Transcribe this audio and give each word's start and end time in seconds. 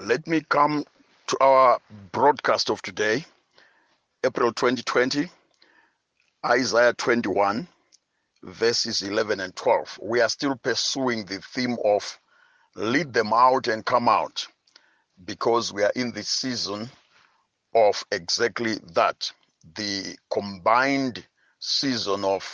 Let 0.00 0.28
me 0.28 0.42
come 0.48 0.84
to 1.26 1.36
our 1.40 1.80
broadcast 2.12 2.70
of 2.70 2.80
today, 2.82 3.24
April 4.24 4.52
2020, 4.52 5.28
Isaiah 6.46 6.92
21, 6.92 7.66
verses 8.44 9.02
11 9.02 9.40
and 9.40 9.56
12. 9.56 9.98
We 10.00 10.20
are 10.20 10.28
still 10.28 10.54
pursuing 10.54 11.24
the 11.24 11.40
theme 11.40 11.76
of 11.84 12.16
lead 12.76 13.12
them 13.12 13.32
out 13.32 13.66
and 13.66 13.84
come 13.84 14.08
out 14.08 14.46
because 15.24 15.72
we 15.72 15.82
are 15.82 15.92
in 15.96 16.12
the 16.12 16.22
season 16.22 16.88
of 17.74 18.04
exactly 18.12 18.76
that 18.94 19.32
the 19.74 20.16
combined 20.30 21.26
season 21.58 22.24
of 22.24 22.48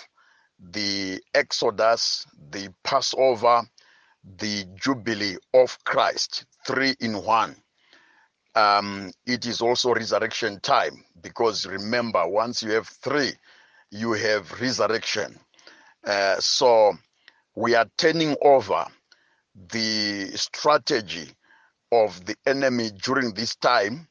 the 0.58 1.20
Exodus, 1.34 2.26
the 2.50 2.72
Passover, 2.82 3.64
the 4.38 4.64
Jubilee 4.76 5.36
of 5.52 5.78
Christ, 5.84 6.46
three 6.64 6.94
in 7.00 7.22
one. 7.24 7.56
Um, 8.54 9.10
it 9.26 9.46
is 9.46 9.60
also 9.60 9.94
resurrection 9.94 10.60
time 10.60 11.04
because 11.20 11.66
remember, 11.66 12.26
once 12.28 12.62
you 12.62 12.72
have 12.72 12.86
three, 12.88 13.32
you 13.90 14.12
have 14.12 14.60
resurrection. 14.60 15.38
Uh, 16.04 16.36
so 16.38 16.92
we 17.56 17.74
are 17.74 17.86
turning 17.96 18.36
over 18.42 18.86
the 19.72 20.26
strategy 20.36 21.28
of 21.92 22.24
the 22.26 22.36
enemy 22.46 22.90
during 23.02 23.32
this 23.34 23.54
time 23.56 24.08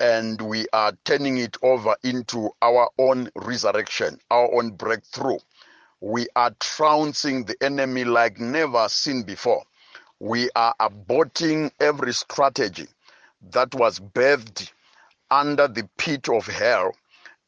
and 0.00 0.40
we 0.40 0.66
are 0.72 0.92
turning 1.04 1.38
it 1.38 1.56
over 1.62 1.94
into 2.02 2.50
our 2.60 2.90
own 2.98 3.30
resurrection, 3.36 4.18
our 4.30 4.52
own 4.52 4.70
breakthrough. 4.72 5.38
We 6.00 6.26
are 6.34 6.50
trouncing 6.58 7.44
the 7.44 7.54
enemy 7.62 8.02
like 8.04 8.40
never 8.40 8.88
seen 8.88 9.22
before. 9.22 9.62
We 10.22 10.50
are 10.54 10.72
aborting 10.78 11.72
every 11.80 12.12
strategy 12.14 12.86
that 13.50 13.74
was 13.74 13.98
birthed 13.98 14.70
under 15.32 15.66
the 15.66 15.88
pit 15.98 16.28
of 16.28 16.46
hell, 16.46 16.92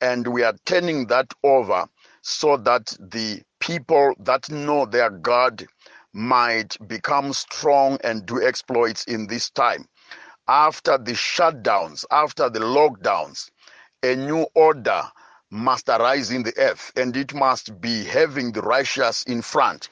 and 0.00 0.26
we 0.26 0.42
are 0.42 0.56
turning 0.64 1.06
that 1.06 1.32
over 1.44 1.88
so 2.22 2.56
that 2.56 2.96
the 2.98 3.42
people 3.60 4.14
that 4.18 4.50
know 4.50 4.86
their 4.86 5.10
God 5.10 5.64
might 6.12 6.76
become 6.88 7.32
strong 7.32 7.96
and 8.02 8.26
do 8.26 8.44
exploits 8.44 9.04
in 9.04 9.28
this 9.28 9.50
time. 9.50 9.86
After 10.48 10.98
the 10.98 11.12
shutdowns, 11.12 12.04
after 12.10 12.50
the 12.50 12.58
lockdowns, 12.58 13.52
a 14.02 14.16
new 14.16 14.48
order 14.56 15.04
must 15.48 15.88
arise 15.88 16.32
in 16.32 16.42
the 16.42 16.58
earth 16.58 16.90
and 16.96 17.16
it 17.16 17.34
must 17.34 17.80
be 17.80 18.02
having 18.02 18.50
the 18.50 18.62
righteous 18.62 19.22
in 19.28 19.42
front. 19.42 19.90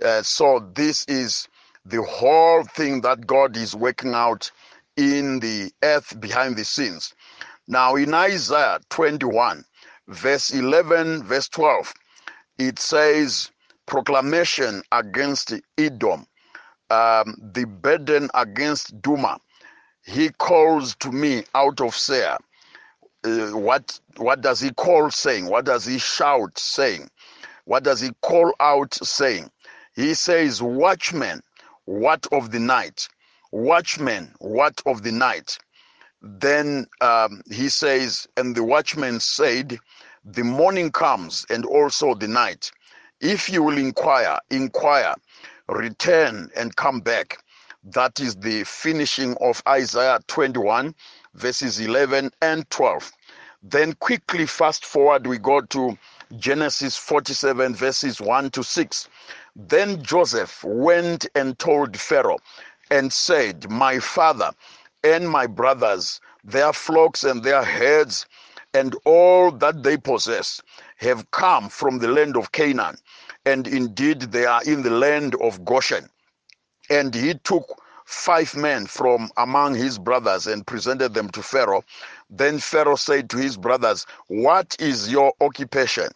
Uh, 0.00 0.22
so, 0.22 0.70
this 0.74 1.04
is 1.08 1.48
the 1.84 2.02
whole 2.02 2.64
thing 2.64 3.00
that 3.02 3.26
God 3.26 3.56
is 3.56 3.74
working 3.74 4.14
out 4.14 4.50
in 4.96 5.40
the 5.40 5.70
earth 5.82 6.18
behind 6.20 6.56
the 6.56 6.64
scenes. 6.64 7.14
Now, 7.68 7.96
in 7.96 8.14
Isaiah 8.14 8.80
21, 8.90 9.64
verse 10.08 10.50
11, 10.50 11.24
verse 11.24 11.48
12, 11.48 11.92
it 12.58 12.78
says, 12.78 13.50
Proclamation 13.86 14.82
against 14.92 15.54
Edom, 15.78 16.26
um, 16.90 17.36
the 17.54 17.64
burden 17.66 18.30
against 18.34 19.00
Duma. 19.02 19.38
He 20.04 20.30
calls 20.30 20.96
to 20.96 21.10
me 21.12 21.44
out 21.54 21.80
of 21.80 21.94
Seir 21.96 22.38
uh, 23.24 23.50
what 23.50 24.00
what 24.16 24.40
does 24.40 24.60
he 24.60 24.70
call 24.72 25.10
saying? 25.10 25.46
What 25.46 25.64
does 25.64 25.84
he 25.84 25.98
shout 25.98 26.58
saying? 26.58 27.10
What 27.64 27.84
does 27.84 28.00
he 28.00 28.10
call 28.22 28.52
out 28.60 28.94
saying? 28.94 29.50
He 29.94 30.14
says, 30.14 30.62
Watchmen, 30.62 31.42
what 31.84 32.26
of 32.32 32.50
the 32.50 32.60
night? 32.60 33.08
Watchmen, 33.52 34.34
what 34.38 34.80
of 34.86 35.02
the 35.02 35.12
night? 35.12 35.58
Then 36.22 36.86
um, 37.00 37.42
he 37.50 37.68
says, 37.68 38.28
and 38.36 38.54
the 38.54 38.62
watchman 38.62 39.20
said, 39.20 39.78
The 40.24 40.44
morning 40.44 40.92
comes 40.92 41.46
and 41.48 41.64
also 41.64 42.14
the 42.14 42.28
night. 42.28 42.70
If 43.20 43.48
you 43.48 43.62
will 43.62 43.78
inquire, 43.78 44.38
inquire, 44.50 45.14
return 45.68 46.50
and 46.56 46.74
come 46.76 47.00
back. 47.00 47.42
That 47.84 48.20
is 48.20 48.36
the 48.36 48.64
finishing 48.64 49.36
of 49.40 49.62
Isaiah 49.66 50.20
21 50.26 50.94
verses 51.34 51.80
11 51.80 52.30
and 52.42 52.68
12. 52.70 53.12
Then 53.62 53.94
quickly 53.94 54.46
fast 54.46 54.84
forward, 54.84 55.26
we 55.26 55.38
go 55.38 55.60
to 55.62 55.96
Genesis 56.36 56.96
47 56.96 57.74
verses 57.74 58.20
1 58.20 58.50
to 58.50 58.62
6. 58.62 59.08
Then 59.68 60.02
Joseph 60.02 60.64
went 60.64 61.26
and 61.34 61.58
told 61.58 61.98
Pharaoh 61.98 62.38
and 62.90 63.12
said, 63.12 63.70
My 63.70 63.98
father 64.00 64.52
and 65.04 65.28
my 65.28 65.46
brothers, 65.48 66.20
their 66.44 66.72
flocks 66.72 67.24
and 67.24 67.42
their 67.44 67.62
herds, 67.64 68.26
and 68.74 68.96
all 69.04 69.50
that 69.52 69.82
they 69.82 69.98
possess 69.98 70.62
have 70.98 71.30
come 71.32 71.68
from 71.68 71.98
the 71.98 72.08
land 72.08 72.36
of 72.38 72.52
Canaan, 72.52 72.96
and 73.44 73.68
indeed 73.68 74.22
they 74.22 74.46
are 74.46 74.62
in 74.64 74.82
the 74.82 74.90
land 74.90 75.34
of 75.42 75.64
Goshen. 75.64 76.08
And 76.90 77.14
he 77.14 77.34
took 77.34 77.66
five 78.06 78.56
men 78.56 78.86
from 78.86 79.30
among 79.36 79.74
his 79.76 79.98
brothers 79.98 80.46
and 80.46 80.66
presented 80.66 81.14
them 81.14 81.28
to 81.30 81.42
Pharaoh. 81.42 81.84
Then 82.30 82.60
Pharaoh 82.60 82.96
said 82.96 83.30
to 83.30 83.38
his 83.38 83.56
brothers, 83.58 84.06
What 84.28 84.76
is 84.80 85.12
your 85.12 85.34
occupation? 85.40 86.08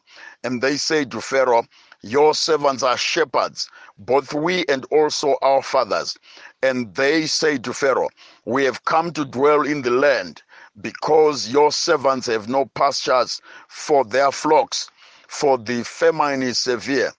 And 0.44 0.62
they 0.62 0.78
said 0.78 1.10
to 1.12 1.20
Pharaoh, 1.20 1.64
Your 2.06 2.34
servants 2.34 2.82
are 2.82 2.98
shepherds, 2.98 3.70
both 3.96 4.34
we 4.34 4.66
and 4.68 4.84
also 4.90 5.38
our 5.40 5.62
fathers. 5.62 6.14
And 6.62 6.94
they 6.94 7.24
say 7.26 7.56
to 7.56 7.72
Pharaoh, 7.72 8.10
We 8.44 8.64
have 8.64 8.84
come 8.84 9.10
to 9.14 9.24
dwell 9.24 9.62
in 9.62 9.80
the 9.80 9.90
land 9.90 10.42
because 10.82 11.48
your 11.48 11.72
servants 11.72 12.26
have 12.26 12.46
no 12.46 12.66
pastures 12.66 13.40
for 13.68 14.04
their 14.04 14.30
flocks, 14.32 14.90
for 15.28 15.56
the 15.56 15.82
famine 15.82 16.42
is 16.42 16.58
severe 16.58 17.10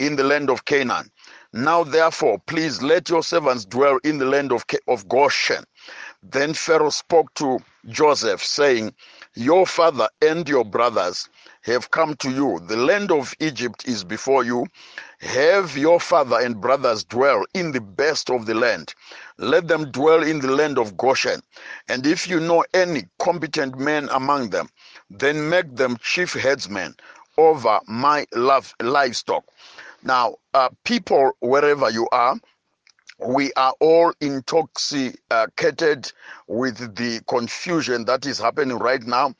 in 0.00 0.16
the 0.16 0.24
land 0.24 0.48
of 0.48 0.64
Canaan. 0.64 1.10
Now, 1.52 1.84
therefore, 1.84 2.38
please 2.46 2.80
let 2.80 3.10
your 3.10 3.22
servants 3.22 3.66
dwell 3.66 3.98
in 4.02 4.16
the 4.16 4.24
land 4.24 4.50
of, 4.50 4.64
of 4.88 5.06
Goshen. 5.10 5.64
Then 6.22 6.54
Pharaoh 6.54 6.88
spoke 6.88 7.34
to 7.34 7.58
Joseph, 7.86 8.42
saying, 8.42 8.94
Your 9.34 9.66
father 9.66 10.08
and 10.22 10.48
your 10.48 10.64
brothers 10.64 11.28
have 11.66 11.90
come 11.90 12.16
to 12.16 12.30
you. 12.30 12.60
The 12.66 12.76
land 12.76 13.12
of 13.12 13.34
Egypt 13.40 13.88
is 13.88 14.04
before 14.04 14.44
you. 14.44 14.66
Have 15.20 15.76
your 15.76 16.00
father 16.00 16.40
and 16.40 16.60
brothers 16.60 17.04
dwell 17.04 17.44
in 17.54 17.72
the 17.72 17.80
best 17.80 18.30
of 18.30 18.46
the 18.46 18.54
land. 18.54 18.94
Let 19.38 19.68
them 19.68 19.90
dwell 19.90 20.22
in 20.22 20.40
the 20.40 20.52
land 20.52 20.78
of 20.78 20.96
Goshen. 20.96 21.42
And 21.88 22.06
if 22.06 22.28
you 22.28 22.40
know 22.40 22.64
any 22.74 23.04
competent 23.18 23.78
men 23.78 24.08
among 24.12 24.50
them, 24.50 24.68
then 25.10 25.48
make 25.50 25.76
them 25.76 25.98
chief 26.02 26.34
headsmen 26.34 26.96
over 27.38 27.80
my 27.86 28.26
love, 28.34 28.74
livestock. 28.82 29.44
Now, 30.02 30.36
uh, 30.54 30.70
people, 30.84 31.32
wherever 31.40 31.90
you 31.90 32.08
are, 32.12 32.36
we 33.18 33.52
are 33.54 33.74
all 33.80 34.12
intoxicated 34.20 36.12
with 36.48 36.96
the 36.96 37.20
confusion 37.28 38.04
that 38.04 38.26
is 38.26 38.38
happening 38.38 38.78
right 38.78 39.02
now, 39.02 39.34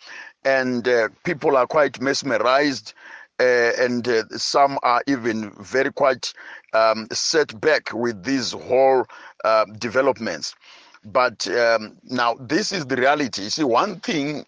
and 0.46 0.88
uh, 0.88 1.08
people 1.24 1.56
are 1.58 1.66
quite 1.66 2.00
mesmerized. 2.00 2.94
Uh, 3.38 3.72
and 3.78 4.08
uh, 4.08 4.24
some 4.30 4.78
are 4.82 5.02
even 5.06 5.50
very 5.60 5.92
quite 5.92 6.32
um, 6.72 7.06
set 7.12 7.60
back 7.60 7.92
with 7.92 8.24
these 8.24 8.52
whole 8.52 9.04
uh, 9.44 9.66
developments. 9.78 10.54
But 11.04 11.46
um, 11.48 11.98
now 12.04 12.36
this 12.40 12.72
is 12.72 12.86
the 12.86 12.96
reality. 12.96 13.50
See, 13.50 13.62
one 13.62 14.00
thing, 14.00 14.46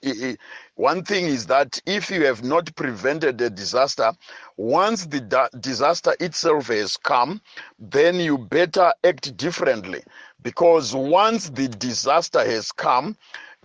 one 0.77 1.05
thing 1.05 1.27
is 1.27 1.47
that 1.47 1.81
if 1.87 2.11
you 2.11 2.25
have 2.25 2.43
not 2.43 2.75
prevented 2.77 3.41
a 3.43 3.51
disaster, 3.51 4.13
once 4.57 5.07
the 5.07 5.21
da- 5.21 5.49
disaster 5.61 6.15
itself 6.19 6.69
has 6.69 6.97
come, 6.97 7.43
then 7.79 8.17
you 8.17 8.39
better 8.39 8.93
act 9.05 9.37
differently. 9.37 10.03
Because 10.43 10.95
once 10.95 11.51
the 11.51 11.69
disaster 11.69 12.41
has 12.41 12.73
come, 12.73 13.17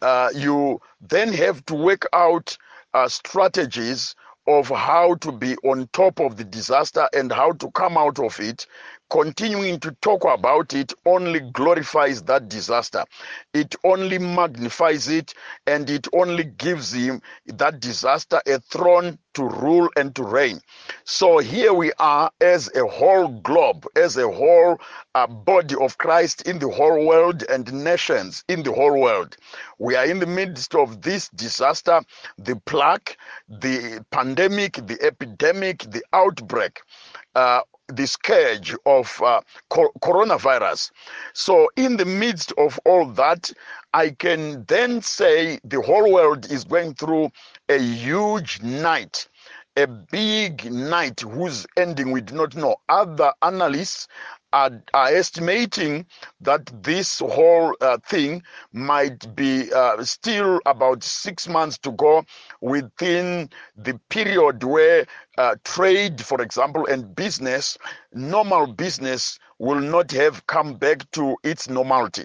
uh, 0.03 0.29
you 0.35 0.81
then 1.01 1.33
have 1.33 1.65
to 1.67 1.75
work 1.75 2.07
out 2.13 2.57
uh, 2.93 3.07
strategies 3.09 4.15
of 4.47 4.69
how 4.69 5.15
to 5.15 5.31
be 5.31 5.55
on 5.65 5.89
top 5.93 6.19
of 6.19 6.37
the 6.37 6.43
disaster 6.43 7.07
and 7.13 7.31
how 7.31 7.53
to 7.53 7.71
come 7.71 7.97
out 7.97 8.19
of 8.19 8.39
it 8.39 8.67
continuing 9.09 9.79
to 9.79 9.91
talk 10.01 10.23
about 10.25 10.73
it 10.73 10.93
only 11.05 11.39
glorifies 11.39 12.23
that 12.23 12.49
disaster. 12.49 13.03
It 13.53 13.75
only 13.83 14.17
magnifies 14.17 15.07
it 15.07 15.33
and 15.67 15.89
it 15.89 16.07
only 16.13 16.45
gives 16.45 16.93
him 16.93 17.21
that 17.45 17.79
disaster 17.79 18.41
a 18.47 18.59
throne 18.59 19.19
to 19.35 19.43
rule 19.43 19.89
and 19.95 20.15
to 20.15 20.23
reign. 20.23 20.61
So 21.03 21.39
here 21.39 21.73
we 21.73 21.91
are 21.99 22.31
as 22.41 22.69
a 22.75 22.85
whole 22.87 23.27
globe, 23.27 23.85
as 23.95 24.17
a 24.17 24.29
whole 24.31 24.79
uh, 25.15 25.27
body 25.27 25.75
of 25.79 25.97
Christ 25.97 26.43
in 26.47 26.59
the 26.59 26.69
whole 26.69 27.05
world 27.05 27.43
and 27.49 27.71
nations 27.71 28.43
in 28.47 28.63
the 28.63 28.71
whole 28.71 28.99
world. 28.99 29.37
We 29.79 29.95
are 29.95 30.05
in 30.05 30.19
the 30.19 30.25
midst 30.27 30.75
of 30.75 31.01
this 31.01 31.29
disaster, 31.29 32.01
the 32.37 32.55
plague, 32.65 33.15
the 33.47 34.05
pandemic, 34.11 34.73
the 34.87 34.97
epidemic, 35.01 35.79
the 35.91 36.03
outbreak. 36.13 36.81
Uh, 37.35 37.61
the 37.87 38.07
scourge 38.07 38.75
of 38.85 39.21
uh, 39.21 39.41
coronavirus. 39.71 40.91
So, 41.33 41.69
in 41.75 41.97
the 41.97 42.05
midst 42.05 42.53
of 42.57 42.79
all 42.85 43.05
that, 43.13 43.51
I 43.93 44.11
can 44.11 44.65
then 44.65 45.01
say 45.01 45.59
the 45.63 45.81
whole 45.81 46.11
world 46.11 46.49
is 46.51 46.63
going 46.63 46.95
through 46.95 47.29
a 47.69 47.77
huge 47.77 48.61
night 48.61 49.27
a 49.75 49.87
big 49.87 50.71
night 50.71 51.21
whose 51.21 51.65
ending 51.77 52.11
we 52.11 52.21
do 52.21 52.35
not 52.35 52.55
know. 52.55 52.75
Other 52.89 53.33
analysts 53.41 54.07
are, 54.51 54.83
are 54.93 55.07
estimating 55.07 56.05
that 56.41 56.71
this 56.83 57.19
whole 57.19 57.75
uh, 57.81 57.97
thing 58.05 58.43
might 58.71 59.35
be 59.35 59.73
uh, 59.73 60.03
still 60.03 60.59
about 60.67 61.03
six 61.03 61.47
months 61.47 61.79
to 61.79 61.91
go 61.93 62.23
within 62.63 63.49
the 63.75 63.99
period 64.09 64.63
where 64.63 65.05
uh, 65.37 65.55
trade, 65.65 66.21
for 66.21 66.41
example, 66.41 66.85
and 66.85 67.13
business, 67.13 67.77
normal 68.13 68.67
business 68.67 69.37
will 69.59 69.81
not 69.81 70.11
have 70.11 70.45
come 70.47 70.73
back 70.75 71.09
to 71.11 71.35
its 71.43 71.69
normality 71.69 72.23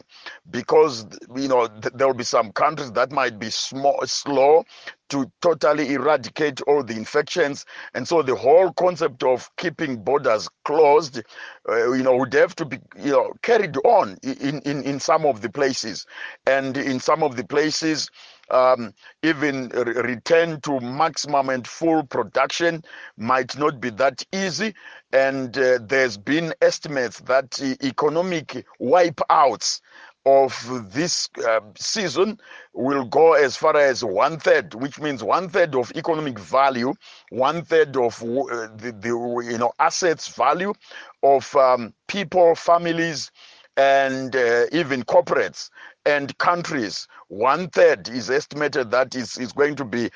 because 0.50 1.06
you 1.36 1.48
know 1.48 1.66
th- 1.66 1.92
there 1.94 2.06
will 2.06 2.14
be 2.14 2.24
some 2.24 2.52
countries 2.52 2.92
that 2.92 3.10
might 3.10 3.38
be 3.38 3.50
small, 3.50 4.00
slow 4.06 4.64
to 5.08 5.30
totally 5.42 5.92
eradicate 5.94 6.60
all 6.62 6.82
the 6.82 6.94
infections. 6.94 7.64
And 7.94 8.06
so 8.06 8.22
the 8.22 8.34
whole 8.36 8.72
concept 8.72 9.22
of 9.24 9.50
keeping 9.56 9.96
borders 10.02 10.48
closed 10.64 11.22
uh, 11.68 11.92
you 11.92 12.02
know 12.04 12.16
would 12.16 12.32
have 12.34 12.54
to 12.56 12.64
be 12.64 12.78
you 12.96 13.10
know 13.12 13.32
carried 13.42 13.76
on 13.78 14.18
in, 14.22 14.60
in 14.60 14.82
in 14.84 15.00
some 15.00 15.26
of 15.26 15.40
the 15.40 15.50
places. 15.50 16.06
And 16.46 16.76
in 16.76 17.00
some 17.00 17.22
of 17.24 17.36
the 17.36 17.44
places 17.44 18.10
um, 18.50 18.92
even 19.22 19.68
return 19.68 20.60
to 20.62 20.80
maximum 20.80 21.50
and 21.50 21.66
full 21.66 22.02
production 22.04 22.82
might 23.16 23.56
not 23.58 23.80
be 23.80 23.90
that 23.90 24.22
easy. 24.32 24.74
And 25.12 25.56
uh, 25.56 25.78
there's 25.82 26.16
been 26.16 26.52
estimates 26.60 27.20
that 27.20 27.60
economic 27.82 28.64
wipeouts 28.80 29.80
of 30.26 30.92
this 30.92 31.28
uh, 31.46 31.60
season 31.76 32.38
will 32.74 33.04
go 33.04 33.32
as 33.32 33.56
far 33.56 33.76
as 33.76 34.04
one 34.04 34.38
third, 34.38 34.74
which 34.74 35.00
means 35.00 35.24
one 35.24 35.48
third 35.48 35.74
of 35.74 35.90
economic 35.96 36.38
value, 36.38 36.92
one 37.30 37.64
third 37.64 37.96
of 37.96 38.22
uh, 38.22 38.68
the, 38.76 38.94
the, 39.00 39.44
you 39.50 39.56
know 39.56 39.72
assets 39.78 40.28
value 40.28 40.74
of 41.22 41.54
um, 41.56 41.94
people, 42.08 42.54
families, 42.54 43.30
and 43.78 44.36
uh, 44.36 44.66
even 44.72 45.02
corporates 45.04 45.70
and 46.08 46.36
countries. 46.38 47.06
One 47.28 47.68
third 47.68 48.08
is 48.08 48.30
estimated 48.30 48.90
that 48.90 49.14
is, 49.14 49.36
is 49.36 49.52
going 49.52 49.76
to 49.76 49.84
be 49.84 50.10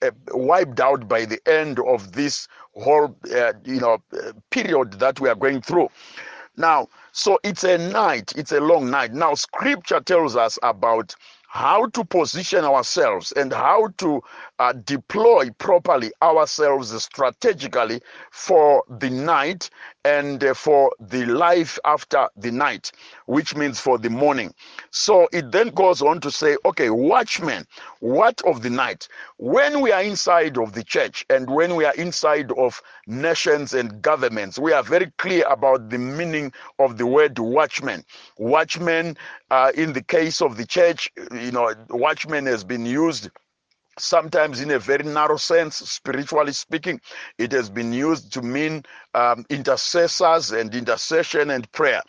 uh, 0.00 0.10
wiped 0.32 0.80
out 0.80 1.08
by 1.08 1.24
the 1.24 1.40
end 1.46 1.80
of 1.80 2.12
this 2.12 2.46
whole 2.74 3.16
uh, 3.34 3.52
you 3.64 3.80
know 3.80 3.98
uh, 4.12 4.32
period 4.50 4.94
that 5.00 5.20
we 5.20 5.28
are 5.28 5.34
going 5.34 5.60
through. 5.60 5.88
Now, 6.56 6.88
so 7.12 7.38
it's 7.42 7.64
a 7.64 7.78
night, 7.78 8.32
it's 8.36 8.52
a 8.52 8.60
long 8.60 8.90
night. 8.90 9.12
Now, 9.12 9.34
scripture 9.34 10.00
tells 10.00 10.36
us 10.36 10.58
about 10.62 11.14
how 11.48 11.86
to 11.88 12.04
position 12.04 12.64
ourselves 12.64 13.32
and 13.32 13.52
how 13.52 13.88
to 13.98 14.22
uh, 14.62 14.72
deploy 14.84 15.50
properly 15.58 16.12
ourselves 16.22 16.90
strategically 17.02 18.00
for 18.30 18.84
the 19.00 19.10
night 19.10 19.68
and 20.04 20.44
uh, 20.44 20.54
for 20.54 20.92
the 21.00 21.26
life 21.26 21.80
after 21.84 22.28
the 22.36 22.52
night, 22.52 22.92
which 23.26 23.56
means 23.56 23.80
for 23.80 23.98
the 23.98 24.08
morning. 24.08 24.54
So 24.90 25.28
it 25.32 25.50
then 25.50 25.70
goes 25.70 26.00
on 26.00 26.20
to 26.20 26.30
say, 26.30 26.56
okay, 26.64 26.90
watchmen, 26.90 27.66
what 27.98 28.40
of 28.46 28.62
the 28.62 28.70
night? 28.70 29.08
When 29.38 29.80
we 29.80 29.90
are 29.90 30.02
inside 30.02 30.56
of 30.56 30.74
the 30.74 30.84
church 30.84 31.24
and 31.28 31.50
when 31.50 31.74
we 31.74 31.84
are 31.84 31.94
inside 31.94 32.52
of 32.52 32.80
nations 33.08 33.74
and 33.74 34.00
governments, 34.00 34.60
we 34.60 34.72
are 34.72 34.84
very 34.84 35.10
clear 35.18 35.44
about 35.48 35.90
the 35.90 35.98
meaning 35.98 36.52
of 36.78 36.98
the 36.98 37.06
word 37.06 37.36
watchman. 37.40 38.04
Watchman, 38.38 39.16
uh, 39.50 39.72
in 39.74 39.92
the 39.92 40.02
case 40.02 40.40
of 40.40 40.56
the 40.56 40.66
church, 40.66 41.10
you 41.32 41.50
know, 41.50 41.74
watchman 41.90 42.46
has 42.46 42.62
been 42.62 42.86
used 42.86 43.28
sometimes 43.98 44.60
in 44.60 44.70
a 44.70 44.78
very 44.78 45.04
narrow 45.04 45.36
sense, 45.36 45.76
spiritually 45.76 46.52
speaking, 46.52 47.00
it 47.38 47.52
has 47.52 47.70
been 47.70 47.92
used 47.92 48.32
to 48.32 48.42
mean 48.42 48.84
um, 49.14 49.44
intercessors 49.50 50.50
and 50.52 50.74
intercession 50.74 51.50
and 51.50 51.70
prayer. 51.72 52.02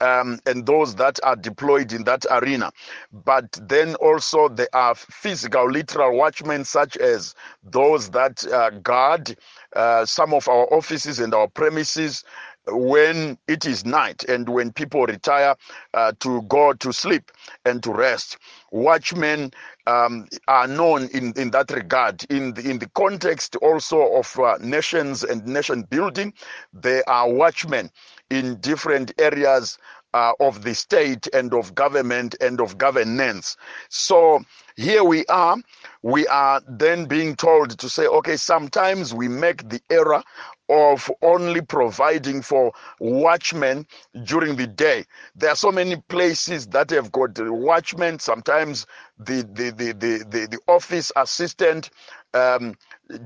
Um, 0.00 0.40
and 0.46 0.66
those 0.66 0.94
that 0.96 1.20
are 1.22 1.36
deployed 1.36 1.92
in 1.92 2.04
that 2.04 2.26
arena. 2.30 2.72
But 3.12 3.58
then 3.62 3.94
also 3.96 4.48
there 4.48 4.68
are 4.72 4.94
physical, 4.94 5.70
literal 5.70 6.16
watchmen, 6.16 6.64
such 6.64 6.96
as 6.96 7.34
those 7.62 8.10
that 8.10 8.44
uh, 8.46 8.70
guard 8.70 9.36
uh, 9.74 10.04
some 10.04 10.34
of 10.34 10.48
our 10.48 10.66
offices 10.72 11.20
and 11.20 11.32
our 11.34 11.48
premises 11.48 12.24
when 12.66 13.38
it 13.46 13.66
is 13.66 13.84
night 13.84 14.24
and 14.24 14.48
when 14.48 14.72
people 14.72 15.04
retire 15.06 15.54
uh, 15.92 16.12
to 16.20 16.42
go 16.42 16.72
to 16.72 16.92
sleep 16.92 17.30
and 17.64 17.82
to 17.82 17.92
rest. 17.92 18.38
Watchmen 18.70 19.52
um, 19.86 20.26
are 20.48 20.66
known 20.66 21.08
in, 21.12 21.32
in 21.36 21.50
that 21.50 21.70
regard. 21.70 22.24
In 22.30 22.54
the, 22.54 22.68
in 22.68 22.78
the 22.78 22.88
context 22.90 23.56
also 23.56 24.14
of 24.14 24.38
uh, 24.38 24.56
nations 24.60 25.22
and 25.24 25.46
nation 25.46 25.82
building, 25.82 26.32
there 26.72 27.08
are 27.08 27.30
watchmen 27.30 27.90
in 28.30 28.56
different 28.60 29.12
areas 29.18 29.78
uh, 30.14 30.32
of 30.38 30.62
the 30.62 30.74
state 30.74 31.26
and 31.34 31.52
of 31.52 31.74
government 31.74 32.36
and 32.40 32.60
of 32.60 32.78
governance. 32.78 33.56
So 33.88 34.42
here 34.76 35.02
we 35.02 35.26
are. 35.26 35.56
We 36.02 36.26
are 36.28 36.62
then 36.68 37.06
being 37.06 37.34
told 37.34 37.78
to 37.78 37.88
say, 37.88 38.06
okay, 38.06 38.36
sometimes 38.36 39.12
we 39.12 39.28
make 39.28 39.68
the 39.68 39.80
error 39.90 40.22
of 40.68 41.10
only 41.22 41.60
providing 41.60 42.42
for 42.42 42.72
watchmen 43.00 43.86
during 44.24 44.56
the 44.56 44.66
day. 44.66 45.04
There 45.36 45.50
are 45.50 45.56
so 45.56 45.70
many 45.72 45.96
places 46.08 46.66
that 46.68 46.90
have 46.90 47.12
got 47.12 47.34
the 47.34 47.52
watchmen. 47.52 48.18
Sometimes 48.18 48.86
the 49.18 49.42
the 49.52 49.70
the 49.70 49.92
the, 49.92 50.24
the, 50.28 50.46
the 50.50 50.58
office 50.68 51.12
assistant 51.16 51.90
um, 52.34 52.74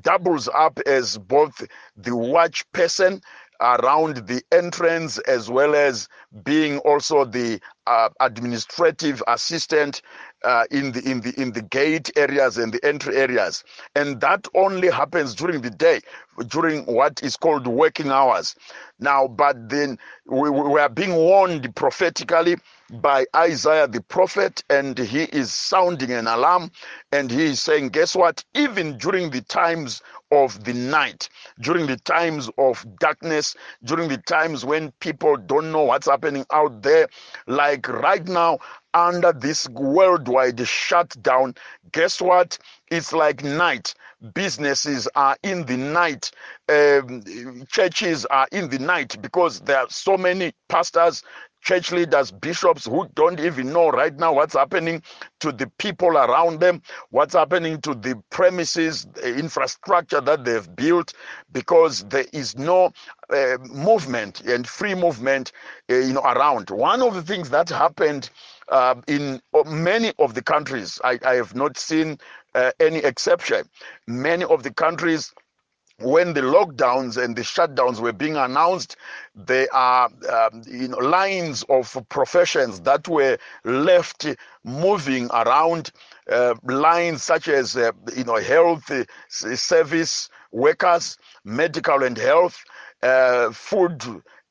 doubles 0.02 0.49
up 0.55 0.79
as 0.87 1.19
both 1.19 1.67
the 1.96 2.14
watch 2.14 2.70
person 2.73 3.20
around 3.61 4.29
the 4.29 4.43
entrance 4.52 5.19
as 5.19 5.50
well 5.50 5.75
as 5.75 6.08
being 6.44 6.79
also 6.81 7.25
the 7.25 7.61
uh, 7.87 8.08
administrative 8.20 9.23
assistant 9.26 10.02
uh, 10.44 10.64
in 10.70 10.93
the 10.93 11.02
in 11.11 11.20
the 11.23 11.35
in 11.40 11.52
the 11.52 11.62
gate 11.62 12.11
areas 12.17 12.58
and 12.58 12.73
the 12.73 12.85
entry 12.85 13.17
areas. 13.17 13.64
And 13.96 14.20
that 14.20 14.49
only 14.55 14.90
happens 14.90 15.35
during 15.35 15.62
the 15.62 15.70
day 15.70 16.00
during 16.49 16.85
what 16.87 17.23
is 17.23 17.37
called 17.37 17.67
working 17.67 18.11
hours. 18.11 18.55
Now 19.00 19.29
but 19.29 19.69
then 19.70 19.99
we, 20.26 20.50
we 20.50 20.81
are 20.81 20.88
being 20.90 21.14
warned 21.14 21.75
prophetically 21.76 22.56
by 22.90 23.26
Isaiah 23.37 23.89
the 23.89 24.03
prophet, 24.03 24.63
and 24.70 24.98
he 24.98 25.24
is 25.24 25.53
sounding 25.53 26.13
an 26.13 26.27
alarm 26.27 26.70
and 27.13 27.31
he 27.31 27.46
is 27.46 27.63
saying, 27.63 27.91
Guess 27.91 28.15
what? 28.17 28.44
Even 28.55 28.98
during 28.98 29.31
the 29.31 29.43
times 29.43 30.03
of 30.31 30.65
the 30.65 30.74
night, 30.74 31.29
during 31.60 31.86
the 31.86 31.96
times 31.98 32.51
of 32.58 32.84
darkness, 32.98 33.55
during 33.84 34.08
the 34.08 34.19
times 34.19 34.65
when 34.65 34.93
people 35.01 35.36
don't 35.36 35.72
know 35.72 35.84
what's 35.84 36.06
happening 36.08 36.44
out 36.53 36.82
there, 36.82 37.08
like 37.46 37.89
right 37.89 38.27
now, 38.29 38.58
under 38.94 39.32
this 39.32 39.69
worldwide 39.70 40.67
shutdown, 40.67 41.55
guess 41.93 42.20
what? 42.20 42.58
It's 42.91 43.13
like 43.13 43.44
night. 43.44 43.94
Businesses 44.34 45.08
are 45.15 45.36
in 45.43 45.65
the 45.67 45.77
night. 45.77 46.31
Um, 46.69 47.22
churches 47.69 48.27
are 48.27 48.48
in 48.51 48.69
the 48.69 48.79
night 48.79 49.17
because 49.22 49.60
there 49.60 49.79
are 49.79 49.91
so 49.91 50.17
many 50.17 50.53
pastors 50.69 51.22
church 51.60 51.93
leaders, 51.93 52.31
bishops 52.31 52.86
who 52.86 53.08
don't 53.15 53.41
even 53.41 53.72
know 53.72 53.91
right 53.91 54.17
now 54.17 54.32
what's 54.32 54.55
happening 54.55 55.03
to 55.41 55.53
the 55.53 55.67
people 55.79 56.17
around 56.17 56.60
them, 56.60 56.82
what's 57.10 57.34
happening 57.34 57.81
to 57.82 57.94
the 57.94 58.20
premises, 58.31 59.06
the 59.15 59.36
infrastructure 59.36 60.20
that 60.20 60.44
they've 60.44 60.74
built, 60.77 61.12
because 61.53 62.05
there 62.05 62.27
is 62.32 62.56
no 62.56 62.91
uh, 63.31 63.58
movement 63.70 64.41
and 64.43 64.67
free 64.67 64.94
movement, 64.94 65.53
uh, 65.91 65.94
you 65.96 66.12
know, 66.12 66.22
around. 66.22 66.70
One 66.70 67.03
of 67.03 67.15
the 67.15 67.22
things 67.22 67.50
that 67.50 67.69
happened 67.69 68.31
uh, 68.69 68.96
in 69.06 69.41
many 69.67 70.12
of 70.19 70.34
the 70.34 70.43
countries, 70.43 71.00
I, 71.05 71.19
I 71.24 71.34
have 71.34 71.55
not 71.55 71.79
seen 71.79 72.19
uh, 72.55 72.70
any 72.81 72.98
exception. 72.98 73.69
Many 74.06 74.44
of 74.44 74.62
the 74.62 74.72
countries 74.72 75.32
when 76.00 76.32
the 76.34 76.40
lockdowns 76.40 77.22
and 77.22 77.34
the 77.34 77.43
shutdowns 77.43 77.98
were 78.00 78.12
being 78.12 78.36
announced, 78.36 78.96
there 79.34 79.67
are 79.74 80.08
um, 80.31 80.62
you 80.67 80.88
know, 80.88 80.98
lines 80.98 81.64
of 81.69 81.96
professions 82.08 82.81
that 82.81 83.08
were 83.08 83.36
left 83.64 84.26
moving 84.64 85.28
around. 85.32 85.90
Uh, 86.31 86.55
lines 86.64 87.22
such 87.22 87.48
as 87.48 87.76
uh, 87.76 87.90
you 88.14 88.24
know 88.24 88.36
health 88.36 88.93
service 89.28 90.28
workers, 90.52 91.17
medical 91.44 92.02
and 92.05 92.17
health, 92.19 92.62
uh, 93.02 93.50
food 93.50 94.05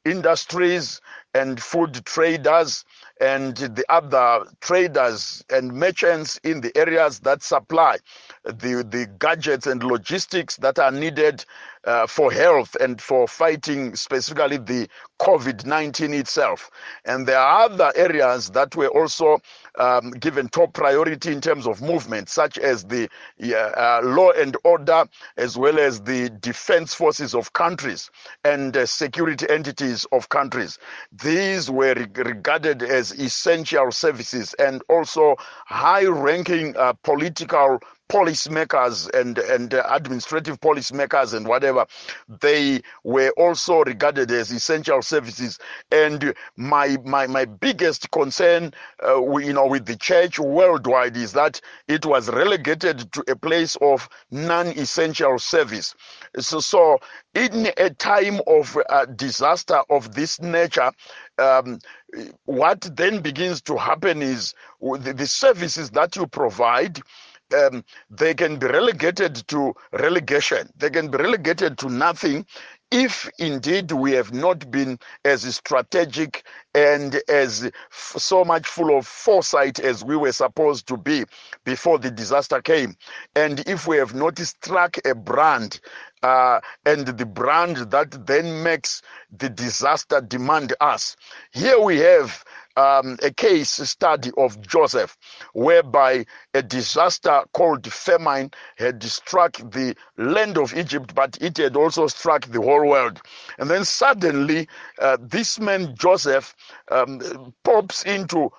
industries 0.06 1.02
and 1.34 1.62
food 1.62 2.04
traders, 2.06 2.84
and 3.22 3.58
the 3.58 3.86
other 3.90 4.46
traders 4.62 5.46
and 5.50 5.72
merchants 5.72 6.40
in 6.44 6.62
the 6.62 6.76
areas 6.76 7.20
that 7.20 7.44
supply 7.44 7.98
the, 8.48 8.86
the 8.90 9.08
gadgets 9.20 9.68
and 9.68 9.84
logistics 9.84 10.58
that 10.58 10.80
are 10.80 10.92
needed 10.92 11.46
uh, 11.88 12.06
for 12.06 12.32
health 12.32 12.76
and 12.82 13.02
for 13.02 13.28
fighting 13.28 13.96
specifically 13.96 14.58
the 14.58 14.90
COVID 15.20 15.66
19 15.66 16.14
itself. 16.14 16.70
And 17.06 17.26
there 17.26 17.40
are 17.40 17.64
other 17.64 17.92
areas 17.96 18.50
that 18.52 18.76
were 18.76 18.90
also 18.90 19.40
um, 19.80 20.12
given 20.12 20.50
top 20.50 20.74
priority 20.74 21.32
in 21.32 21.40
terms 21.40 21.66
of 21.66 21.82
movement, 21.82 22.30
such 22.30 22.58
as 22.58 22.84
the 22.84 23.10
uh, 23.42 24.02
law 24.04 24.32
and 24.32 24.58
order, 24.64 25.06
as 25.38 25.58
well 25.58 25.80
as 25.80 26.02
the 26.02 26.30
defense 26.30 26.94
forces 26.94 27.34
of 27.34 27.54
countries 27.54 28.12
and 28.44 28.76
uh, 28.76 28.86
security 28.86 29.46
entities 29.50 30.06
of 30.12 30.30
countries. 30.30 30.78
These 31.12 31.72
were 31.72 31.94
regarded 31.94 32.84
as 32.84 33.12
essential 33.12 33.92
services 33.92 34.54
and 34.56 34.82
also 34.90 35.36
high 35.66 36.06
ranking 36.06 36.76
uh, 36.76 36.94
political 36.94 37.80
policymakers 38.10 39.10
and 39.14 39.38
and 39.38 39.74
uh, 39.74 39.84
administrative 39.90 40.60
policymakers 40.60 41.34
and 41.34 41.48
whatever 41.48 41.86
they 42.42 42.82
were 43.04 43.32
also 43.38 43.84
regarded 43.84 44.32
as 44.32 44.52
essential 44.52 45.02
services. 45.02 45.60
And 45.92 46.34
my 46.56 46.98
my 47.04 47.28
my 47.28 47.46
biggest 47.46 48.12
concern 48.12 48.74
uh, 49.06 49.22
you 49.38 49.54
know 49.54 49.68
with 49.68 49.86
the 49.86 49.96
church 49.96 50.40
worldwide 50.40 51.18
is 51.18 51.34
that 51.34 51.60
it 51.88 52.06
was 52.06 52.30
relegated 52.30 53.12
to 53.14 53.24
a 53.28 53.36
place 53.36 53.76
of 53.82 54.08
non-essential 54.32 55.40
service. 55.40 55.96
So 56.40 56.60
so 56.60 57.00
in 57.34 57.68
a 57.78 57.90
time 57.92 58.40
of 58.48 58.78
uh, 58.90 59.06
disaster 59.06 59.82
of 59.90 60.14
this 60.14 60.42
nature 60.42 60.92
um, 61.40 61.80
what 62.46 62.82
then 62.96 63.22
begins 63.22 63.62
to 63.62 63.78
happen 63.78 64.22
is 64.22 64.54
the, 64.82 65.14
the 65.14 65.28
services 65.28 65.92
that 65.92 66.16
you 66.16 66.26
provide 66.28 67.00
um, 67.54 67.84
they 68.10 68.34
can 68.34 68.58
be 68.58 68.68
relegated 68.68 69.48
to 69.48 69.74
relegation. 69.92 70.70
They 70.78 70.90
can 70.90 71.10
be 71.10 71.18
relegated 71.18 71.78
to 71.80 71.90
nothing 71.90 72.46
if 72.92 73.30
indeed 73.38 73.92
we 73.92 74.14
have 74.14 74.34
not 74.34 74.72
been 74.72 74.98
as 75.26 75.44
strategic 75.56 76.46
and 76.74 77.22
as 77.28 77.70
so 77.92 78.46
much 78.46 78.66
full 78.66 78.98
of 78.98 79.06
foresight 79.06 79.80
as 79.80 80.06
we 80.06 80.16
were 80.16 80.32
supposed 80.32 80.88
to 80.88 80.96
be 80.98 81.26
before 81.66 82.00
the 82.00 82.10
disaster 82.10 82.62
came, 82.62 82.96
and 83.36 83.60
if 83.68 83.88
we 83.88 83.98
have 83.98 84.14
not 84.16 84.38
struck 84.40 84.98
a 85.06 85.14
brand, 85.14 85.80
uh, 86.24 86.60
and 86.86 87.06
the 87.06 87.26
brand 87.26 87.78
that 87.92 88.26
then 88.26 88.64
makes 88.64 89.02
the 89.38 89.50
disaster 89.50 90.22
demand 90.22 90.74
us. 90.80 91.16
Here 91.52 91.80
we 91.80 91.98
have 92.00 92.44
um, 92.78 93.18
a 93.24 93.32
case 93.32 93.72
study 93.72 94.32
of 94.38 94.62
Joseph, 94.62 95.18
whereby 95.54 96.26
a 96.54 96.62
disaster 96.62 97.44
called 97.54 97.92
famine 97.92 98.52
had 98.78 99.04
struck 99.04 99.58
the 99.58 99.96
land 100.18 100.58
of 100.58 100.76
Egypt, 100.78 101.14
but 101.16 101.38
it 101.42 101.58
had 101.58 101.76
also 101.76 102.08
struck 102.08 102.46
the 102.48 102.62
whole 102.62 102.88
world. 102.88 103.20
And 103.60 103.70
then 103.70 103.84
suddenly, 103.84 104.70
uh, 105.00 105.18
this 105.20 105.60
man 105.60 105.96
Joseph 105.98 106.56
um, 106.92 107.54
pops 107.64 108.04
into 108.06 108.52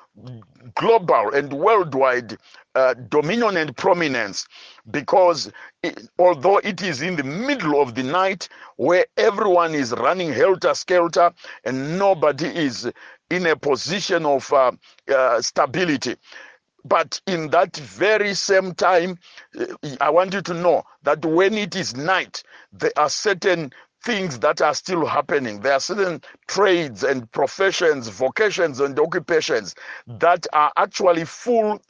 global 0.74 1.30
and 1.34 1.52
worldwide 1.52 2.36
uh, 2.74 2.94
dominion 3.08 3.56
and 3.56 3.76
prominence 3.76 4.46
because 4.90 5.50
it, 5.82 6.08
although 6.18 6.58
it 6.58 6.82
is 6.82 7.02
in 7.02 7.16
the 7.16 7.24
middle 7.24 7.80
of 7.80 7.94
the 7.94 8.02
night 8.02 8.48
where 8.76 9.06
everyone 9.16 9.74
is 9.74 9.92
running 9.92 10.32
helter 10.32 10.74
skelter 10.74 11.32
and 11.64 11.98
nobody 11.98 12.46
is 12.48 12.90
in 13.30 13.46
a 13.46 13.56
position 13.56 14.26
of 14.26 14.52
uh, 14.52 14.72
uh, 15.14 15.40
stability. 15.42 16.16
But 16.84 17.20
in 17.26 17.50
that 17.50 17.76
very 17.76 18.34
same 18.34 18.74
time, 18.74 19.18
uh, 19.58 19.66
I 20.00 20.10
want 20.10 20.34
you 20.34 20.42
to 20.42 20.54
know 20.54 20.84
that 21.02 21.24
when 21.24 21.54
it 21.54 21.76
is 21.76 21.94
night, 21.96 22.42
there 22.72 22.92
are 22.96 23.10
certain 23.10 23.72
things 24.04 24.38
that 24.40 24.62
are 24.62 24.74
still 24.74 25.04
happening. 25.04 25.60
There 25.60 25.72
are 25.74 25.80
certain 25.80 26.22
trades 26.46 27.04
and 27.04 27.30
professions, 27.32 28.08
vocations 28.08 28.80
and 28.80 28.98
occupations 28.98 29.74
that 30.06 30.46
are 30.52 30.72
actually 30.76 31.24
full 31.24 31.80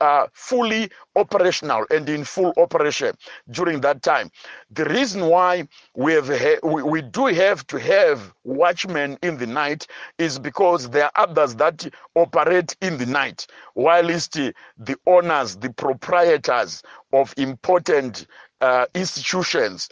uh, 0.00 0.26
fully 0.32 0.90
operational 1.16 1.84
and 1.90 2.08
in 2.08 2.24
full 2.24 2.52
operation 2.56 3.14
during 3.50 3.80
that 3.80 4.02
time. 4.02 4.30
The 4.70 4.84
reason 4.84 5.26
why 5.26 5.68
we 5.94 6.12
have 6.12 6.28
we, 6.62 6.82
we 6.82 7.02
do 7.02 7.26
have 7.26 7.66
to 7.68 7.78
have 7.78 8.32
watchmen 8.44 9.18
in 9.22 9.38
the 9.38 9.46
night 9.46 9.86
is 10.18 10.38
because 10.38 10.90
there 10.90 11.04
are 11.04 11.28
others 11.28 11.54
that 11.56 11.88
operate 12.14 12.76
in 12.80 12.98
the 12.98 13.06
night, 13.06 13.46
whilst 13.74 14.32
the 14.32 14.96
owners, 15.06 15.56
the 15.56 15.70
proprietors 15.72 16.82
of 17.12 17.34
important 17.36 18.26
uh, 18.60 18.86
institutions 18.94 19.88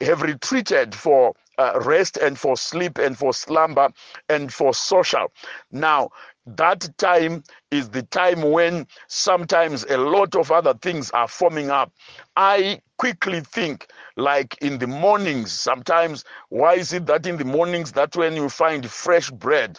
have 0.00 0.22
retreated 0.22 0.94
for 0.94 1.32
uh, 1.58 1.80
rest 1.84 2.16
and 2.18 2.38
for 2.38 2.56
sleep 2.56 2.98
and 2.98 3.16
for 3.16 3.32
slumber 3.32 3.90
and 4.28 4.52
for 4.52 4.74
social. 4.74 5.32
Now, 5.70 6.10
that 6.46 6.88
time 6.98 7.42
is 7.70 7.88
the 7.90 8.02
time 8.04 8.42
when 8.52 8.86
sometimes 9.08 9.84
a 9.84 9.96
lot 9.98 10.36
of 10.36 10.52
other 10.52 10.74
things 10.74 11.10
are 11.10 11.28
forming 11.28 11.70
up. 11.70 11.92
I 12.36 12.80
quickly 12.98 13.40
think, 13.40 13.88
like 14.16 14.56
in 14.62 14.78
the 14.78 14.86
mornings, 14.86 15.52
sometimes, 15.52 16.24
why 16.50 16.74
is 16.74 16.92
it 16.92 17.06
that 17.06 17.26
in 17.26 17.36
the 17.36 17.44
mornings 17.44 17.92
that's 17.92 18.16
when 18.16 18.34
you 18.34 18.48
find 18.48 18.88
fresh 18.90 19.30
bread? 19.30 19.78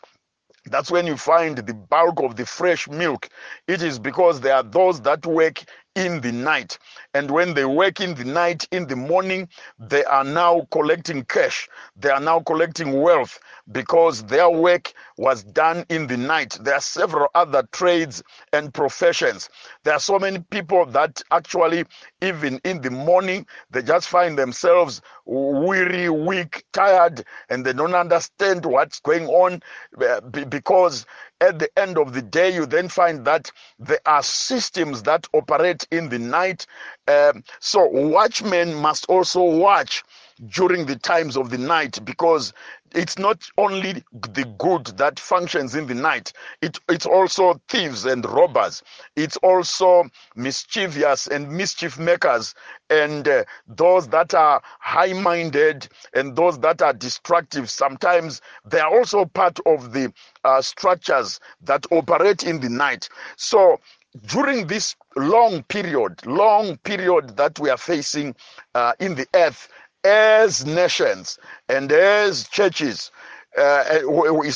That's 0.66 0.92
when 0.92 1.08
you 1.08 1.18
find 1.18 1.58
the 1.58 1.74
bulk 1.74 2.22
of 2.22 2.36
the 2.36 2.46
fresh 2.46 2.90
milk. 2.90 3.30
It 3.68 3.82
is 3.82 4.00
because 4.00 4.42
there 4.42 4.56
are 4.56 4.64
those 4.64 5.02
that 5.02 5.26
work 5.26 5.64
in 5.98 6.22
the 6.22 6.32
night. 6.32 6.78
And 7.16 7.32
when 7.32 7.56
they 7.56 7.66
work 7.66 8.00
in 8.00 8.14
the 8.14 8.24
night, 8.24 8.68
in 8.72 8.86
the 8.88 8.96
morning, 8.96 9.50
they 9.80 10.06
are 10.06 10.24
now 10.24 10.68
collecting 10.72 11.26
cash. 11.26 11.68
They 11.98 12.10
are 12.12 12.20
now 12.20 12.40
collecting 12.42 13.02
wealth 13.02 13.40
because 13.72 14.24
their 14.26 14.50
work 14.50 14.94
was 15.18 15.44
done 15.44 15.86
in 15.90 16.06
the 16.06 16.16
night. 16.18 16.58
There 16.62 16.76
are 16.76 16.82
several 16.82 17.30
other 17.34 17.68
trades 17.72 18.24
and 18.54 18.72
professions. 18.74 19.50
There 19.84 19.96
are 19.96 20.00
so 20.00 20.20
many 20.20 20.40
people 20.40 20.86
that 20.86 21.22
actually, 21.32 21.86
even 22.22 22.60
in 22.64 22.82
the 22.82 22.92
morning, 22.92 23.48
they 23.72 23.82
just 23.82 24.08
find 24.08 24.38
themselves 24.38 25.02
weary, 25.26 26.10
weak, 26.10 26.64
tired, 26.74 27.26
and 27.50 27.66
they 27.66 27.74
don't 27.74 27.96
understand 27.96 28.66
what's 28.66 29.00
going 29.00 29.26
on 29.28 29.64
uh, 30.00 30.22
because 30.22 31.08
at 31.42 31.60
the 31.60 31.70
end 31.80 31.98
of 31.98 32.14
the 32.14 32.22
day, 32.22 32.54
you 32.54 32.66
then 32.66 32.90
find 32.90 33.26
that 33.26 33.52
there 33.80 34.00
are 34.06 34.24
systems 34.24 35.04
that 35.04 35.28
operate 35.34 35.88
in 35.92 36.10
the 36.10 36.20
night. 36.20 36.66
Um, 37.08 37.44
so, 37.60 37.86
watchmen 37.88 38.74
must 38.76 39.06
also 39.06 39.44
watch 39.44 40.04
during 40.50 40.86
the 40.86 40.96
times 40.96 41.38
of 41.38 41.50
the 41.50 41.58
night 41.58 42.00
because 42.06 42.54
it's 42.98 43.18
not 43.20 43.50
only 43.58 44.04
the 44.34 44.46
good 44.58 44.88
that 44.98 45.20
functions 45.20 45.76
in 45.76 45.88
the 45.88 45.94
night 45.96 46.34
it, 46.62 46.80
it's 46.90 47.06
also 47.06 47.62
thieves 47.70 48.06
and 48.06 48.26
robbers. 48.26 48.84
It's 49.16 49.38
also 49.38 50.06
mischievous 50.36 51.28
and 51.28 51.50
mischief 51.52 52.00
makers 52.00 52.56
and 52.90 53.28
uh, 53.28 53.44
those 53.68 54.08
that 54.10 54.34
are 54.34 54.62
high 54.80 55.14
minded 55.14 55.88
and 56.14 56.36
those 56.36 56.60
that 56.60 56.82
are 56.82 56.94
destructive. 56.94 57.70
Sometimes 57.70 58.42
they 58.66 58.80
are 58.80 58.92
also 58.98 59.26
part 59.26 59.60
of 59.66 59.94
the 59.94 60.12
uh, 60.44 60.62
structures 60.62 61.40
that 61.62 61.86
operate 61.92 62.44
in 62.44 62.60
the 62.60 62.70
night. 62.70 63.10
So 63.36 63.80
during 64.28 64.68
this 64.68 64.96
long 65.16 65.64
period 65.64 66.26
long 66.26 66.78
period 66.78 67.38
that 67.38 67.60
we 67.60 67.70
are 67.70 67.78
facing 67.78 68.36
uh, 68.74 68.94
in 69.00 69.14
the 69.16 69.28
earth 69.36 69.68
as 70.08 70.66
nations 70.66 71.40
and 71.70 71.92
as 71.92 72.48
churches, 72.50 73.12
uh, 73.58 74.00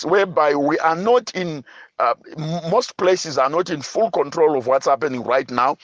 whereby 0.05 0.55
we 0.55 0.79
are 0.79 0.97
not 0.97 1.35
in, 1.35 1.65
uh, 1.99 2.15
most 2.71 2.97
places 2.97 3.37
are 3.37 3.49
not 3.51 3.69
in 3.71 3.81
full 3.83 4.11
control 4.11 4.57
of 4.57 4.67
what's 4.67 4.87
happening 4.87 5.23
right 5.23 5.51
now. 5.51 5.77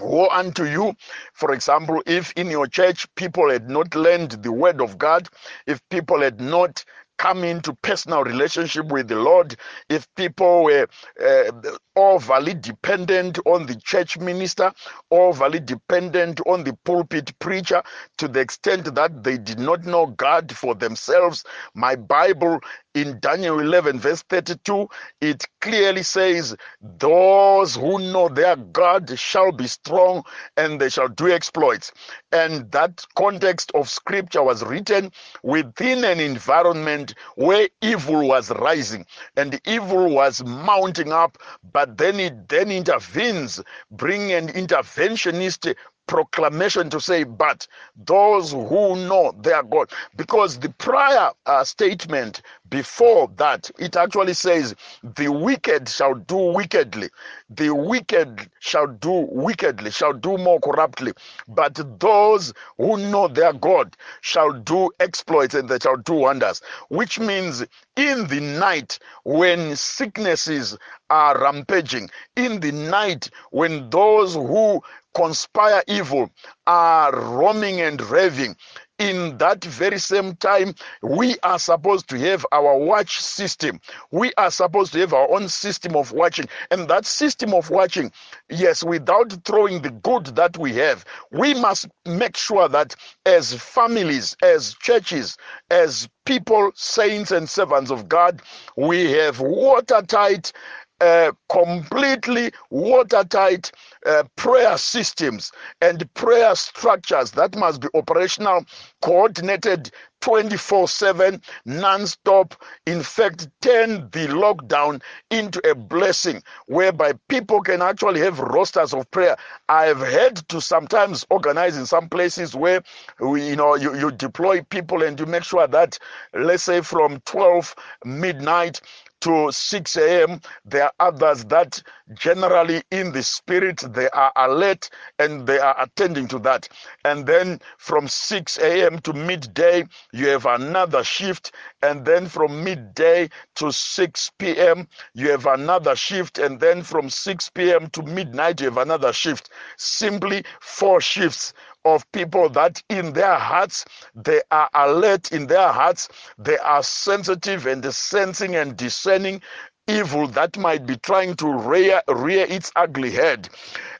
Woe 0.00 0.28
unto 0.30 0.64
you, 0.64 0.94
for 1.34 1.52
example, 1.54 2.02
if 2.06 2.32
in 2.34 2.48
your 2.50 2.68
church 2.68 3.06
people 3.16 3.50
had 3.50 3.70
not 3.70 3.94
learned 3.96 4.32
the 4.44 4.52
word 4.52 4.80
of 4.80 4.98
God, 4.98 5.28
if 5.66 5.80
people 5.90 6.20
had 6.22 6.40
not 6.40 6.84
come 7.20 7.44
into 7.44 7.74
personal 7.82 8.24
relationship 8.24 8.86
with 8.86 9.08
the 9.08 9.16
Lord, 9.16 9.54
if 9.90 10.08
people 10.14 10.64
were 10.64 10.88
uh, 11.22 11.52
overly 11.96 12.54
dependent 12.54 13.38
on 13.44 13.66
the 13.66 13.76
church 13.76 14.18
minister, 14.18 14.72
overly 15.10 15.60
dependent 15.60 16.40
on 16.46 16.64
the 16.64 16.72
pulpit 16.86 17.38
preacher, 17.38 17.82
to 18.16 18.26
the 18.26 18.40
extent 18.40 18.94
that 18.94 19.22
they 19.22 19.36
did 19.36 19.58
not 19.58 19.84
know 19.84 20.06
God 20.06 20.50
for 20.56 20.74
themselves, 20.74 21.44
my 21.74 21.94
Bible 21.94 22.58
in 22.94 23.20
Daniel 23.20 23.60
11, 23.60 24.00
verse 24.00 24.22
32, 24.22 24.88
it 25.20 25.46
clearly 25.60 26.02
says, 26.02 26.56
Those 26.98 27.76
who 27.76 27.98
know 27.98 28.28
their 28.28 28.56
God 28.56 29.18
shall 29.18 29.52
be 29.52 29.66
strong 29.66 30.24
and 30.56 30.80
they 30.80 30.88
shall 30.88 31.08
do 31.08 31.30
exploits. 31.30 31.92
And 32.32 32.70
that 32.72 33.04
context 33.16 33.70
of 33.74 33.88
scripture 33.88 34.42
was 34.42 34.64
written 34.64 35.12
within 35.42 36.04
an 36.04 36.20
environment 36.20 37.14
where 37.36 37.68
evil 37.80 38.26
was 38.28 38.50
rising 38.50 39.06
and 39.36 39.60
evil 39.66 40.10
was 40.10 40.42
mounting 40.44 41.12
up, 41.12 41.38
but 41.72 41.96
then 41.96 42.18
it 42.18 42.48
then 42.48 42.70
intervenes, 42.70 43.60
bring 43.90 44.32
an 44.32 44.48
interventionist 44.48 45.74
proclamation 46.06 46.90
to 46.90 47.00
say, 47.00 47.24
but 47.24 47.66
those 47.96 48.52
who 48.52 48.96
know 48.96 49.34
their 49.42 49.62
God. 49.62 49.90
Because 50.16 50.58
the 50.58 50.70
prior 50.70 51.30
uh, 51.46 51.64
statement 51.64 52.42
before 52.70 53.30
that, 53.36 53.70
it 53.78 53.96
actually 53.96 54.34
says, 54.34 54.74
the 55.16 55.28
wicked 55.28 55.88
shall 55.88 56.14
do 56.14 56.36
wickedly. 56.36 57.10
The 57.50 57.70
wicked 57.70 58.50
shall 58.60 58.86
do 58.88 59.26
wickedly, 59.30 59.90
shall 59.90 60.12
do 60.12 60.38
more 60.38 60.60
corruptly. 60.60 61.12
But 61.48 61.80
those 62.00 62.52
who 62.78 62.96
know 62.98 63.28
their 63.28 63.52
God 63.52 63.96
shall 64.22 64.52
do 64.52 64.90
exploits 65.00 65.54
and 65.54 65.68
they 65.68 65.78
shall 65.80 65.96
do 65.96 66.14
wonders. 66.14 66.62
Which 66.88 67.18
means 67.20 67.64
in 67.96 68.26
the 68.28 68.40
night 68.40 68.98
when 69.24 69.76
sicknesses 69.76 70.76
are 71.10 71.40
rampaging, 71.40 72.10
in 72.36 72.60
the 72.60 72.72
night 72.72 73.30
when 73.50 73.90
those 73.90 74.34
who 74.34 74.82
conspire 75.14 75.82
evil 75.86 76.30
are 76.66 77.12
roaming 77.12 77.80
and 77.80 78.00
raving 78.02 78.56
in 79.00 79.38
that 79.38 79.64
very 79.64 79.98
same 79.98 80.36
time, 80.36 80.74
we 81.02 81.36
are 81.42 81.58
supposed 81.58 82.06
to 82.10 82.18
have 82.18 82.44
our 82.52 82.76
watch 82.76 83.18
system. 83.18 83.80
We 84.12 84.30
are 84.36 84.50
supposed 84.50 84.92
to 84.92 85.00
have 85.00 85.14
our 85.14 85.28
own 85.32 85.48
system 85.48 85.96
of 85.96 86.12
watching. 86.12 86.48
And 86.70 86.86
that 86.88 87.06
system 87.06 87.54
of 87.54 87.70
watching, 87.70 88.12
yes, 88.50 88.84
without 88.84 89.32
throwing 89.46 89.80
the 89.80 89.90
good 89.90 90.26
that 90.36 90.58
we 90.58 90.74
have, 90.74 91.06
we 91.32 91.54
must 91.54 91.88
make 92.04 92.36
sure 92.36 92.68
that 92.68 92.94
as 93.24 93.54
families, 93.54 94.36
as 94.42 94.74
churches, 94.74 95.38
as 95.70 96.06
people, 96.26 96.70
saints, 96.74 97.30
and 97.30 97.48
servants 97.48 97.90
of 97.90 98.06
God, 98.06 98.42
we 98.76 99.10
have 99.12 99.40
watertight 99.40 100.52
uh, 101.00 101.32
completely 101.50 102.52
watertight 102.70 103.72
uh, 104.06 104.24
prayer 104.36 104.76
systems 104.78 105.52
and 105.80 106.12
prayer 106.14 106.54
structures 106.54 107.30
that 107.32 107.56
must 107.56 107.80
be 107.80 107.88
operational, 107.94 108.64
coordinated 109.02 109.90
24 110.20 110.86
7, 110.88 111.40
non 111.64 112.06
stop. 112.06 112.54
In 112.86 113.02
fact, 113.02 113.48
turn 113.62 114.08
the 114.12 114.26
lockdown 114.28 115.02
into 115.30 115.60
a 115.68 115.74
blessing 115.74 116.42
whereby 116.66 117.12
people 117.28 117.60
can 117.62 117.82
actually 117.82 118.20
have 118.20 118.38
rosters 118.38 118.92
of 118.92 119.10
prayer. 119.10 119.36
I've 119.68 120.00
had 120.00 120.36
to 120.48 120.60
sometimes 120.60 121.24
organize 121.30 121.76
in 121.76 121.86
some 121.86 122.08
places 122.08 122.54
where 122.54 122.82
we, 123.20 123.48
you 123.48 123.56
know 123.56 123.74
you, 123.76 123.96
you 123.96 124.10
deploy 124.10 124.62
people 124.62 125.02
and 125.02 125.18
you 125.18 125.26
make 125.26 125.44
sure 125.44 125.66
that, 125.66 125.98
let's 126.34 126.62
say, 126.64 126.82
from 126.82 127.20
12 127.24 127.74
midnight 128.04 128.80
to 129.20 129.50
6 129.52 129.96
a.m. 129.96 130.40
There 130.64 130.84
are 130.84 130.92
others 131.00 131.44
that 131.46 131.82
generally 132.14 132.82
in 132.90 133.12
the 133.12 133.22
spirit 133.22 133.82
they 133.94 134.08
are 134.10 134.32
alert 134.36 134.90
and 135.18 135.46
they 135.46 135.58
are 135.58 135.76
attending 135.80 136.28
to 136.28 136.38
that. 136.40 136.68
And 137.04 137.26
then 137.26 137.60
from 137.78 138.08
6 138.08 138.58
a.m. 138.58 138.98
to 139.00 139.12
midday, 139.12 139.84
you 140.12 140.28
have 140.28 140.46
another 140.46 141.04
shift. 141.04 141.52
And 141.82 142.04
then 142.04 142.28
from 142.28 142.64
midday 142.64 143.28
to 143.56 143.72
6 143.72 144.30
p.m., 144.38 144.88
you 145.14 145.30
have 145.30 145.46
another 145.46 145.96
shift. 145.96 146.38
And 146.38 146.60
then 146.60 146.82
from 146.82 147.10
6 147.10 147.50
p.m. 147.50 147.88
to 147.90 148.02
midnight, 148.02 148.60
you 148.60 148.66
have 148.68 148.78
another 148.78 149.12
shift. 149.12 149.50
Simply 149.76 150.44
four 150.60 151.00
shifts 151.00 151.52
of 151.84 152.10
people 152.12 152.48
that 152.50 152.82
in 152.88 153.12
their 153.12 153.36
hearts 153.36 153.84
they 154.14 154.40
are 154.50 154.70
alert, 154.74 155.32
in 155.32 155.46
their 155.46 155.68
hearts 155.68 156.08
they 156.38 156.58
are 156.58 156.82
sensitive 156.82 157.66
and 157.66 157.84
sensing 157.94 158.56
and 158.56 158.76
discerning 158.76 159.40
evil 159.88 160.26
that 160.28 160.56
might 160.56 160.86
be 160.86 160.96
trying 160.98 161.34
to 161.34 161.52
rear, 161.52 162.02
rear 162.08 162.46
its 162.48 162.70
ugly 162.76 163.10
head. 163.10 163.48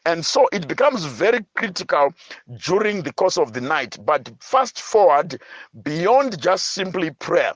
And 0.06 0.24
so 0.24 0.48
it 0.52 0.68
becomes 0.68 1.04
very 1.04 1.44
critical 1.56 2.14
during 2.58 3.02
the 3.02 3.12
course 3.12 3.36
of 3.36 3.52
the 3.52 3.60
night. 3.60 3.98
But 4.04 4.30
fast 4.40 4.80
forward 4.80 5.42
beyond 5.82 6.40
just 6.40 6.68
simply 6.68 7.10
prayer 7.10 7.54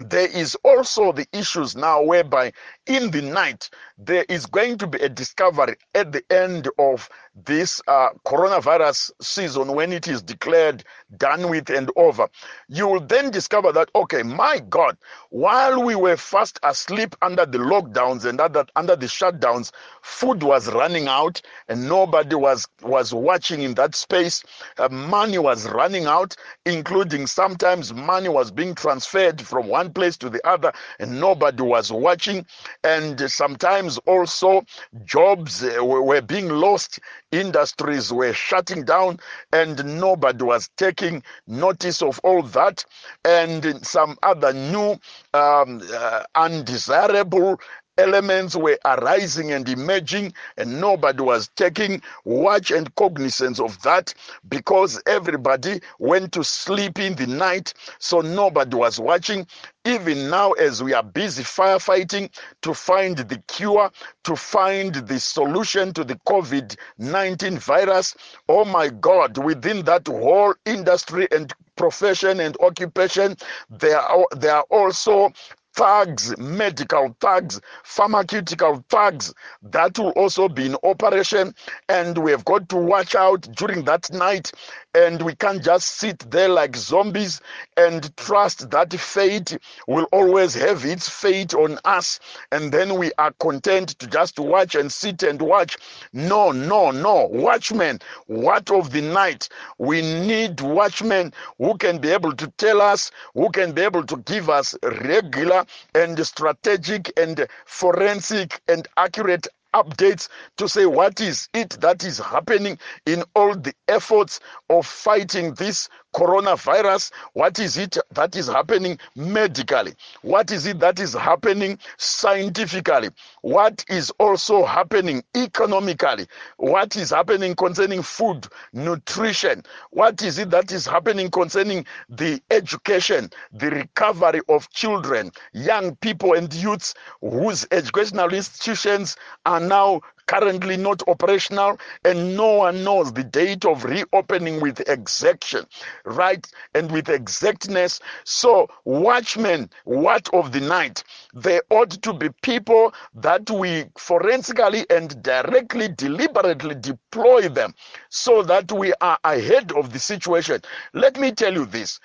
there 0.00 0.28
is 0.28 0.56
also 0.64 1.12
the 1.12 1.26
issues 1.32 1.76
now 1.76 2.02
whereby 2.02 2.52
in 2.86 3.10
the 3.12 3.22
night 3.22 3.70
there 3.96 4.24
is 4.28 4.46
going 4.46 4.76
to 4.78 4.86
be 4.86 4.98
a 4.98 5.08
discovery 5.08 5.76
at 5.94 6.12
the 6.12 6.22
end 6.30 6.68
of 6.78 7.08
this 7.34 7.80
uh, 7.88 8.10
coronavirus 8.24 9.10
season 9.20 9.72
when 9.72 9.92
it 9.92 10.06
is 10.06 10.22
declared 10.22 10.84
done 11.16 11.50
with 11.50 11.70
and 11.70 11.90
over. 11.96 12.28
You 12.68 12.88
will 12.88 13.00
then 13.00 13.30
discover 13.30 13.72
that 13.72 13.90
okay 13.94 14.22
my 14.22 14.60
god 14.68 14.96
while 15.30 15.82
we 15.82 15.94
were 15.94 16.16
fast 16.16 16.58
asleep 16.62 17.14
under 17.22 17.44
the 17.46 17.58
lockdowns 17.58 18.24
and 18.24 18.40
under, 18.40 18.64
under 18.76 18.96
the 18.96 19.06
shutdowns 19.06 19.72
food 20.02 20.42
was 20.42 20.72
running 20.72 21.08
out 21.08 21.40
and 21.68 21.88
nobody 21.88 22.34
was 22.36 22.66
was 22.82 23.12
watching 23.12 23.62
in 23.62 23.74
that 23.74 23.94
space. 23.94 24.42
Uh, 24.78 24.88
money 24.88 25.38
was 25.38 25.68
running 25.70 26.06
out 26.06 26.36
including 26.66 27.26
sometimes 27.26 27.92
money 27.92 28.28
was 28.28 28.50
being 28.50 28.74
transferred 28.74 29.40
from 29.40 29.66
one 29.66 29.92
place 29.92 30.16
to 30.16 30.30
the 30.30 30.44
other 30.46 30.72
and 30.98 31.20
nobody 31.20 31.62
was 31.62 31.90
watching. 31.92 32.46
And 32.82 33.20
sometimes 33.30 33.98
also 34.06 34.64
jobs 35.04 35.64
uh, 35.64 35.84
were 35.84 36.22
being 36.22 36.48
lost 36.48 37.00
industries 37.40 38.12
were 38.12 38.32
shutting 38.32 38.84
down 38.84 39.18
and 39.52 40.00
nobody 40.00 40.44
was 40.44 40.68
taking 40.76 41.22
notice 41.46 42.02
of 42.02 42.20
all 42.24 42.42
that. 42.42 42.84
And 43.24 43.84
some 43.86 44.16
other 44.22 44.52
new 44.52 44.98
um, 45.34 45.82
uh, 45.92 46.24
undesirable 46.34 47.60
elements 47.98 48.56
were 48.56 48.78
arising 48.84 49.52
and 49.52 49.68
emerging, 49.68 50.32
and 50.56 50.80
nobody 50.80 51.22
was 51.22 51.48
taking 51.56 52.02
watch 52.24 52.70
and 52.70 52.94
cognizance 52.96 53.60
of 53.60 53.80
that 53.82 54.12
because 54.48 55.00
everybody 55.06 55.80
went 55.98 56.32
to 56.32 56.44
sleep 56.44 56.98
in 56.98 57.14
the 57.14 57.26
night, 57.26 57.72
so 57.98 58.20
nobody 58.20 58.76
was 58.76 58.98
watching. 58.98 59.46
Even 59.84 60.30
now, 60.30 60.52
as 60.52 60.82
we 60.82 60.94
are 60.94 61.02
busy 61.02 61.42
firefighting 61.42 62.30
to 62.62 62.72
find 62.72 63.18
the 63.18 63.38
cure, 63.48 63.90
to 64.24 64.34
find 64.34 64.94
the 64.94 65.20
solution 65.20 65.92
to 65.92 66.04
the 66.04 66.14
COVID 66.26 66.76
19 66.98 67.58
virus, 67.58 68.16
oh 68.48 68.64
my 68.64 68.88
God, 68.88 69.36
within 69.38 69.84
that 69.84 70.06
whole 70.06 70.54
industry 70.64 71.28
and 71.30 71.52
profession 71.76 72.40
and 72.40 72.56
occupation, 72.60 73.36
there 73.68 73.98
are, 74.00 74.26
there 74.36 74.56
are 74.56 74.66
also 74.70 75.32
thugs, 75.74 76.36
medical 76.38 77.16
thugs, 77.20 77.60
pharmaceutical 77.84 78.84
thugs 78.88 79.34
that 79.62 79.98
will 79.98 80.10
also 80.10 80.48
be 80.48 80.66
in 80.66 80.76
operation. 80.84 81.54
And 81.88 82.18
we 82.18 82.30
have 82.30 82.44
got 82.44 82.68
to 82.70 82.76
watch 82.76 83.14
out 83.14 83.42
during 83.56 83.84
that 83.84 84.10
night. 84.12 84.52
And 84.94 85.22
we 85.22 85.34
can't 85.34 85.62
just 85.62 85.88
sit 85.98 86.30
there 86.30 86.48
like 86.48 86.76
zombies 86.76 87.40
and 87.76 88.16
trust 88.16 88.70
that 88.70 88.92
fate 88.94 89.58
will 89.88 90.06
always 90.12 90.54
have 90.54 90.84
its 90.84 91.08
fate 91.08 91.52
on 91.54 91.78
us. 91.84 92.20
And 92.52 92.70
then 92.72 92.96
we 92.96 93.10
are 93.18 93.32
content 93.40 93.98
to 93.98 94.06
just 94.06 94.38
watch 94.38 94.74
and 94.76 94.92
sit 94.92 95.22
and 95.24 95.42
watch. 95.42 95.76
No, 96.12 96.52
no, 96.52 96.92
no. 96.92 97.26
Watchmen, 97.32 97.98
what 98.26 98.70
of 98.70 98.92
the 98.92 99.00
night? 99.02 99.48
We 99.78 100.00
need 100.02 100.60
watchmen 100.60 101.32
who 101.58 101.76
can 101.76 101.98
be 101.98 102.10
able 102.10 102.34
to 102.36 102.46
tell 102.56 102.80
us, 102.80 103.10
who 103.34 103.50
can 103.50 103.72
be 103.72 103.82
able 103.82 104.04
to 104.04 104.16
give 104.18 104.48
us 104.48 104.76
regular 104.82 105.64
and 105.94 106.24
strategic 106.24 107.12
and 107.18 107.46
forensic 107.66 108.60
and 108.68 108.86
accurate 108.96 109.48
updates 109.74 110.28
to 110.56 110.68
say 110.68 110.86
what 110.86 111.20
is 111.20 111.48
it 111.54 111.70
that 111.80 112.04
is 112.04 112.18
happening 112.18 112.78
in 113.06 113.24
all 113.34 113.54
the 113.56 113.74
efforts 113.88 114.40
of 114.70 114.86
fighting 114.86 115.54
this 115.54 115.88
coronavirus 116.14 117.10
what 117.32 117.58
is 117.58 117.76
it 117.76 117.96
that 118.12 118.36
is 118.36 118.46
happening 118.46 118.98
medically? 119.16 119.94
What 120.22 120.50
is 120.50 120.66
it 120.66 120.78
that 120.80 121.00
is 121.00 121.12
happening 121.14 121.78
scientifically? 121.98 123.10
What 123.42 123.84
is 123.88 124.10
also 124.18 124.64
happening 124.64 125.22
economically? 125.36 126.26
What 126.56 126.96
is 126.96 127.10
happening 127.10 127.54
concerning 127.54 128.02
food 128.02 128.46
nutrition? 128.72 129.64
What 129.90 130.22
is 130.22 130.38
it 130.38 130.50
that 130.50 130.72
is 130.72 130.86
happening 130.86 131.30
concerning 131.30 131.84
the 132.08 132.40
education 132.50 133.30
the 133.52 133.70
recovery 133.70 134.40
of 134.48 134.68
children 134.70 135.30
young 135.52 135.96
people 135.96 136.34
and 136.34 136.52
youths 136.52 136.94
whose 137.20 137.66
educational 137.70 138.32
institutions 138.32 139.16
are 139.46 139.60
now 139.60 140.00
currently 140.26 140.76
not 140.76 141.02
operational, 141.08 141.78
and 142.04 142.36
no 142.36 142.54
one 142.54 142.84
knows 142.84 143.12
the 143.12 143.24
date 143.24 143.64
of 143.64 143.84
reopening 143.84 144.60
with 144.60 144.80
exaction, 144.88 145.66
right? 146.04 146.46
And 146.74 146.90
with 146.90 147.08
exactness. 147.08 148.00
So, 148.24 148.68
watchmen, 148.84 149.70
what 149.84 150.28
of 150.32 150.52
the 150.52 150.60
night? 150.60 151.04
They 151.34 151.60
ought 151.70 151.90
to 152.02 152.12
be 152.12 152.30
people 152.42 152.94
that 153.14 153.50
we 153.50 153.86
forensically 153.98 154.86
and 154.90 155.22
directly, 155.22 155.88
deliberately 155.88 156.74
deploy 156.74 157.48
them 157.48 157.74
so 158.08 158.42
that 158.42 158.70
we 158.72 158.92
are 159.00 159.18
ahead 159.24 159.72
of 159.72 159.92
the 159.92 159.98
situation. 159.98 160.60
Let 160.92 161.18
me 161.18 161.32
tell 161.32 161.52
you 161.52 161.66
this 161.66 162.00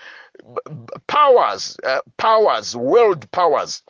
powers, 1.08 1.77
uh, 1.84 2.01
powers, 2.17 2.75
world 2.75 3.29
powers. 3.32 3.84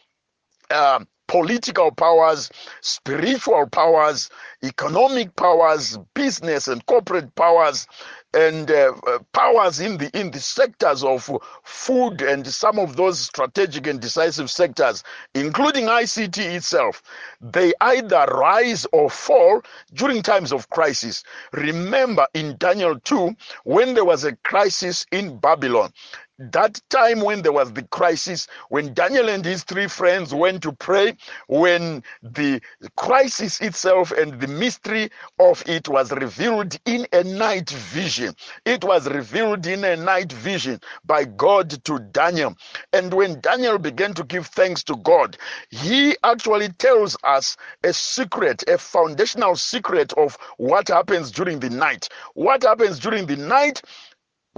Uh, 0.69 0.99
political 1.29 1.91
powers, 1.91 2.49
spiritual 2.81 3.67
powers, 3.67 4.29
economic 4.63 5.33
powers, 5.37 5.97
business 6.15 6.67
and 6.67 6.85
corporate 6.87 7.33
powers, 7.35 7.87
and 8.33 8.69
uh, 8.69 8.93
uh, 9.07 9.19
powers 9.33 9.79
in 9.79 9.97
the 9.97 10.09
in 10.19 10.29
the 10.31 10.39
sectors 10.39 11.03
of 11.03 11.29
food 11.63 12.21
and 12.21 12.45
some 12.45 12.77
of 12.77 12.95
those 12.95 13.19
strategic 13.19 13.87
and 13.87 13.99
decisive 14.01 14.51
sectors 14.51 15.03
including 15.33 15.85
ICT 15.85 16.37
itself. 16.37 17.01
They 17.41 17.73
either 17.81 18.25
rise 18.31 18.85
or 18.91 19.09
fall 19.09 19.63
during 19.93 20.21
times 20.21 20.51
of 20.53 20.69
crisis. 20.69 21.23
Remember 21.53 22.27
in 22.35 22.55
Daniel 22.57 22.99
2 22.99 23.35
when 23.63 23.95
there 23.95 24.05
was 24.05 24.25
a 24.25 24.35
crisis 24.37 25.07
in 25.11 25.37
Babylon 25.39 25.91
that 26.39 26.81
time 26.89 27.21
when 27.21 27.41
there 27.41 27.51
was 27.51 27.73
the 27.73 27.83
crisis, 27.83 28.47
when 28.69 28.93
Daniel 28.93 29.29
and 29.29 29.43
his 29.45 29.63
three 29.63 29.87
friends 29.87 30.33
went 30.33 30.63
to 30.63 30.71
pray, 30.71 31.15
when 31.47 32.03
the 32.23 32.61
crisis 32.95 33.59
itself 33.61 34.11
and 34.11 34.39
the 34.39 34.47
mystery 34.47 35.09
of 35.39 35.63
it 35.67 35.87
was 35.89 36.11
revealed 36.13 36.79
in 36.85 37.05
a 37.13 37.23
night 37.23 37.69
vision. 37.69 38.33
It 38.65 38.83
was 38.83 39.07
revealed 39.09 39.67
in 39.67 39.83
a 39.83 39.97
night 39.97 40.31
vision 40.31 40.79
by 41.05 41.25
God 41.25 41.83
to 41.85 41.99
Daniel. 41.99 42.55
And 42.93 43.13
when 43.13 43.41
Daniel 43.41 43.77
began 43.77 44.13
to 44.15 44.23
give 44.23 44.47
thanks 44.47 44.83
to 44.85 44.95
God, 44.97 45.37
he 45.69 46.15
actually 46.23 46.69
tells 46.69 47.17
us 47.23 47.57
a 47.83 47.93
secret, 47.93 48.63
a 48.69 48.77
foundational 48.77 49.55
secret 49.55 50.13
of 50.13 50.37
what 50.57 50.87
happens 50.87 51.31
during 51.31 51.59
the 51.59 51.69
night. 51.69 52.09
What 52.33 52.63
happens 52.63 52.99
during 52.99 53.25
the 53.25 53.37
night 53.37 53.81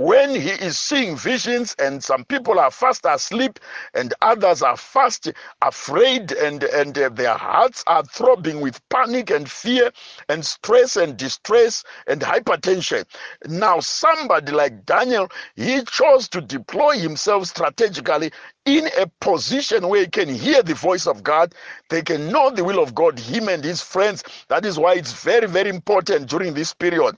when 0.01 0.31
he 0.31 0.49
is 0.49 0.79
seeing 0.79 1.15
visions 1.15 1.75
and 1.77 2.03
some 2.03 2.25
people 2.25 2.59
are 2.59 2.71
fast 2.71 3.05
asleep 3.05 3.59
and 3.93 4.13
others 4.21 4.63
are 4.63 4.77
fast 4.77 5.31
afraid 5.61 6.31
and 6.31 6.63
and 6.63 6.97
uh, 6.97 7.09
their 7.09 7.35
hearts 7.35 7.83
are 7.87 8.03
throbbing 8.03 8.61
with 8.61 8.81
panic 8.89 9.29
and 9.29 9.49
fear 9.49 9.91
and 10.29 10.45
stress 10.45 10.95
and 10.95 11.17
distress 11.17 11.83
and 12.07 12.21
hypertension. 12.21 13.05
Now 13.47 13.79
somebody 13.79 14.51
like 14.51 14.85
daniel 14.85 15.29
he 15.55 15.83
chose 15.83 16.27
to 16.29 16.41
deploy 16.41 16.97
himself 16.97 17.47
strategically 17.47 18.31
in 18.65 18.87
a 18.99 19.07
position 19.21 19.87
where 19.87 20.01
he 20.01 20.07
can 20.07 20.29
hear 20.29 20.61
the 20.61 20.75
voice 20.75 21.07
of 21.07 21.23
God, 21.23 21.55
they 21.89 22.01
can 22.03 22.29
know 22.31 22.51
the 22.51 22.63
will 22.63 22.81
of 22.81 22.93
God, 22.93 23.17
him 23.17 23.49
and 23.49 23.63
his 23.63 23.81
friends. 23.81 24.23
That 24.49 24.65
is 24.65 24.77
why 24.77 24.93
it's 24.93 25.23
very, 25.23 25.47
very 25.47 25.69
important 25.69 26.29
during 26.29 26.53
this 26.53 26.71
period 26.73 27.17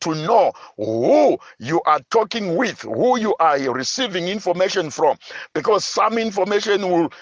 to 0.00 0.14
know 0.14 0.52
who 0.76 1.38
you 1.58 1.80
are 1.86 2.00
talking 2.10 2.56
with, 2.56 2.82
who 2.82 3.18
you 3.18 3.34
are 3.40 3.58
receiving 3.72 4.28
information 4.28 4.90
from, 4.90 5.16
because 5.54 5.84
some 5.84 6.18
information 6.18 6.88
will 6.88 7.12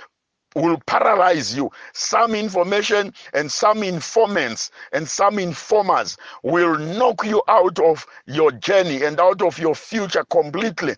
will 0.55 0.79
paralyze 0.87 1.55
you. 1.55 1.71
Some 1.93 2.35
information 2.35 3.15
and 3.33 3.51
some 3.51 3.83
informants 3.83 4.71
and 4.93 5.09
some 5.09 5.39
informers 5.39 6.17
will 6.43 6.79
knock 6.79 7.25
you 7.25 7.43
out 7.49 7.79
of 7.79 8.07
your 8.27 8.51
journey 8.53 9.05
and 9.05 9.21
out 9.21 9.43
of 9.43 9.59
your 9.59 9.75
future 9.75 10.25
completely. 10.25 10.97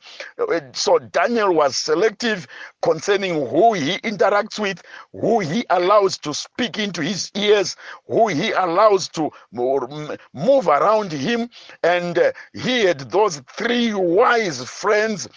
So 0.72 0.98
Daniel 0.98 1.54
was 1.54 1.76
selective 1.76 2.46
concerning 2.80 3.34
who 3.46 3.74
he 3.74 3.98
interacts 3.98 4.58
with, 4.58 4.82
who 5.12 5.40
he 5.40 5.64
allows 5.70 6.18
to 6.18 6.32
speak 6.32 6.78
into 6.78 7.02
his 7.02 7.30
ears, 7.34 7.76
who 8.06 8.28
he 8.28 8.52
allows 8.52 9.08
to 9.08 9.30
move 9.52 10.68
around 10.68 11.12
him. 11.12 11.50
And 11.82 12.18
uh, 12.18 12.32
he 12.54 12.84
had 12.84 13.10
those 13.10 13.42
three 13.56 13.92
wise 13.94 14.62
friends, 14.64 15.28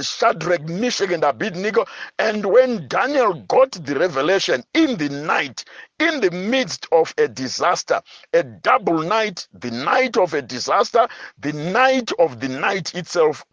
Shadrach, 0.00 0.62
Meshach, 0.62 1.10
and 1.10 1.24
Abednego. 1.24 1.84
And 2.18 2.46
when 2.46 2.88
Daniel 2.88 3.34
got 3.34 3.57
got 3.58 3.72
the 3.84 3.98
revelation 3.98 4.62
in 4.74 4.96
the 4.98 5.08
night, 5.08 5.64
in 5.98 6.20
the 6.20 6.30
midst 6.30 6.86
of 6.92 7.12
a 7.18 7.26
disaster, 7.26 8.00
a 8.32 8.44
double 8.44 9.00
night, 9.02 9.48
the 9.52 9.70
night 9.72 10.16
of 10.16 10.32
a 10.32 10.40
disaster, 10.40 11.08
the 11.40 11.52
night 11.52 12.12
of 12.20 12.38
the 12.38 12.48
night 12.48 12.94
itself, 12.94 13.44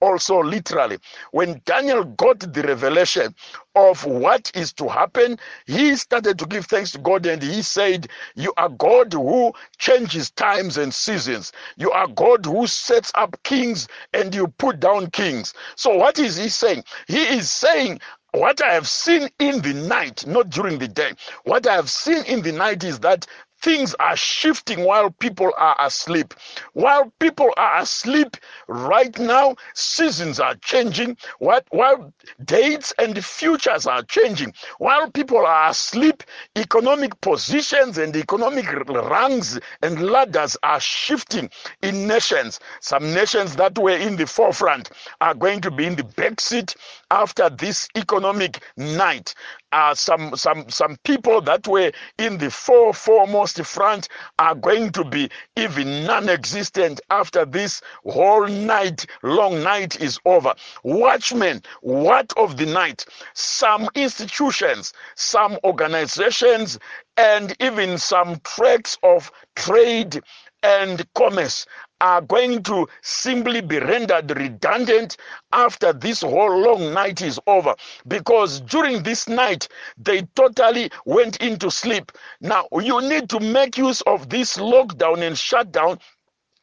also 0.00 0.42
literally. 0.42 0.98
When 1.30 1.62
Daniel 1.64 2.02
got 2.02 2.40
the 2.40 2.62
revelation 2.62 3.36
of 3.76 4.04
what 4.04 4.50
is 4.56 4.72
to 4.74 4.88
happen, 4.88 5.38
he 5.66 5.94
started 5.94 6.40
to 6.40 6.46
give 6.46 6.66
thanks 6.66 6.90
to 6.92 6.98
God 6.98 7.24
and 7.26 7.40
he 7.40 7.62
said, 7.62 8.08
You 8.34 8.52
are 8.56 8.68
God 8.68 9.12
who 9.12 9.52
changes 9.78 10.32
times 10.32 10.76
and 10.76 10.92
seasons. 10.92 11.52
You 11.76 11.92
are 11.92 12.08
God 12.08 12.44
who 12.46 12.66
sets 12.66 13.12
up 13.14 13.40
kings 13.44 13.86
and 14.12 14.34
you 14.34 14.48
put 14.48 14.80
down 14.80 15.10
kings. 15.10 15.54
So, 15.76 15.96
what 15.96 16.18
is 16.18 16.36
he 16.36 16.48
saying? 16.48 16.82
He 17.06 17.22
is 17.22 17.48
saying, 17.50 18.00
what 18.32 18.62
I 18.62 18.74
have 18.74 18.88
seen 18.88 19.28
in 19.38 19.60
the 19.62 19.74
night, 19.74 20.26
not 20.26 20.50
during 20.50 20.78
the 20.78 20.88
day, 20.88 21.12
what 21.44 21.66
I 21.66 21.74
have 21.74 21.90
seen 21.90 22.24
in 22.24 22.42
the 22.42 22.52
night 22.52 22.84
is 22.84 23.00
that 23.00 23.26
things 23.62 23.94
are 24.00 24.16
shifting 24.16 24.84
while 24.84 25.10
people 25.10 25.52
are 25.56 25.76
asleep. 25.80 26.34
While 26.74 27.12
people 27.20 27.50
are 27.56 27.78
asleep 27.78 28.36
right 28.68 29.16
now, 29.18 29.56
seasons 29.74 30.40
are 30.40 30.56
changing. 30.56 31.16
What 31.38 31.66
while 31.70 32.12
dates 32.44 32.92
and 32.98 33.24
futures 33.24 33.86
are 33.86 34.02
changing. 34.02 34.54
While 34.78 35.10
people 35.10 35.46
are 35.46 35.70
asleep, 35.70 36.24
economic 36.56 37.20
positions 37.20 37.98
and 37.98 38.14
economic 38.16 38.70
ranks 38.72 39.58
and 39.82 40.02
ladders 40.10 40.56
are 40.62 40.80
shifting 40.80 41.48
in 41.82 42.06
nations. 42.06 42.60
Some 42.80 43.14
nations 43.14 43.56
that 43.56 43.78
were 43.78 43.96
in 43.96 44.16
the 44.16 44.26
forefront 44.26 44.90
are 45.20 45.34
going 45.34 45.60
to 45.62 45.70
be 45.70 45.86
in 45.86 45.96
the 45.96 46.02
backseat 46.02 46.76
after 47.10 47.48
this 47.50 47.88
economic 47.96 48.62
night 48.76 49.34
uh, 49.72 49.94
some 49.94 50.36
some 50.36 50.68
some 50.70 50.96
people 51.04 51.40
that 51.42 51.66
were 51.66 51.92
in 52.18 52.38
the 52.38 52.50
four 52.50 52.94
foremost 52.94 53.62
front 53.64 54.08
are 54.38 54.54
going 54.54 54.92
to 54.92 55.04
be 55.04 55.30
even 55.56 56.04
non-existent 56.06 57.00
after 57.10 57.44
this 57.44 57.82
whole 58.04 58.46
night 58.46 59.06
long 59.22 59.62
night 59.62 60.00
is 60.00 60.18
over. 60.26 60.54
Watchmen 60.84 61.62
what 61.82 62.32
of 62.36 62.56
the 62.56 62.66
night? 62.66 63.06
Some 63.34 63.88
institutions 63.94 64.92
some 65.16 65.58
organizations 65.64 66.78
and 67.16 67.54
even 67.60 67.98
some 67.98 68.40
tracks 68.44 68.98
of 69.02 69.30
trade 69.56 70.20
and 70.62 71.04
commerce 71.14 71.66
are 72.02 72.20
going 72.20 72.62
to 72.64 72.88
simply 73.00 73.60
be 73.60 73.78
rendered 73.78 74.36
redundant 74.36 75.16
after 75.52 75.92
this 75.92 76.20
whole 76.22 76.58
long 76.60 76.92
night 76.92 77.22
is 77.22 77.38
over 77.46 77.74
because 78.08 78.60
during 78.62 79.02
this 79.04 79.28
night 79.28 79.68
they 79.96 80.22
totally 80.34 80.90
went 81.06 81.36
into 81.36 81.70
sleep. 81.70 82.10
Now 82.40 82.66
you 82.72 83.00
need 83.00 83.30
to 83.30 83.40
make 83.40 83.78
use 83.78 84.02
of 84.02 84.28
this 84.28 84.56
lockdown 84.56 85.22
and 85.22 85.38
shutdown 85.38 85.98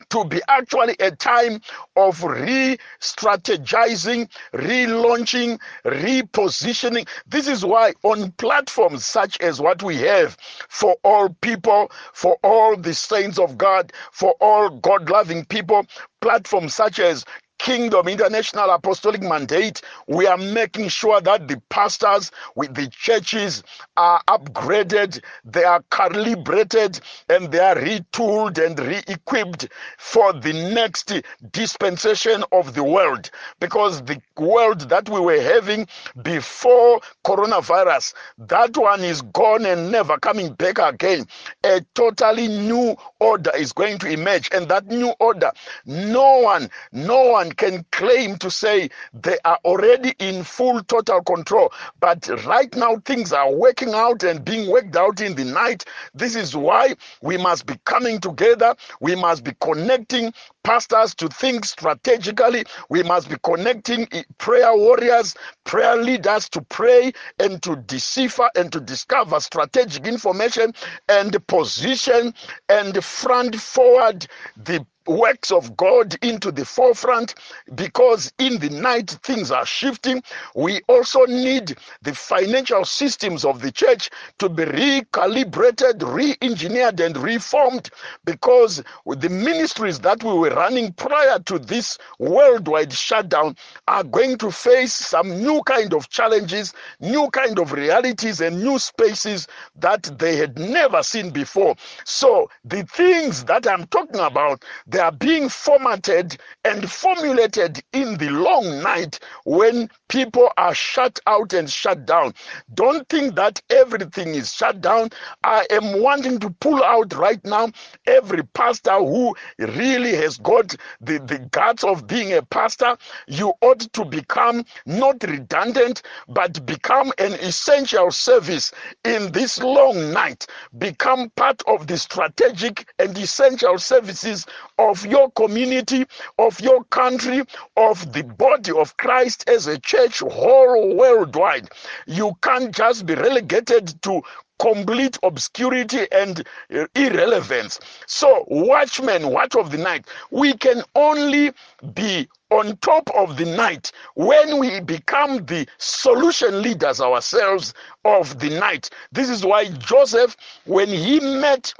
to 0.09 0.25
be 0.25 0.41
actually 0.47 0.95
a 0.99 1.12
time 1.12 1.62
of 1.95 2.23
re 2.23 2.77
strategizing, 3.01 4.29
relaunching, 4.53 5.59
repositioning. 5.85 7.07
This 7.27 7.47
is 7.47 7.65
why, 7.65 7.93
on 8.03 8.31
platforms 8.33 9.05
such 9.05 9.39
as 9.41 9.62
what 9.62 9.83
we 9.83 9.97
have 9.97 10.38
for 10.69 10.95
all 11.03 11.29
people, 11.41 11.91
for 12.13 12.38
all 12.43 12.75
the 12.77 12.93
saints 12.93 13.39
of 13.39 13.57
God, 13.57 13.93
for 14.12 14.31
all 14.41 14.69
God 14.69 15.09
loving 15.09 15.45
people, 15.45 15.85
platforms 16.21 16.73
such 16.75 16.99
as 16.99 17.25
Kingdom 17.60 18.08
International 18.08 18.69
Apostolic 18.72 19.22
Mandate, 19.22 19.82
we 20.08 20.26
are 20.26 20.38
making 20.38 20.88
sure 20.88 21.19
that 21.22 21.48
the 21.48 21.62
pastors 21.69 22.32
with 22.56 22.74
the 22.74 22.88
churches 22.88 23.63
are 23.98 24.22
upgraded, 24.30 25.22
they 25.43 25.65
are 25.65 25.84
calibrated, 25.91 27.00
and 27.28 27.52
they 27.52 27.60
are 27.60 27.76
retooled 27.76 28.65
and 28.65 28.80
re 28.80 29.02
equipped 29.08 29.67
for 29.98 30.32
the 30.32 30.54
next 30.74 31.22
dispensation 31.52 32.45
of 32.54 32.74
the 32.74 32.84
world. 32.84 33.30
Because 33.60 34.02
the 34.04 34.22
world 34.38 34.89
that 34.89 35.10
we 35.10 35.19
were 35.19 35.41
having 35.41 35.86
before 36.24 37.02
coronavirus, 37.26 38.13
that 38.38 38.78
one 38.78 39.02
is 39.02 39.22
gone 39.22 39.65
and 39.65 39.91
never 39.91 40.17
coming 40.17 40.54
back 40.54 40.80
again. 40.80 41.28
A 41.65 41.82
totally 41.93 42.48
new 42.48 42.95
order 43.19 43.52
is 43.56 43.74
going 43.74 44.00
to 44.00 44.08
emerge, 44.08 44.50
and 44.54 44.69
that 44.69 44.88
new 44.88 45.13
order, 45.19 45.52
no 45.86 46.39
one, 46.39 46.69
no 46.93 47.30
one 47.30 47.48
can 47.57 47.85
claim 47.91 48.38
to 48.38 48.51
say 48.51 48.89
they 49.13 49.38
are 49.45 49.59
already 49.65 50.13
in 50.19 50.43
full 50.43 50.83
total 50.83 51.21
control. 51.21 51.71
But 51.99 52.27
right 52.45 52.73
now, 52.75 52.97
things 53.05 53.33
are 53.33 53.51
working 53.53 53.93
out 53.93 54.23
and 54.23 54.43
being 54.43 54.69
worked 54.69 54.95
out 54.95 55.21
in 55.21 55.35
the 55.35 55.45
night. 55.45 55.85
This 56.13 56.35
is 56.35 56.55
why 56.55 56.95
we 57.21 57.38
must 57.38 57.65
be 57.65 57.75
coming 57.85 58.19
together. 58.19 58.75
We 59.01 59.15
must 59.15 59.43
be 59.43 59.53
connecting 59.62 60.33
pastors 60.63 61.15
to 61.15 61.27
think 61.29 61.65
strategically. 61.65 62.65
We 62.89 63.03
must 63.03 63.29
be 63.29 63.35
connecting 63.43 64.07
prayer 64.38 64.75
warriors, 64.75 65.35
prayer 65.63 65.95
leaders 65.97 66.49
to 66.49 66.62
pray 66.62 67.13
and 67.39 67.62
to 67.63 67.75
decipher 67.77 68.49
and 68.55 68.71
to 68.71 68.79
discover 68.79 69.39
strategic 69.39 70.05
information 70.07 70.73
and 71.07 71.35
position 71.47 72.33
and 72.69 73.03
front 73.03 73.55
forward 73.55 74.27
the 74.57 74.85
works 75.10 75.52
of 75.52 75.76
God 75.76 76.15
into 76.24 76.52
the 76.52 76.65
forefront 76.65 77.36
because 77.76 78.32
in 78.38 78.60
the 78.60 78.69
night 78.69 79.10
things 79.24 79.52
are 79.52 79.65
shifting. 79.65 80.22
We 80.56 80.82
also 80.88 81.26
need 81.26 81.78
the 82.02 82.13
financial 82.13 82.86
systems 82.86 83.43
of 83.43 83.62
the 83.62 83.72
church 83.72 84.10
to 84.38 84.50
be 84.50 84.65
recalibrated, 84.65 86.02
re 86.13 86.36
engineered, 86.41 87.00
and 87.00 87.17
reformed 87.17 87.89
because 88.26 88.84
the 89.06 89.30
ministries 89.30 90.00
that 90.00 90.24
we 90.24 90.34
were 90.34 90.52
running 90.52 90.93
prior 90.93 91.39
to 91.39 91.58
this 91.60 91.98
worldwide 92.19 92.93
shutdown 92.93 93.56
are 93.88 94.04
going 94.04 94.38
to 94.38 94.52
face 94.52 94.93
some 94.93 95.30
new 95.41 95.62
kind 95.63 95.93
of 95.93 96.10
challenges, 96.10 96.74
new 97.00 97.30
kind 97.32 97.60
of 97.60 97.72
realities, 97.72 98.41
and 98.41 98.62
new 98.63 98.78
spaces 98.78 99.48
that 99.76 100.04
they 100.19 100.36
had 100.36 100.58
never 100.60 101.02
seen 101.02 101.32
before. 101.32 101.76
So 102.06 102.50
the 102.63 102.84
things 102.84 103.43
that 103.45 103.67
I'm 103.67 103.88
talking 103.88 104.19
about, 104.19 104.63
are 104.99 105.12
being 105.12 105.49
formatted 105.49 106.38
and 106.65 106.89
formulated 106.91 107.81
in 107.93 108.17
the 108.17 108.29
long 108.29 108.81
night 108.83 109.19
when 109.45 109.89
people 110.10 110.50
are 110.58 110.76
shut 110.76 111.19
out 111.28 111.54
and 111.54 111.69
shut 111.69 112.06
down. 112.06 112.34
Don't 112.74 113.08
think 113.08 113.36
that 113.36 113.62
everything 113.69 114.30
is 114.36 114.54
shut 114.54 114.82
down. 114.82 115.10
I 115.43 115.65
am 115.72 116.02
wanting 116.02 116.39
to 116.39 116.50
pull 116.60 116.84
out 116.84 117.15
right 117.15 117.43
now 117.45 117.69
every 118.06 118.43
pastor 118.43 118.98
who 118.98 119.36
really 119.60 120.15
has 120.15 120.38
got 120.38 120.76
the, 121.00 121.19
the 121.19 121.39
guts 121.52 121.84
of 121.84 122.08
being 122.08 122.34
a 122.34 122.41
pastor. 122.41 122.98
You 123.28 123.54
ought 123.62 123.80
to 123.93 124.06
become 124.06 124.65
not 124.86 125.24
redundant, 125.24 126.02
but 126.28 126.65
become 126.65 127.13
an 127.19 127.34
essential 127.34 128.12
service 128.12 128.72
in 129.06 129.32
this 129.32 129.60
long 129.60 130.12
night. 130.12 130.48
Become 130.78 131.30
part 131.36 131.62
of 131.67 131.88
the 131.88 131.98
strategic 131.98 132.91
and 133.00 133.17
essential 133.17 133.78
services 133.78 134.45
of 134.80 135.06
your 135.06 135.32
community, 135.32 136.06
of 136.39 136.60
your 136.60 136.84
country, 136.86 137.43
of 137.78 138.12
the 138.13 138.24
body 138.24 138.72
of 138.72 138.98
Christ 138.98 139.48
as 139.48 139.67
a 139.67 139.78
church 139.80 139.98
whole 140.07 140.95
worldwide. 140.95 141.69
You 142.07 142.33
can't 142.41 142.73
just 142.73 143.05
be 143.05 143.15
relegated 143.15 144.01
to 144.03 144.21
complete 144.59 145.17
obscurity 145.23 146.05
and 146.12 146.45
uh, 146.73 146.85
irrelevance. 146.95 147.79
So, 148.07 148.45
watchmen, 148.47 149.29
watch 149.29 149.55
of 149.55 149.71
the 149.71 149.77
night, 149.77 150.05
we 150.31 150.53
can 150.53 150.83
only 150.95 151.53
be 151.93 152.27
on 152.51 152.77
top 152.77 153.09
of 153.15 153.38
the 153.38 153.45
night 153.45 153.91
when 154.15 154.59
we 154.59 154.79
become 154.81 155.45
the 155.45 155.67
solution 155.77 156.62
leaders 156.62 156.99
ourselves 156.99 157.73
of 158.05 158.39
the 158.39 158.49
night. 158.59 158.89
This 159.12 159.29
is 159.29 159.45
why 159.45 159.69
Joseph, 159.69 160.35
when 160.65 160.89
he 160.89 161.19
met 161.19 161.73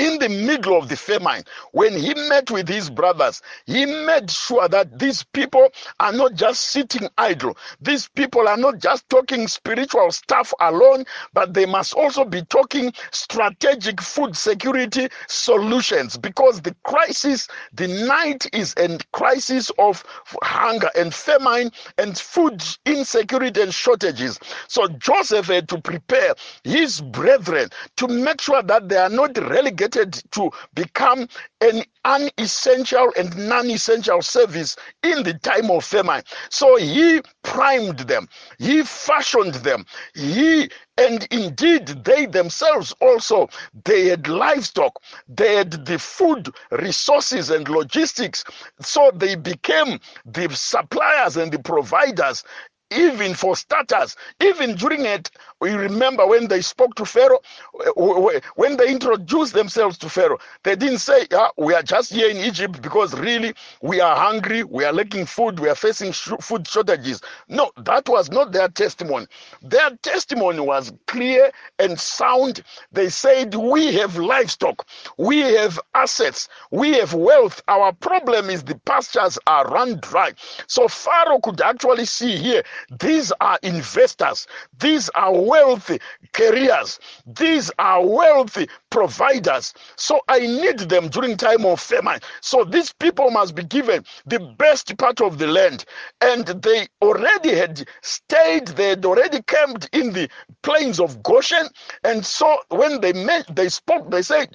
in 0.00 0.18
the 0.18 0.30
middle 0.30 0.78
of 0.78 0.88
the 0.88 0.96
famine, 0.96 1.44
when 1.72 1.92
he 1.92 2.14
met 2.28 2.50
with 2.50 2.66
his 2.66 2.88
brothers, 2.88 3.42
he 3.66 3.84
made 3.84 4.30
sure 4.30 4.66
that 4.66 4.98
these 4.98 5.22
people 5.22 5.68
are 6.00 6.12
not 6.12 6.34
just 6.34 6.70
sitting 6.70 7.06
idle. 7.18 7.54
These 7.82 8.08
people 8.08 8.48
are 8.48 8.56
not 8.56 8.78
just 8.78 9.08
talking 9.10 9.46
spiritual 9.46 10.10
stuff 10.10 10.54
alone, 10.60 11.04
but 11.34 11.52
they 11.52 11.66
must 11.66 11.92
also 11.92 12.24
be 12.24 12.42
talking 12.44 12.94
strategic 13.12 14.00
food 14.00 14.34
security 14.34 15.08
solutions 15.28 16.16
because 16.16 16.62
the 16.62 16.74
crisis, 16.84 17.46
the 17.74 17.88
night 17.88 18.46
is 18.54 18.72
a 18.78 18.98
crisis 19.12 19.70
of 19.78 20.02
hunger 20.42 20.88
and 20.96 21.12
famine 21.12 21.70
and 21.98 22.16
food 22.18 22.64
insecurity 22.86 23.60
and 23.60 23.74
shortages. 23.74 24.40
So 24.66 24.88
Joseph 24.88 25.46
had 25.46 25.68
to 25.68 25.78
prepare 25.78 26.34
his 26.64 27.02
brethren 27.02 27.68
to 27.96 28.08
make 28.08 28.40
sure 28.40 28.62
that 28.62 28.88
they 28.88 28.96
are 28.96 29.10
not 29.10 29.36
relegated 29.36 29.89
to 29.90 30.50
become 30.74 31.28
an 31.60 31.82
unessential 32.04 33.12
and 33.18 33.36
non-essential 33.48 34.22
service 34.22 34.76
in 35.02 35.22
the 35.22 35.34
time 35.34 35.70
of 35.70 35.84
famine. 35.84 36.22
So 36.50 36.76
he 36.76 37.20
primed 37.42 38.00
them, 38.00 38.28
he 38.58 38.82
fashioned 38.82 39.54
them, 39.54 39.84
he 40.14 40.70
and 40.96 41.26
indeed 41.30 41.86
they 42.04 42.26
themselves 42.26 42.94
also 43.00 43.48
they 43.84 44.08
had 44.08 44.28
livestock, 44.28 45.00
they 45.28 45.56
had 45.56 45.86
the 45.86 45.98
food 45.98 46.48
resources 46.70 47.50
and 47.50 47.68
logistics, 47.68 48.44
so 48.80 49.10
they 49.14 49.34
became 49.34 49.98
the 50.26 50.48
suppliers 50.54 51.36
and 51.36 51.52
the 51.52 51.58
providers 51.58 52.44
even 52.92 53.34
for 53.34 53.56
starters, 53.56 54.16
even 54.42 54.74
during 54.74 55.04
it, 55.06 55.30
we 55.60 55.72
remember 55.72 56.26
when 56.26 56.48
they 56.48 56.60
spoke 56.62 56.94
to 56.96 57.04
Pharaoh, 57.06 57.40
uh, 57.86 58.40
when 58.56 58.76
they 58.76 58.88
introduced 58.90 59.54
themselves 59.54 59.98
to 59.98 60.08
Pharaoh, 60.08 60.38
they 60.64 60.76
didn't 60.76 60.98
say, 60.98 61.26
yeah, 61.30 61.48
We 61.58 61.74
are 61.74 61.82
just 61.82 62.12
here 62.12 62.30
in 62.30 62.38
Egypt 62.38 62.82
because 62.82 63.14
really 63.18 63.54
we 63.82 64.00
are 64.00 64.16
hungry, 64.16 64.64
we 64.64 64.84
are 64.84 64.92
lacking 64.92 65.26
food, 65.26 65.60
we 65.60 65.68
are 65.68 65.74
facing 65.74 66.12
sh- 66.12 66.30
food 66.40 66.66
shortages. 66.68 67.20
No, 67.48 67.72
that 67.78 68.08
was 68.08 68.30
not 68.30 68.52
their 68.52 68.68
testimony. 68.68 69.26
Their 69.62 69.90
testimony 70.02 70.60
was 70.60 70.92
clear 71.06 71.52
and 71.78 71.98
sound. 71.98 72.62
They 72.92 73.08
said, 73.10 73.54
We 73.54 73.94
have 73.94 74.16
livestock, 74.18 74.86
we 75.18 75.40
have 75.40 75.80
assets, 75.94 76.48
we 76.70 76.94
have 76.94 77.14
wealth. 77.14 77.62
Our 77.68 77.92
problem 77.92 78.50
is 78.50 78.64
the 78.64 78.78
pastures 78.86 79.38
are 79.46 79.66
run 79.68 79.98
dry. 80.00 80.32
So 80.66 80.88
Pharaoh 80.88 81.40
could 81.40 81.60
actually 81.60 82.06
see 82.06 82.36
here 82.36 82.62
these 83.00 83.32
are 83.40 83.58
investors, 83.62 84.46
these 84.78 85.08
are 85.10 85.32
wealthy 85.50 86.00
careers, 86.32 87.00
these 87.26 87.70
are 87.78 88.06
wealthy 88.06 88.68
providers. 88.90 89.72
So 89.96 90.20
I 90.28 90.40
need 90.40 90.78
them 90.80 91.08
during 91.08 91.36
time 91.36 91.64
of 91.64 91.80
famine. 91.80 92.20
So 92.40 92.64
these 92.64 92.92
people 92.92 93.30
must 93.30 93.54
be 93.54 93.64
given 93.64 94.04
the 94.26 94.40
best 94.58 94.96
part 94.98 95.20
of 95.20 95.38
the 95.38 95.46
land. 95.46 95.84
And 96.20 96.46
they 96.46 96.88
already 97.02 97.54
had 97.54 97.86
stayed, 98.02 98.68
they 98.68 98.90
had 98.90 99.04
already 99.04 99.42
camped 99.42 99.88
in 99.92 100.12
the 100.12 100.28
plains 100.62 101.00
of 101.00 101.22
Goshen. 101.22 101.68
And 102.04 102.24
so 102.24 102.58
when 102.68 103.00
they 103.00 103.12
met, 103.12 103.46
they 103.54 103.68
spoke, 103.68 104.10
they 104.10 104.22
said, 104.22 104.54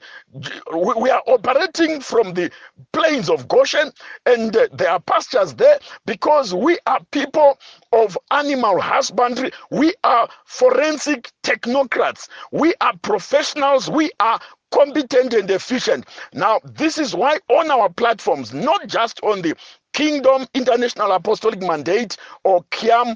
We 0.74 1.10
are 1.10 1.24
operating 1.28 2.02
from 2.02 2.34
the 2.34 2.52
plains 2.92 3.30
of 3.30 3.48
Goshen, 3.48 3.92
and 4.26 4.56
uh, 4.56 4.68
there 4.74 4.90
are 4.90 5.00
pastures 5.00 5.54
there 5.56 5.80
because 6.06 6.54
we 6.54 6.78
are 6.88 7.00
people 7.12 7.58
of 7.92 8.18
animal 8.32 8.80
husbandry. 8.80 9.52
We 9.72 9.94
are 10.04 10.28
forensic 10.46 11.32
technocrats. 11.44 12.28
We 12.52 12.74
are 12.82 12.96
professionals. 12.98 13.90
We 13.90 14.12
are 14.20 14.25
competent 14.72 15.34
and 15.34 15.50
efficient. 15.52 16.06
Now, 16.34 16.60
this 16.64 16.98
is 16.98 17.16
why 17.16 17.40
on 17.50 17.72
our 17.72 17.90
platforms, 17.90 18.54
not 18.54 18.88
just 18.88 19.20
on 19.24 19.42
the 19.42 19.56
Kingdom 19.94 20.46
International 20.54 21.12
Apostolic 21.14 21.62
Mandate 21.62 22.18
or 22.44 22.64
KIAM 22.72 23.16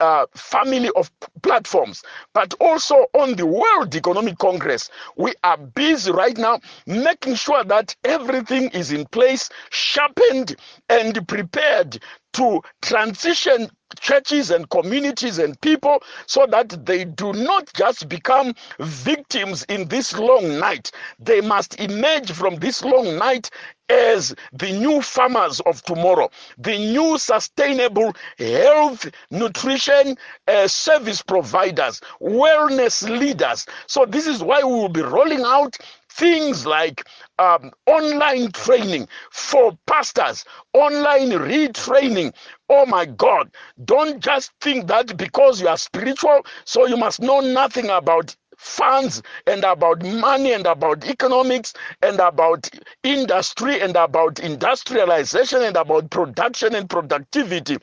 uh, 0.00 0.26
family 0.34 0.90
of 0.96 1.10
platforms, 1.42 2.02
but 2.34 2.54
also 2.60 3.06
on 3.14 3.34
the 3.34 3.46
World 3.46 3.94
Economic 3.94 4.38
Congress. 4.38 4.90
We 5.16 5.34
are 5.42 5.56
busy 5.56 6.12
right 6.12 6.36
now 6.36 6.60
making 6.86 7.36
sure 7.36 7.64
that 7.64 7.96
everything 8.04 8.70
is 8.70 8.92
in 8.92 9.06
place, 9.06 9.48
sharpened, 9.70 10.56
and 10.88 11.26
prepared 11.26 11.98
to 12.36 12.60
transition 12.82 13.68
churches 14.00 14.50
and 14.50 14.68
communities 14.70 15.38
and 15.38 15.58
people 15.60 16.02
so 16.26 16.46
that 16.46 16.84
they 16.84 17.04
do 17.04 17.32
not 17.32 17.72
just 17.74 18.08
become 18.08 18.54
victims 18.80 19.64
in 19.64 19.88
this 19.88 20.16
long 20.18 20.58
night. 20.58 20.90
They 21.18 21.40
must 21.40 21.80
emerge 21.80 22.30
from 22.32 22.56
this 22.56 22.84
long 22.84 23.16
night 23.16 23.50
as 23.88 24.34
the 24.52 24.72
new 24.72 25.00
farmers 25.00 25.60
of 25.60 25.82
tomorrow, 25.82 26.28
the 26.58 26.76
new 26.76 27.16
sustainable 27.18 28.12
health, 28.38 29.08
nutrition 29.30 30.16
uh, 30.48 30.66
service 30.66 31.22
providers, 31.22 32.00
wellness 32.20 33.08
leaders. 33.08 33.64
So, 33.86 34.04
this 34.04 34.26
is 34.26 34.42
why 34.42 34.58
we 34.62 34.72
will 34.72 34.88
be 34.88 35.02
rolling 35.02 35.42
out 35.42 35.76
things 36.16 36.66
like 36.66 37.06
um, 37.38 37.70
online 37.86 38.50
training 38.52 39.08
for 39.30 39.76
pastors, 39.86 40.44
online 40.72 41.30
retraining. 41.30 42.32
Oh 42.68 42.86
my 42.86 43.04
God, 43.06 43.50
don't 43.84 44.20
just 44.20 44.52
think 44.60 44.86
that 44.88 45.16
because 45.16 45.60
you 45.60 45.68
are 45.68 45.76
spiritual, 45.76 46.44
so 46.64 46.86
you 46.86 46.96
must 46.96 47.20
know 47.20 47.40
nothing 47.40 47.90
about 47.90 48.34
funds 48.56 49.22
and 49.46 49.64
about 49.64 50.02
money 50.02 50.52
and 50.52 50.66
about 50.66 51.04
economics 51.06 51.74
and 52.02 52.18
about 52.18 52.68
industry 53.02 53.80
and 53.82 53.94
about 53.96 54.38
industrialization 54.40 55.62
and 55.62 55.76
about 55.76 56.10
production 56.10 56.74
and 56.74 56.88
productivity. 56.88 57.78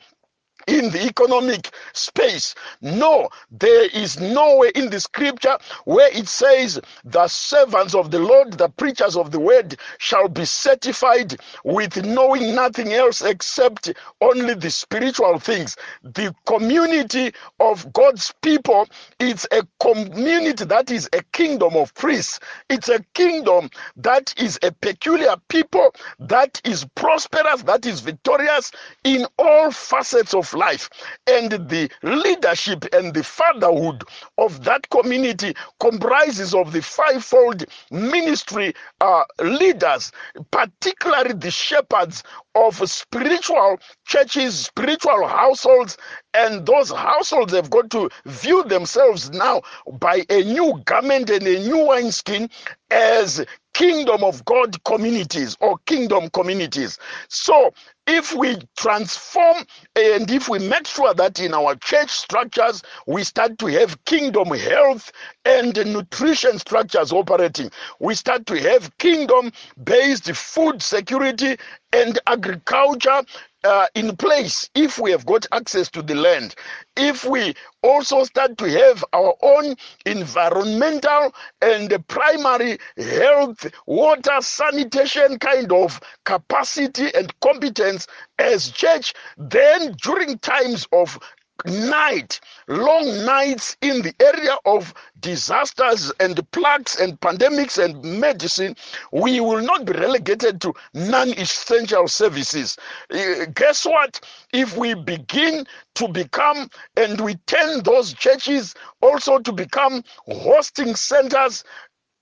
In 0.66 0.90
the 0.90 1.04
economic 1.06 1.70
space. 1.92 2.54
No, 2.80 3.28
there 3.50 3.86
is 3.90 4.20
nowhere 4.20 4.70
in 4.74 4.90
the 4.90 5.00
scripture 5.00 5.58
where 5.84 6.10
it 6.16 6.28
says 6.28 6.80
the 7.04 7.28
servants 7.28 7.94
of 7.94 8.10
the 8.10 8.18
Lord, 8.20 8.54
the 8.54 8.68
preachers 8.68 9.16
of 9.16 9.30
the 9.32 9.40
word, 9.40 9.76
shall 9.98 10.28
be 10.28 10.44
certified 10.44 11.36
with 11.64 12.04
knowing 12.04 12.54
nothing 12.54 12.92
else 12.92 13.22
except 13.22 13.92
only 14.20 14.54
the 14.54 14.70
spiritual 14.70 15.38
things. 15.38 15.76
The 16.02 16.34
community 16.46 17.32
of 17.60 17.92
God's 17.92 18.32
people 18.42 18.88
is 19.20 19.46
a 19.52 19.62
community 19.80 20.64
that 20.64 20.90
is 20.90 21.08
a 21.12 21.22
kingdom 21.32 21.76
of 21.76 21.94
priests. 21.94 22.40
It's 22.70 22.88
a 22.88 23.04
kingdom 23.14 23.70
that 23.96 24.34
is 24.38 24.58
a 24.62 24.72
peculiar 24.72 25.36
people 25.48 25.94
that 26.20 26.60
is 26.64 26.86
prosperous, 26.94 27.62
that 27.64 27.86
is 27.86 28.00
victorious 28.00 28.72
in 29.04 29.26
all 29.38 29.70
facets 29.70 30.34
of 30.34 30.53
life. 30.54 30.88
And 31.26 31.50
the 31.52 31.90
leadership 32.02 32.86
and 32.92 33.14
the 33.14 33.24
fatherhood 33.24 34.04
of 34.38 34.64
that 34.64 34.88
community 34.90 35.54
comprises 35.80 36.54
of 36.54 36.72
the 36.72 36.82
fivefold 36.82 37.64
ministry 37.90 38.74
uh, 39.00 39.24
leaders, 39.40 40.12
particularly 40.50 41.34
the 41.34 41.50
shepherds 41.50 42.22
of 42.54 42.76
spiritual 42.88 43.78
churches, 44.06 44.58
spiritual 44.66 45.26
households, 45.26 45.96
and 46.34 46.66
those 46.66 46.90
households 46.90 47.52
have 47.52 47.70
got 47.70 47.90
to 47.90 48.10
view 48.26 48.62
themselves 48.64 49.30
now 49.30 49.62
by 49.98 50.24
a 50.30 50.42
new 50.42 50.80
garment 50.84 51.30
and 51.30 51.46
a 51.46 51.58
new 51.60 51.86
wineskin 51.86 52.48
as 52.94 53.44
kingdom 53.74 54.22
of 54.22 54.44
God 54.44 54.82
communities 54.84 55.56
or 55.60 55.78
kingdom 55.86 56.30
communities. 56.30 56.98
So, 57.28 57.72
if 58.06 58.34
we 58.34 58.56
transform 58.76 59.58
and 59.96 60.30
if 60.30 60.48
we 60.48 60.60
make 60.60 60.86
sure 60.86 61.12
that 61.14 61.40
in 61.40 61.54
our 61.54 61.74
church 61.76 62.10
structures 62.10 62.82
we 63.06 63.24
start 63.24 63.58
to 63.58 63.66
have 63.66 64.02
kingdom 64.04 64.48
health 64.48 65.10
and 65.44 65.74
nutrition 65.92 66.58
structures 66.58 67.12
operating, 67.12 67.70
we 67.98 68.14
start 68.14 68.46
to 68.46 68.60
have 68.60 68.96
kingdom 68.98 69.50
based 69.84 70.30
food 70.32 70.82
security 70.82 71.56
and 71.92 72.18
agriculture 72.28 73.22
uh, 73.64 73.86
in 73.94 74.16
place 74.16 74.68
if 74.74 74.98
we 74.98 75.10
have 75.10 75.26
got 75.26 75.46
access 75.52 75.90
to 75.90 76.02
the 76.02 76.14
land. 76.14 76.54
If 76.96 77.24
we 77.24 77.54
also 77.82 78.24
start 78.24 78.58
to 78.58 78.70
have 78.70 79.04
our 79.12 79.34
own 79.42 79.74
environmental 80.06 81.34
and 81.62 82.06
primary 82.08 82.78
health, 82.96 83.66
water, 83.86 84.36
sanitation 84.40 85.38
kind 85.38 85.72
of 85.72 86.00
capacity 86.24 87.14
and 87.14 87.32
competence 87.40 88.06
as 88.38 88.70
church, 88.70 89.14
then 89.36 89.94
during 90.02 90.38
times 90.38 90.86
of 90.92 91.18
night, 91.64 92.40
long 92.68 93.24
nights 93.24 93.76
in 93.80 94.02
the 94.02 94.14
area 94.20 94.56
of 94.64 94.92
disasters 95.20 96.12
and 96.20 96.38
plagues 96.52 96.96
and 97.00 97.18
pandemics 97.20 97.82
and 97.82 98.02
medicine, 98.20 98.76
we 99.12 99.40
will 99.40 99.62
not 99.62 99.84
be 99.84 99.92
relegated 99.92 100.60
to 100.60 100.72
non 100.94 101.30
essential 101.30 102.08
services. 102.08 102.76
Uh, 103.12 103.46
guess 103.54 103.84
what? 103.86 104.20
If 104.52 104.76
we 104.76 104.94
begin 104.94 105.66
to 105.94 106.08
become 106.08 106.68
and 106.96 107.20
we 107.20 107.36
turn 107.46 107.82
those 107.82 108.12
churches 108.14 108.74
also 109.00 109.38
to 109.38 109.52
become 109.52 110.02
hosting 110.26 110.94
centers 110.94 111.64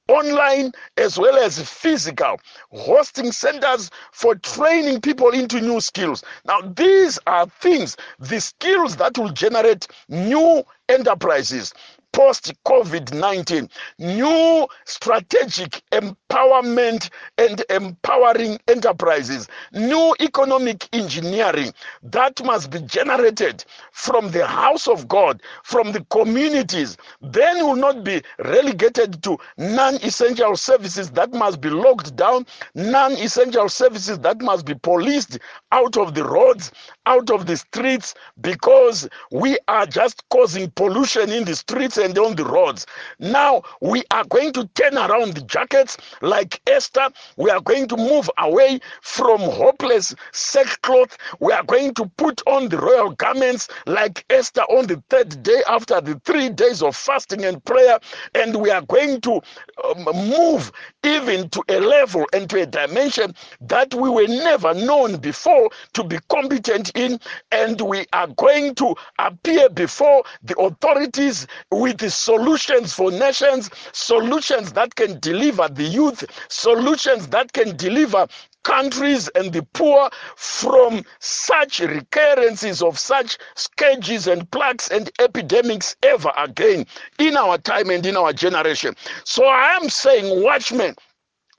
online 0.09 0.73
as 0.97 1.19
well 1.19 1.37
as 1.37 1.61
physical, 1.61 2.41
hosting 2.73 3.33
centers 3.33 3.91
for 4.13 4.35
training 4.37 5.01
people 5.01 5.31
into 5.31 5.61
new 5.61 5.81
skills. 5.81 6.25
Now, 6.45 6.61
these 6.61 7.19
are 7.27 7.47
things, 7.47 7.97
the 8.19 8.41
skills 8.41 8.97
that 8.97 9.17
will 9.19 9.31
generate 9.31 9.87
new 10.09 10.63
enterprises, 10.89 11.73
post 12.13 12.53
COVID 12.67 13.13
19, 13.15 13.69
new 13.99 14.67
strategic 14.85 15.83
empowerment 15.93 17.11
and 17.39 17.65
empowering 17.71 18.59
enterprises, 18.69 19.49
new 19.73 20.15
economic 20.21 20.89
engineering 20.93 21.73
that 22.03 22.43
must 22.45 22.71
be 22.71 22.81
generated 22.83 23.65
from 23.93 24.31
the 24.31 24.47
house 24.47 24.87
of 24.87 25.09
God, 25.09 25.43
from 25.65 25.93
the 25.93 26.05
communities, 26.11 26.97
then 27.21 27.65
will 27.67 27.77
not 27.77 28.05
be 28.05 28.23
relegated 28.39 29.23
to 29.23 29.39
non 29.59 29.95
essential 29.97 30.57
services 30.57 31.11
that 31.13 31.33
must 31.33 31.61
be 31.61 31.71
locked 31.71 32.17
down, 32.17 32.47
non 32.75 33.13
essential 33.13 33.69
services 33.69 34.19
that 34.21 34.41
must 34.41 34.67
be 34.67 34.75
policed 34.75 35.39
out 35.73 35.97
of 35.97 36.15
the 36.15 36.25
roads, 36.25 36.71
out 37.07 37.31
of 37.31 37.47
the 37.47 37.57
streets, 37.57 38.15
because 38.41 39.09
we 39.31 39.59
are 39.69 39.87
just 39.87 40.23
causing 40.31 40.71
pollution 40.73 41.31
in 41.31 41.45
the 41.45 41.57
streets 41.57 41.97
and 41.99 42.17
on 42.19 42.37
the 42.37 42.45
roads. 42.45 42.87
Now 43.19 43.63
we 43.81 44.05
are 44.11 44.25
going 44.25 44.53
to 44.53 44.67
turn 44.75 44.97
around 44.97 45.35
the 45.35 45.43
jackets 45.43 45.97
like 46.21 46.61
Esther. 46.67 47.09
We 47.37 47.51
are 47.51 47.61
going 47.61 47.89
to 47.89 47.97
move 47.97 48.31
away 48.39 48.81
from 49.01 49.41
hopeless 49.41 50.15
sackcloth. 50.33 51.17
We 51.41 51.53
are 51.53 51.65
going 51.65 51.95
to 51.95 52.07
put 52.17 52.41
on 52.47 52.69
the 52.69 52.79
royal 52.79 53.11
garments 53.11 53.69
like 53.87 54.25
Esther 54.31 54.63
on 54.63 54.87
the 54.87 55.03
third 55.11 55.43
day 55.43 55.63
after 55.69 56.01
the 56.01 56.21
three 56.25 56.49
days 56.49 56.83
of 56.83 56.97
fasting 56.97 57.45
and 57.45 57.65
prayer. 57.65 57.99
And 58.35 58.57
we 58.57 58.71
are 58.71 58.83
going 58.83 59.21
to 59.23 59.41
um, 59.85 60.05
move 60.05 60.71
even 61.05 61.49
to 61.51 61.63
a 61.69 61.81
level 61.81 62.27
and 62.33 62.49
to 62.51 62.63
a 62.63 62.67
dimension 62.67 63.35
that 63.61 63.95
we 63.95 64.09
were 64.09 64.29
never 64.29 64.75
known 64.75 65.17
before 65.17 65.71
to 65.95 66.05
be 66.05 66.19
competent 66.29 66.92
in. 66.95 67.19
And 67.51 67.81
we 67.81 68.07
are 68.13 68.29
going 68.29 68.75
to 68.77 68.95
appear 69.19 69.69
before 69.69 70.25
the 70.43 70.57
authorities 70.59 71.47
with 71.71 71.99
the 71.99 72.11
solutions 72.11 72.93
for 72.93 73.11
nations, 73.11 73.71
solutions 73.93 74.73
that 74.73 74.95
can 74.95 75.19
deliver 75.21 75.69
the 75.69 75.85
youth, 75.85 76.25
solutions 76.49 77.29
that 77.29 77.53
can 77.53 77.77
deliver 77.77 78.27
countries 78.63 79.29
and 79.35 79.53
the 79.53 79.63
poor 79.73 80.09
from 80.37 81.03
such 81.19 81.81
recurrences 81.81 82.83
of 82.83 82.99
such 82.99 83.39
scourges 83.57 84.27
and 84.27 84.51
plagues 84.51 84.89
and 84.89 85.11
epidemics 85.19 85.97
ever 86.03 86.33
again 86.37 86.87
in 87.19 87.37
our 87.37 87.59
time 87.59 87.91
and 87.91 88.07
in 88.07 88.17
our 88.17 88.33
generation. 88.33 88.95
So 89.25 89.45
I 89.45 89.77
am 89.83 89.89
saying, 89.89 90.43
watchmen, 90.43 90.95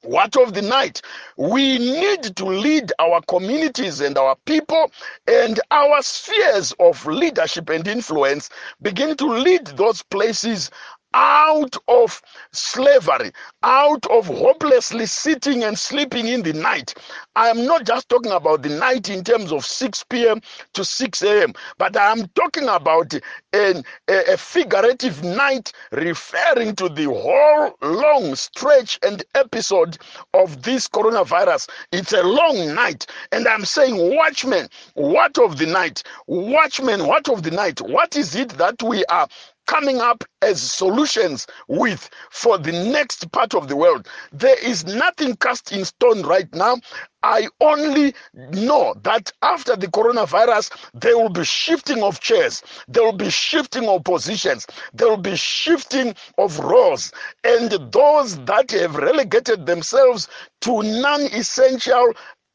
what 0.04 0.36
of 0.38 0.54
the 0.54 0.62
night? 0.62 1.02
We 1.38 1.80
need 1.80 2.36
to 2.36 2.46
lead 2.46 2.92
our 3.00 3.22
communities 3.28 4.02
and 4.02 4.18
our 4.18 4.36
people 4.46 4.92
and 5.28 5.60
our 5.72 6.02
spheres 6.02 6.74
of 6.80 7.06
leadership 7.06 7.70
and 7.70 7.88
influence, 7.88 8.50
begin 8.82 9.16
to 9.18 9.26
lead 9.28 9.68
those 9.68 10.02
places 10.04 10.72
out 11.14 11.76
of 11.88 12.22
slavery, 12.52 13.32
out 13.64 14.06
of 14.08 14.28
hopelessly 14.28 15.06
sitting 15.06 15.64
and 15.64 15.78
sleeping 15.78 16.28
in 16.28 16.42
the 16.42 16.54
night. 16.54 16.94
I 17.36 17.50
am 17.50 17.66
not 17.66 17.86
just 17.86 18.10
talking 18.10 18.32
about 18.32 18.62
the 18.64 18.70
night 18.70 19.10
in 19.10 19.24
terms 19.24 19.52
of 19.52 19.66
6 19.66 20.04
p.m. 20.10 20.42
to 20.74 20.86
6 20.86 21.22
a.m., 21.24 21.54
but 21.78 21.96
I 21.98 22.12
am 22.12 22.28
talking 22.30 22.68
about 22.68 23.14
an, 23.54 23.84
a, 24.10 24.34
a 24.34 24.38
figurative 24.38 25.24
night 25.24 25.72
referring 25.92 26.76
to 26.78 26.90
the 26.90 27.06
whole 27.06 27.76
long 27.82 28.36
stretch 28.36 29.00
and 29.04 29.24
episode 29.36 29.98
of 30.34 30.62
this 30.64 30.88
coronavirus. 30.88 31.70
It's 31.92 32.14
a 32.14 32.24
long 32.24 32.74
night. 32.76 33.08
And 33.32 33.48
I'm 33.48 33.66
saying, 33.66 34.16
watchmen, 34.16 34.68
what 34.96 35.38
of 35.38 35.58
the 35.58 35.66
night? 35.66 36.04
Watchmen, 36.28 37.06
what 37.08 37.30
of 37.30 37.44
the 37.44 37.52
night? 37.52 37.82
What 37.82 38.16
is 38.16 38.36
it 38.36 38.50
that 38.52 38.82
we 38.84 39.06
are 39.06 39.28
coming 39.68 40.02
up 40.02 40.24
as 40.42 40.62
solutions 40.62 41.48
with 41.68 42.10
for 42.32 42.58
the 42.58 42.72
next 42.72 43.32
part 43.32 43.54
of 43.56 43.68
the 43.68 43.76
world. 43.76 44.08
There 44.32 44.58
is 44.64 44.86
nothing 44.86 45.36
cast 45.38 45.72
in 45.72 45.86
stone 45.86 46.24
right 46.24 46.54
now. 46.54 46.78
I 47.24 47.48
only 47.62 48.14
know 48.34 48.96
that 49.04 49.32
after 49.42 49.76
the 49.78 49.88
coronavirus, 49.88 50.72
there 50.94 51.18
will 51.18 51.30
be 51.30 51.46
shifting 51.46 52.04
of 52.04 52.20
chairs, 52.20 52.62
there 52.88 53.04
will 53.04 53.14
be 53.14 53.30
shifting 53.30 53.88
of 53.88 54.04
positions, 54.04 54.68
there 54.94 55.08
will 55.08 55.18
be 55.18 55.38
shifting 55.38 56.14
of 56.38 56.60
roles, 56.60 57.14
and 57.46 57.72
those 57.94 58.38
that 58.46 58.72
have 58.72 58.96
relegated 58.96 59.66
themselves 59.66 60.28
to 60.62 60.82
non 60.84 61.22
essential 61.22 62.14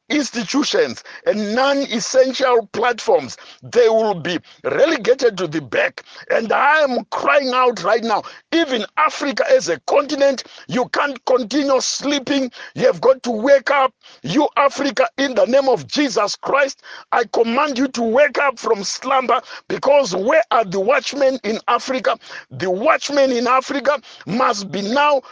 institutions 0.09 1.03
and 1.27 1.55
non-essential 1.55 2.67
platforms 2.73 3.37
they 3.63 3.89
will 3.89 4.15
be 4.15 4.39
relegated 4.65 5.37
to 5.37 5.47
the 5.47 5.61
back. 5.61 6.05
And 6.31 6.53
i 6.53 6.79
am 6.81 7.05
crying 7.07 7.53
out 7.55 7.83
right 7.83 8.03
now 8.03 8.23
even 8.53 8.85
africa 8.97 9.45
as 9.51 9.69
a 9.69 9.79
continent 9.81 10.45
you 10.69 10.89
can't 10.91 11.23
continue 11.25 11.81
sleeping. 11.81 12.51
You 12.75 12.87
have 12.87 13.01
got 13.01 13.23
to 13.25 13.31
wake 13.31 13.71
up. 13.71 13.95
You 14.23 14.49
africa 14.57 15.09
in 15.19 15.35
the 15.35 15.47
name 15.47 15.69
of 15.69 15.87
jesus 15.87 16.37
christ 16.37 16.83
i 17.13 17.25
command 17.33 17.79
you 17.79 17.89
to 17.89 18.03
wake 18.03 18.39
up 18.39 18.59
from 18.59 18.85
slumber 18.85 19.41
because 19.69 20.15
where 20.15 20.43
are 20.51 20.65
the 20.65 20.81
watchmen 20.81 21.39
in 21.45 21.59
africa? 21.69 22.19
The 22.51 22.71
watchmen 22.71 23.33
in 23.33 23.47
africa 23.47 24.01
must 24.27 24.71
be 24.71 24.83
now 24.83 25.23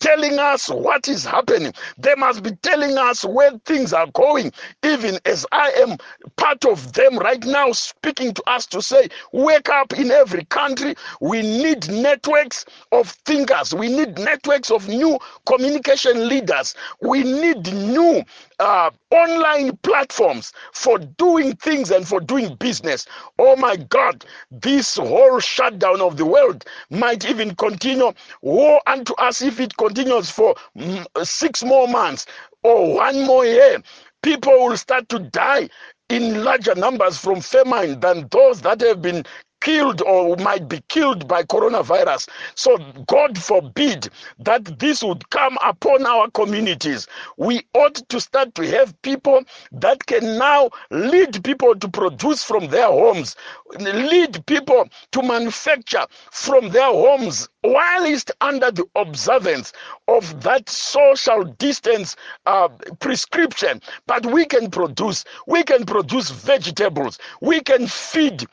telling 0.00 0.38
us 0.38 0.68
what 0.68 1.08
is 1.08 1.24
happening. 1.24 1.72
They 1.98 2.14
must 2.16 2.42
be 2.42 2.52
telling 2.62 2.96
us 2.98 3.24
where 3.24 3.52
things 3.64 3.92
are 3.92 4.08
going, 4.14 4.52
even 4.84 5.18
as 5.24 5.46
I 5.52 5.70
am 5.78 5.98
part 6.36 6.64
of 6.64 6.92
them 6.94 7.18
right 7.18 7.44
now, 7.44 7.72
speaking 7.72 8.34
to 8.34 8.42
us 8.48 8.66
to 8.68 8.82
say, 8.82 9.08
Wake 9.32 9.68
up 9.68 9.92
in 9.94 10.10
every 10.10 10.44
country. 10.46 10.94
We 11.20 11.42
need 11.42 11.90
networks 11.90 12.64
of 12.92 13.10
thinkers, 13.26 13.74
we 13.74 13.88
need 13.88 14.18
networks 14.18 14.70
of 14.70 14.88
new 14.88 15.18
communication 15.46 16.28
leaders, 16.28 16.74
we 17.02 17.22
need 17.22 17.72
new 17.72 18.22
uh, 18.60 18.90
online 19.10 19.76
platforms 19.78 20.52
for 20.72 20.98
doing 20.98 21.56
things 21.56 21.90
and 21.90 22.06
for 22.06 22.20
doing 22.20 22.54
business. 22.56 23.06
Oh 23.38 23.56
my 23.56 23.76
God, 23.76 24.24
this 24.50 24.96
whole 24.96 25.40
shutdown 25.40 26.00
of 26.00 26.16
the 26.16 26.26
world 26.26 26.64
might 26.90 27.28
even 27.28 27.54
continue. 27.56 28.12
Woe 28.42 28.80
unto 28.86 29.14
us 29.16 29.42
if 29.42 29.60
it 29.60 29.76
continues 29.76 30.30
for 30.30 30.54
mm, 30.76 31.06
six 31.26 31.62
more 31.64 31.88
months 31.88 32.26
or 32.62 32.94
one 32.94 33.26
more 33.26 33.44
year. 33.44 33.82
People 34.22 34.52
will 34.52 34.76
start 34.76 35.08
to 35.10 35.18
die 35.20 35.68
in 36.08 36.44
larger 36.44 36.74
numbers 36.74 37.18
from 37.18 37.40
famine 37.40 38.00
than 38.00 38.28
those 38.30 38.62
that 38.62 38.80
have 38.80 39.02
been 39.02 39.24
killed 39.60 40.02
or 40.02 40.36
might 40.36 40.68
be 40.68 40.82
killed 40.88 41.26
by 41.28 41.42
coronavirus. 41.42 42.28
So, 42.54 42.78
God 43.06 43.38
forbid 43.38 44.08
that 44.38 44.78
this 44.78 45.02
would 45.02 45.28
come 45.30 45.58
upon 45.64 46.06
our 46.06 46.30
communities. 46.30 47.06
We 47.36 47.66
ought 47.74 47.96
to 48.08 48.20
start 48.20 48.54
to 48.56 48.66
have 48.70 49.00
people 49.02 49.42
that 49.72 50.06
can 50.06 50.38
now 50.38 50.70
lead 50.90 51.42
people 51.44 51.74
to 51.76 51.88
produce 51.88 52.42
from 52.42 52.68
their 52.68 52.86
homes, 52.86 53.36
lead 53.78 54.44
people 54.46 54.88
to 55.12 55.22
manufacture 55.22 56.06
from 56.30 56.70
their 56.70 56.86
homes 56.92 57.48
whilst 57.64 58.30
under 58.40 58.70
the 58.70 58.84
observance 58.94 59.72
of 60.08 60.42
that 60.42 60.68
social 60.68 61.44
distance 61.44 62.16
uh, 62.46 62.68
prescription. 63.00 63.80
But 64.06 64.26
we 64.26 64.44
can 64.44 64.70
produce, 64.70 65.24
we 65.46 65.62
can 65.64 65.84
produce 65.84 66.30
vegetables, 66.30 67.18
we 67.40 67.60
can 67.60 67.86
feed 67.86 68.46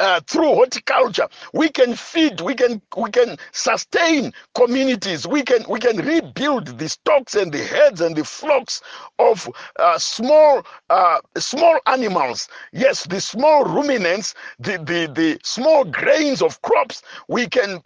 uh, 0.00 0.20
through 0.26 0.54
horticulture 0.54 1.28
we 1.52 1.68
can 1.68 1.94
feed 1.94 2.40
we 2.40 2.54
can 2.54 2.80
we 2.96 3.10
can 3.10 3.36
sustain 3.52 4.32
communities. 4.54 5.26
We 5.26 5.42
can 5.42 5.64
we 5.68 5.80
can 5.80 5.96
rebuild 5.98 6.78
the 6.78 6.88
stocks 6.88 7.34
and 7.34 7.52
the 7.52 7.62
heads 7.64 8.00
and 8.00 8.16
the 8.16 8.24
flocks 8.24 8.82
of 9.18 9.48
uh, 9.78 9.98
small 9.98 10.64
uh, 10.90 11.18
small 11.36 11.78
animals. 11.86 12.48
Yes 12.72 13.04
the 13.04 13.20
small 13.20 13.64
ruminants 13.64 14.34
the, 14.58 14.72
the 14.78 15.10
the 15.12 15.38
small 15.42 15.84
grains 15.84 16.42
of 16.42 16.60
crops 16.62 17.02
we 17.28 17.48
can 17.48 17.82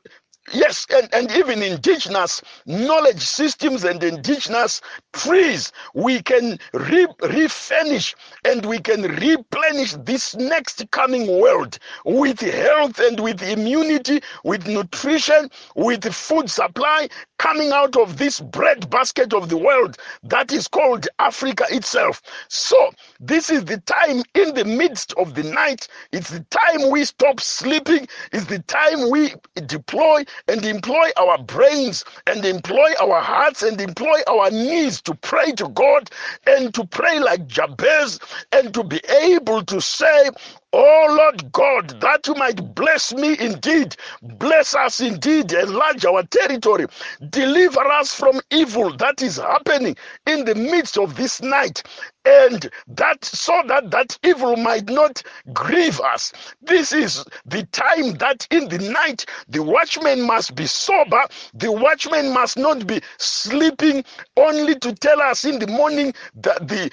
Yes, 0.52 0.86
and, 0.94 1.08
and 1.14 1.30
even 1.32 1.62
indigenous 1.62 2.42
knowledge 2.66 3.20
systems 3.20 3.84
and 3.84 4.02
indigenous 4.02 4.80
trees, 5.12 5.72
we 5.94 6.22
can 6.22 6.58
re- 6.72 7.06
refurnish 7.22 8.14
and 8.44 8.64
we 8.66 8.78
can 8.78 9.02
replenish 9.02 9.94
this 10.04 10.36
next 10.36 10.84
coming 10.92 11.40
world 11.40 11.78
with 12.04 12.40
health 12.40 13.00
and 13.00 13.20
with 13.20 13.42
immunity, 13.42 14.22
with 14.44 14.66
nutrition, 14.68 15.50
with 15.76 16.12
food 16.14 16.50
supply 16.50 17.08
coming 17.38 17.72
out 17.72 17.96
of 17.96 18.18
this 18.18 18.40
bread 18.40 18.88
basket 18.90 19.34
of 19.34 19.48
the 19.48 19.56
world 19.58 19.96
that 20.22 20.52
is 20.52 20.68
called 20.68 21.08
Africa 21.18 21.64
itself. 21.70 22.22
So, 22.48 22.92
this 23.20 23.50
is 23.50 23.64
the 23.64 23.78
time 23.80 24.22
in 24.34 24.54
the 24.54 24.64
midst 24.64 25.12
of 25.14 25.34
the 25.34 25.42
night. 25.44 25.88
It's 26.12 26.30
the 26.30 26.44
time 26.50 26.90
we 26.90 27.04
stop 27.04 27.40
sleeping. 27.40 28.06
It's 28.32 28.46
the 28.46 28.60
time 28.60 29.10
we 29.10 29.34
deploy 29.66 30.24
and 30.48 30.64
employ 30.64 31.10
our 31.16 31.38
brains 31.38 32.04
and 32.26 32.44
employ 32.44 32.92
our 33.00 33.20
hearts 33.20 33.62
and 33.62 33.80
employ 33.80 34.20
our 34.28 34.50
knees 34.50 35.00
to 35.02 35.14
pray 35.16 35.52
to 35.52 35.68
God 35.68 36.10
and 36.46 36.74
to 36.74 36.84
pray 36.86 37.20
like 37.20 37.46
Jabez 37.46 38.18
and 38.52 38.72
to 38.74 38.84
be 38.84 39.00
able 39.22 39.64
to 39.64 39.80
say, 39.80 40.30
Oh 40.72 41.06
Lord 41.18 41.52
God, 41.52 42.00
that 42.00 42.26
you 42.26 42.34
might 42.34 42.74
bless 42.74 43.12
me 43.12 43.36
indeed, 43.38 43.96
bless 44.22 44.74
us 44.74 45.00
indeed, 45.00 45.52
enlarge 45.52 46.04
our 46.06 46.22
territory, 46.24 46.86
deliver 47.30 47.86
us 47.86 48.14
from 48.14 48.40
evil 48.50 48.96
that 48.96 49.20
is 49.22 49.36
happening 49.36 49.96
in 50.26 50.44
the 50.46 50.54
midst 50.54 50.96
of 50.96 51.16
this 51.16 51.42
night, 51.42 51.82
and 52.24 52.70
that 52.88 53.24
so 53.24 53.62
that 53.68 53.90
that 53.90 54.18
evil 54.24 54.56
might 54.56 54.88
not 54.88 55.22
grieve 55.52 56.00
us. 56.00 56.32
This 56.62 56.92
is 56.92 57.24
the 57.46 57.64
time 57.72 58.14
that 58.14 58.46
in 58.50 58.68
the 58.68 58.78
night 58.78 59.26
the 59.48 59.62
watchman 59.62 60.22
must 60.22 60.54
be 60.54 60.66
sober, 60.66 61.22
the 61.54 61.72
watchman 61.72 62.32
must 62.32 62.58
not 62.58 62.86
be 62.86 63.00
sleeping 63.18 64.04
only 64.36 64.76
to 64.76 64.94
tell 64.94 65.20
us 65.22 65.44
in 65.44 65.58
the 65.58 65.66
morning 65.66 66.14
that 66.36 66.68
the 66.68 66.90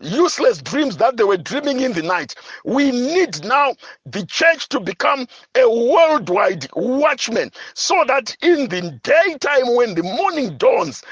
useless 0.00 0.62
dreams 0.62 0.96
that 0.98 1.16
they 1.16 1.24
were 1.24 1.36
dreaming 1.38 1.80
in 1.80 1.92
the 1.92 2.02
night. 2.02 2.34
We 2.64 2.90
need 2.90 3.44
now 3.44 3.74
the 4.06 4.26
church 4.26 4.68
to 4.70 4.80
become 4.80 5.26
a 5.56 5.68
worldwide 5.68 6.68
watchman 6.74 7.50
so 7.74 8.04
that 8.06 8.36
in 8.42 8.68
the 8.68 8.98
daytime 9.02 9.74
when 9.76 9.94
the 9.94 10.02
morning 10.02 10.56
dawns, 10.58 11.02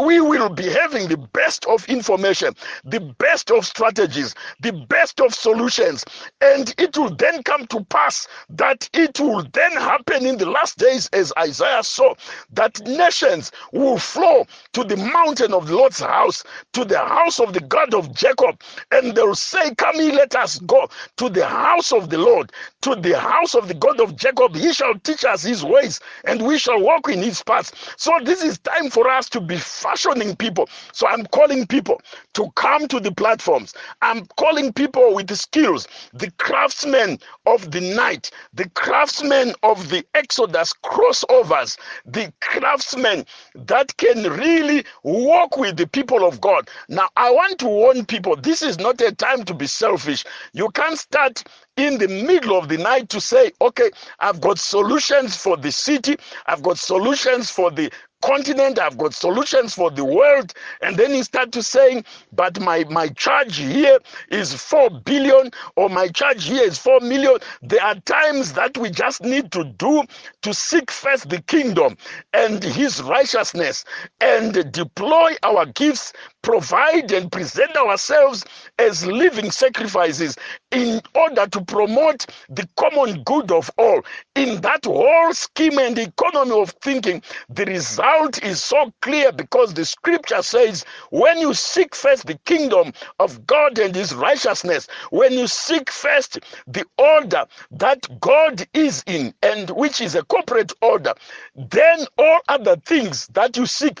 we 0.00 0.20
will 0.20 0.48
be 0.50 0.68
having 0.68 1.08
the 1.08 1.16
best 1.18 1.64
of 1.66 1.86
information, 1.88 2.54
the 2.84 2.95
best 3.18 3.50
of 3.50 3.66
strategies, 3.66 4.34
the 4.60 4.72
best 4.88 5.20
of 5.20 5.34
solutions. 5.34 6.04
And 6.40 6.74
it 6.78 6.96
will 6.96 7.14
then 7.14 7.42
come 7.44 7.66
to 7.68 7.84
pass 7.86 8.28
that 8.50 8.88
it 8.94 9.20
will 9.20 9.44
then 9.52 9.72
happen 9.72 10.26
in 10.26 10.38
the 10.38 10.46
last 10.50 10.78
days, 10.78 11.08
as 11.12 11.32
Isaiah 11.38 11.82
saw, 11.82 12.14
that 12.52 12.80
nations 12.86 13.52
will 13.72 13.98
flow 13.98 14.46
to 14.72 14.84
the 14.84 14.96
mountain 14.96 15.52
of 15.54 15.66
the 15.68 15.76
Lord's 15.76 16.00
house, 16.00 16.44
to 16.74 16.84
the 16.84 16.98
house 16.98 17.40
of 17.40 17.52
the 17.52 17.60
God 17.60 17.94
of 17.94 18.14
Jacob, 18.14 18.60
and 18.92 19.14
they'll 19.14 19.34
say, 19.34 19.74
Come 19.76 19.96
ye, 19.96 20.12
let 20.12 20.34
us 20.36 20.58
go 20.60 20.88
to 21.16 21.28
the 21.28 21.46
house 21.46 21.92
of 21.92 22.10
the 22.10 22.18
Lord, 22.18 22.52
to 22.82 22.94
the 22.96 23.18
house 23.18 23.54
of 23.54 23.68
the 23.68 23.74
God 23.74 24.00
of 24.00 24.16
Jacob. 24.16 24.54
He 24.56 24.72
shall 24.72 24.94
teach 25.00 25.24
us 25.24 25.42
his 25.42 25.64
ways, 25.64 26.00
and 26.24 26.42
we 26.42 26.58
shall 26.58 26.80
walk 26.80 27.08
in 27.08 27.22
his 27.22 27.42
paths. 27.42 27.72
So, 27.96 28.12
this 28.24 28.42
is 28.42 28.58
time 28.58 28.90
for 28.90 29.08
us 29.08 29.28
to 29.30 29.40
be 29.40 29.56
fashioning 29.56 30.36
people. 30.36 30.68
So, 30.92 31.06
I'm 31.08 31.26
calling 31.26 31.66
people 31.66 32.00
to 32.36 32.50
come 32.54 32.86
to 32.88 33.00
the 33.00 33.12
platforms. 33.12 33.74
I'm 34.02 34.26
calling 34.36 34.72
people 34.72 35.14
with 35.14 35.26
the 35.26 35.36
skills, 35.36 35.88
the 36.12 36.30
craftsmen 36.32 37.18
of 37.46 37.70
the 37.70 37.80
night, 37.80 38.30
the 38.52 38.68
craftsmen 38.70 39.54
of 39.62 39.88
the 39.88 40.04
Exodus 40.14 40.74
crossovers, 40.84 41.78
the 42.04 42.30
craftsmen 42.42 43.24
that 43.54 43.96
can 43.96 44.24
really 44.34 44.84
work 45.02 45.56
with 45.56 45.78
the 45.78 45.86
people 45.86 46.26
of 46.26 46.38
God. 46.42 46.68
Now, 46.90 47.08
I 47.16 47.30
want 47.30 47.58
to 47.60 47.66
warn 47.66 48.04
people 48.04 48.36
this 48.36 48.60
is 48.60 48.78
not 48.78 49.00
a 49.00 49.12
time 49.12 49.44
to 49.44 49.54
be 49.54 49.66
selfish. 49.66 50.24
You 50.52 50.68
can't 50.70 50.98
start 50.98 51.42
in 51.76 51.98
the 51.98 52.08
middle 52.08 52.58
of 52.58 52.68
the 52.68 52.76
night 52.78 53.08
to 53.10 53.20
say, 53.20 53.52
okay, 53.62 53.90
I've 54.20 54.40
got 54.42 54.58
solutions 54.58 55.36
for 55.36 55.56
the 55.56 55.72
city, 55.72 56.16
I've 56.46 56.62
got 56.62 56.78
solutions 56.78 57.50
for 57.50 57.70
the 57.70 57.90
continent 58.22 58.78
i've 58.78 58.98
got 58.98 59.14
solutions 59.14 59.74
for 59.74 59.90
the 59.90 60.04
world 60.04 60.52
and 60.82 60.96
then 60.96 61.10
he 61.12 61.22
start 61.22 61.52
to 61.52 61.62
saying 61.62 62.04
but 62.32 62.60
my 62.60 62.84
my 62.84 63.08
charge 63.08 63.58
here 63.58 63.98
is 64.30 64.54
4 64.54 64.90
billion 65.04 65.50
or 65.76 65.88
my 65.88 66.08
charge 66.08 66.44
here 66.46 66.64
is 66.64 66.78
4 66.78 67.00
million 67.00 67.38
there 67.62 67.82
are 67.82 67.96
times 68.00 68.52
that 68.54 68.76
we 68.78 68.90
just 68.90 69.22
need 69.22 69.52
to 69.52 69.64
do 69.64 70.02
to 70.42 70.54
seek 70.54 70.90
first 70.90 71.28
the 71.28 71.42
kingdom 71.42 71.96
and 72.32 72.62
his 72.62 73.02
righteousness 73.02 73.84
and 74.20 74.72
deploy 74.72 75.34
our 75.42 75.66
gifts 75.66 76.12
provide 76.42 77.10
and 77.12 77.32
present 77.32 77.76
ourselves 77.76 78.44
as 78.78 79.06
living 79.06 79.50
sacrifices 79.50 80.36
in 80.70 81.00
order 81.14 81.46
to 81.48 81.64
promote 81.64 82.26
the 82.48 82.68
common 82.76 83.22
good 83.24 83.50
of 83.50 83.70
all. 83.78 84.02
In 84.36 84.60
that 84.60 84.84
whole 84.84 85.32
scheme 85.32 85.78
and 85.78 85.98
economy 85.98 86.52
of 86.60 86.70
thinking, 86.82 87.22
the 87.48 87.64
result 88.06 88.42
is 88.44 88.62
so 88.62 88.92
clear 89.02 89.32
because 89.32 89.74
the 89.74 89.84
scripture 89.84 90.42
says, 90.42 90.84
when 91.10 91.38
you 91.38 91.54
seek 91.54 91.94
first 91.94 92.26
the 92.26 92.38
kingdom 92.46 92.92
of 93.20 93.46
God 93.46 93.78
and 93.78 93.94
his 93.94 94.14
righteousness, 94.14 94.88
when 95.10 95.32
you 95.32 95.46
seek 95.46 95.90
first 95.90 96.40
the 96.66 96.84
order 96.98 97.46
that 97.72 98.06
God 98.20 98.66
is 98.74 99.02
in, 99.06 99.34
and 99.42 99.70
which 99.70 100.00
is 100.00 100.14
a 100.14 100.24
corporate 100.24 100.72
order, 100.82 101.14
then 101.56 102.06
all 102.18 102.40
other 102.48 102.76
things 102.76 103.28
that 103.28 103.56
you 103.56 103.66
seek 103.66 104.00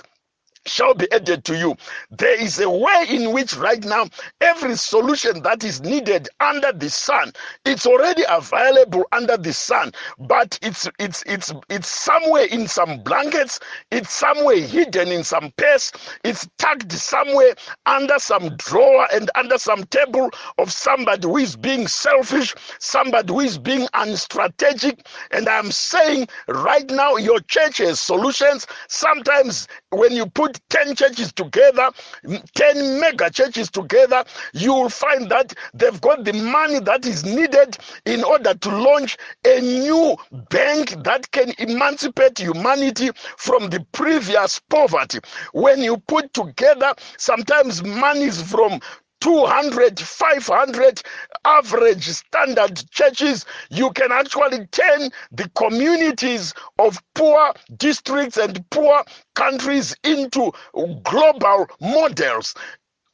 shall 0.68 0.94
be 0.94 1.10
added 1.12 1.44
to 1.46 1.56
you. 1.56 1.76
There 2.10 2.40
is 2.40 2.60
a 2.60 2.68
way 2.70 3.06
in 3.08 3.32
which 3.32 3.56
right 3.56 3.82
now 3.84 4.06
every 4.40 4.76
solution 4.76 5.42
that 5.42 5.64
is 5.64 5.80
needed 5.80 6.28
under 6.40 6.72
the 6.72 6.90
sun, 6.90 7.32
it's 7.64 7.86
already 7.86 8.22
available 8.28 9.04
under 9.12 9.36
the 9.36 9.52
sun, 9.52 9.92
but 10.18 10.58
it's 10.62 10.88
it's 10.98 11.22
it's 11.26 11.52
it's 11.68 11.88
somewhere 11.88 12.46
in 12.46 12.66
some 12.68 13.02
blankets, 13.02 13.60
it's 13.90 14.12
somewhere 14.12 14.58
hidden 14.58 15.08
in 15.08 15.24
some 15.24 15.52
purse, 15.56 15.92
it's 16.24 16.48
tucked 16.58 16.92
somewhere 16.92 17.54
under 17.86 18.18
some 18.18 18.56
drawer 18.56 19.06
and 19.12 19.30
under 19.34 19.58
some 19.58 19.84
table 19.84 20.30
of 20.58 20.72
somebody 20.72 21.26
who 21.26 21.38
is 21.38 21.56
being 21.56 21.86
selfish, 21.86 22.54
somebody 22.78 23.32
who 23.32 23.40
is 23.40 23.58
being 23.58 23.86
unstrategic. 23.94 25.06
And 25.30 25.48
I'm 25.48 25.70
saying 25.70 26.28
right 26.48 26.88
now 26.90 27.16
your 27.16 27.40
church 27.40 27.78
has 27.78 28.00
solutions. 28.00 28.66
Sometimes 28.88 29.68
when 29.90 30.12
you 30.12 30.26
put 30.26 30.60
10 30.70 30.94
churches 30.96 31.32
together, 31.32 31.90
10 32.54 33.00
mega 33.00 33.30
churches 33.30 33.70
together, 33.70 34.24
you 34.52 34.72
will 34.72 34.88
find 34.88 35.30
that 35.30 35.54
they've 35.74 36.00
got 36.00 36.24
the 36.24 36.32
money 36.32 36.80
that 36.80 37.06
is 37.06 37.24
needed 37.24 37.78
in 38.04 38.24
order 38.24 38.54
to 38.54 38.68
launch 38.68 39.16
a 39.44 39.60
new 39.60 40.16
bank 40.50 41.02
that 41.04 41.30
can 41.30 41.52
emancipate 41.58 42.38
humanity 42.38 43.10
from 43.36 43.70
the 43.70 43.84
previous 43.92 44.60
poverty. 44.68 45.20
When 45.52 45.80
you 45.80 45.98
put 45.98 46.32
together 46.34 46.94
sometimes 47.16 47.82
monies 47.82 48.42
from 48.42 48.80
200, 49.20 49.98
500 50.00 51.02
average 51.44 52.06
standard 52.08 52.82
churches, 52.90 53.44
you 53.70 53.90
can 53.92 54.12
actually 54.12 54.66
turn 54.68 55.10
the 55.32 55.48
communities 55.56 56.54
of 56.78 56.98
poor 57.14 57.52
districts 57.76 58.36
and 58.36 58.68
poor 58.70 59.02
countries 59.34 59.96
into 60.04 60.52
global 61.04 61.66
models. 61.80 62.54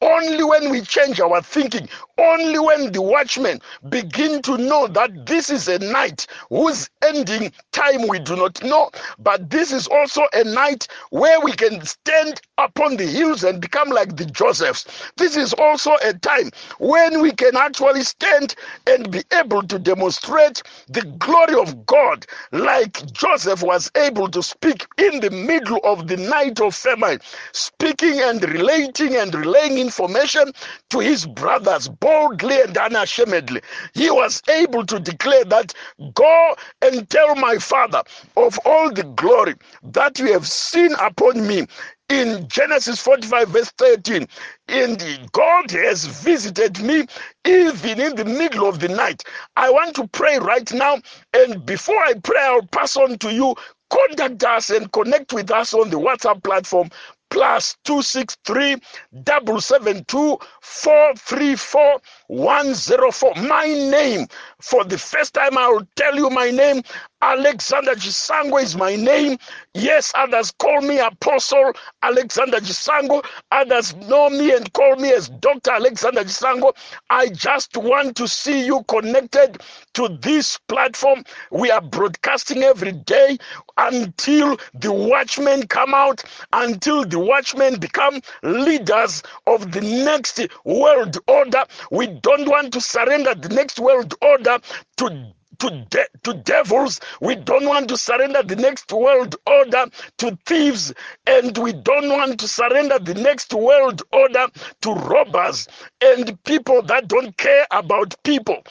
Only 0.03 0.45
when 0.45 0.71
we 0.71 0.83
change 0.83 1.21
our 1.21 1.43
thinking, 1.43 1.89
only 2.19 2.61
when 2.61 2.93
the 2.93 3.03
watchmen 3.03 3.61
begin 3.91 4.43
to 4.43 4.59
know 4.59 4.89
that 4.89 5.27
this 5.27 5.51
is 5.51 5.69
a 5.69 5.81
night 5.81 6.27
whose 6.51 6.91
ending 7.05 7.53
time 7.73 8.09
we 8.09 8.21
do 8.21 8.37
not 8.37 8.63
know, 8.65 8.91
but 9.21 9.51
this 9.51 9.73
is 9.73 9.89
also 9.89 10.23
a 10.35 10.45
night 10.45 10.89
where 11.11 11.41
we 11.41 11.53
can 11.53 11.85
stand 11.87 12.41
upon 12.59 12.97
the 12.99 13.07
hills 13.07 13.45
and 13.45 13.61
become 13.63 13.91
like 13.91 14.17
the 14.17 14.27
Josephs. 14.27 14.87
This 15.17 15.37
is 15.37 15.55
also 15.55 15.97
a 16.05 16.15
time 16.15 16.51
when 16.81 17.23
we 17.23 17.33
can 17.33 17.57
actually 17.57 18.03
stand 18.05 18.57
and 18.87 19.11
be 19.11 19.23
able 19.33 19.63
to 19.65 19.79
demonstrate 19.79 20.63
the 20.89 21.03
glory 21.19 21.55
of 21.61 21.87
God, 21.87 22.27
like 22.53 23.13
Joseph 23.13 23.63
was 23.63 23.91
able 23.97 24.29
to 24.31 24.43
speak 24.43 24.87
in 24.99 25.21
the 25.21 25.31
middle 25.31 25.81
of 25.85 26.09
the 26.09 26.17
night 26.19 26.61
of 26.61 26.75
famine, 26.75 27.21
speaking 27.53 28.21
and 28.21 28.43
relating 28.45 29.17
and 29.17 29.35
relaying 29.35 29.79
information 29.93 30.53
to 30.91 30.99
his 31.01 31.27
brothers 31.27 31.89
boldly 31.89 32.61
and 32.63 32.77
unashamedly. 32.77 33.61
He 33.95 34.11
was 34.11 34.43
able 34.49 34.87
to 34.87 34.99
declare 34.99 35.45
that 35.45 35.75
go 36.15 36.57
and 36.81 37.09
tell 37.11 37.35
my 37.37 37.59
father 37.59 38.03
of 38.37 38.59
all 38.65 38.91
the 38.91 39.05
glory 39.05 39.55
that 39.85 40.19
you 40.19 40.33
have 40.33 40.47
seen 40.49 40.93
upon 40.95 41.47
me 41.47 41.67
in 42.09 42.47
Genesis 42.49 43.01
45, 43.01 43.49
verse 43.49 43.71
13. 43.79 44.27
Indeed, 44.69 45.31
God 45.33 45.71
has 45.71 46.05
visited 46.07 46.81
me 46.81 47.07
even 47.47 48.01
in 48.01 48.17
the 48.17 48.25
middle 48.25 48.69
of 48.69 48.81
the 48.81 48.89
night. 48.89 49.23
I 49.57 49.71
want 49.71 49.95
to 49.97 50.09
pray 50.09 50.39
right 50.39 50.71
now, 50.73 50.99
and 51.35 51.65
before 51.67 51.99
I 52.03 52.15
pray, 52.15 52.41
I'll 52.43 52.67
pass 52.67 52.97
on 52.97 53.19
to 53.19 53.33
you. 53.33 53.55
Contact 53.91 54.43
us 54.45 54.71
and 54.71 54.91
connect 54.93 55.35
with 55.35 55.51
us 55.51 55.75
on 55.75 55.91
the 55.91 55.99
WhatsApp 55.99 56.43
platform 56.43 56.89
plus 57.33 57.77
263 57.85 58.77
772 59.13 60.39
434 60.61 62.01
104. 62.33 63.35
My 63.47 63.67
name, 63.67 64.27
for 64.59 64.85
the 64.85 64.97
first 64.97 65.35
time, 65.35 65.59
I 65.59 65.69
will 65.69 65.87
tell 65.97 66.17
you 66.17 66.31
my 66.31 66.51
name. 66.51 66.83
Alexander 67.21 67.95
Chisango 67.95 68.61
is 68.61 68.75
my 68.75 68.97
name. 68.97 69.39
Yes, 69.75 70.11
others 70.17 70.53
call 70.59 70.81
me 70.81 70.99
Apostle 70.99 71.73
Alexander 72.03 72.59
Chisango. 72.59 73.25
Others 73.53 73.95
know 74.09 74.29
me 74.31 74.53
and 74.57 74.73
call 74.73 74.97
me 74.97 75.13
as 75.13 75.29
Dr. 75.29 75.71
Alexander 75.73 76.23
Chisango. 76.25 76.73
I 77.11 77.29
just 77.29 77.77
want 77.77 78.17
to 78.17 78.27
see 78.27 78.65
you 78.67 78.83
connected 78.89 79.63
to 79.95 80.19
this 80.21 80.59
platform. 80.69 81.23
We 81.53 81.71
are 81.71 81.81
broadcasting 81.81 82.65
every 82.65 82.93
day 82.93 83.39
until 83.77 84.57
the 84.75 84.93
watchmen 84.93 85.69
come 85.69 85.95
out, 85.95 86.25
until 86.53 87.05
the 87.05 87.21
watchmen 87.21 87.79
become 87.79 88.21
leaders 88.43 89.23
of 89.47 89.71
the 89.71 89.81
next 89.81 90.41
world 90.65 91.19
order. 91.29 91.65
We 91.93 92.09
don't 92.23 92.49
want 92.49 92.73
to 92.75 92.83
surrender 92.83 93.35
the 93.35 93.51
next 93.51 93.81
world 93.81 94.15
order 94.23 94.59
to 94.99 95.33
to, 95.61 95.87
de- 95.91 96.09
to 96.25 96.35
devils. 96.35 97.01
We 97.21 97.37
don't 97.37 97.67
want 97.67 97.89
to 97.91 97.99
surrender 97.99 98.43
the 98.43 98.57
next 98.57 98.93
world 98.93 99.37
order 99.47 99.87
to 100.19 100.39
thieves. 100.47 100.95
And 101.27 101.57
we 101.59 101.75
don't 101.75 102.11
want 102.11 102.41
to 102.41 102.49
surrender 102.49 102.99
the 102.99 103.15
next 103.15 103.55
world 103.55 104.03
order 104.13 104.49
to 104.83 104.93
robbers 104.93 105.69
and 106.03 106.43
people 106.45 106.83
that 106.85 107.09
don't 107.09 107.37
care 107.39 107.67
about 107.73 108.15
people. 108.25 108.65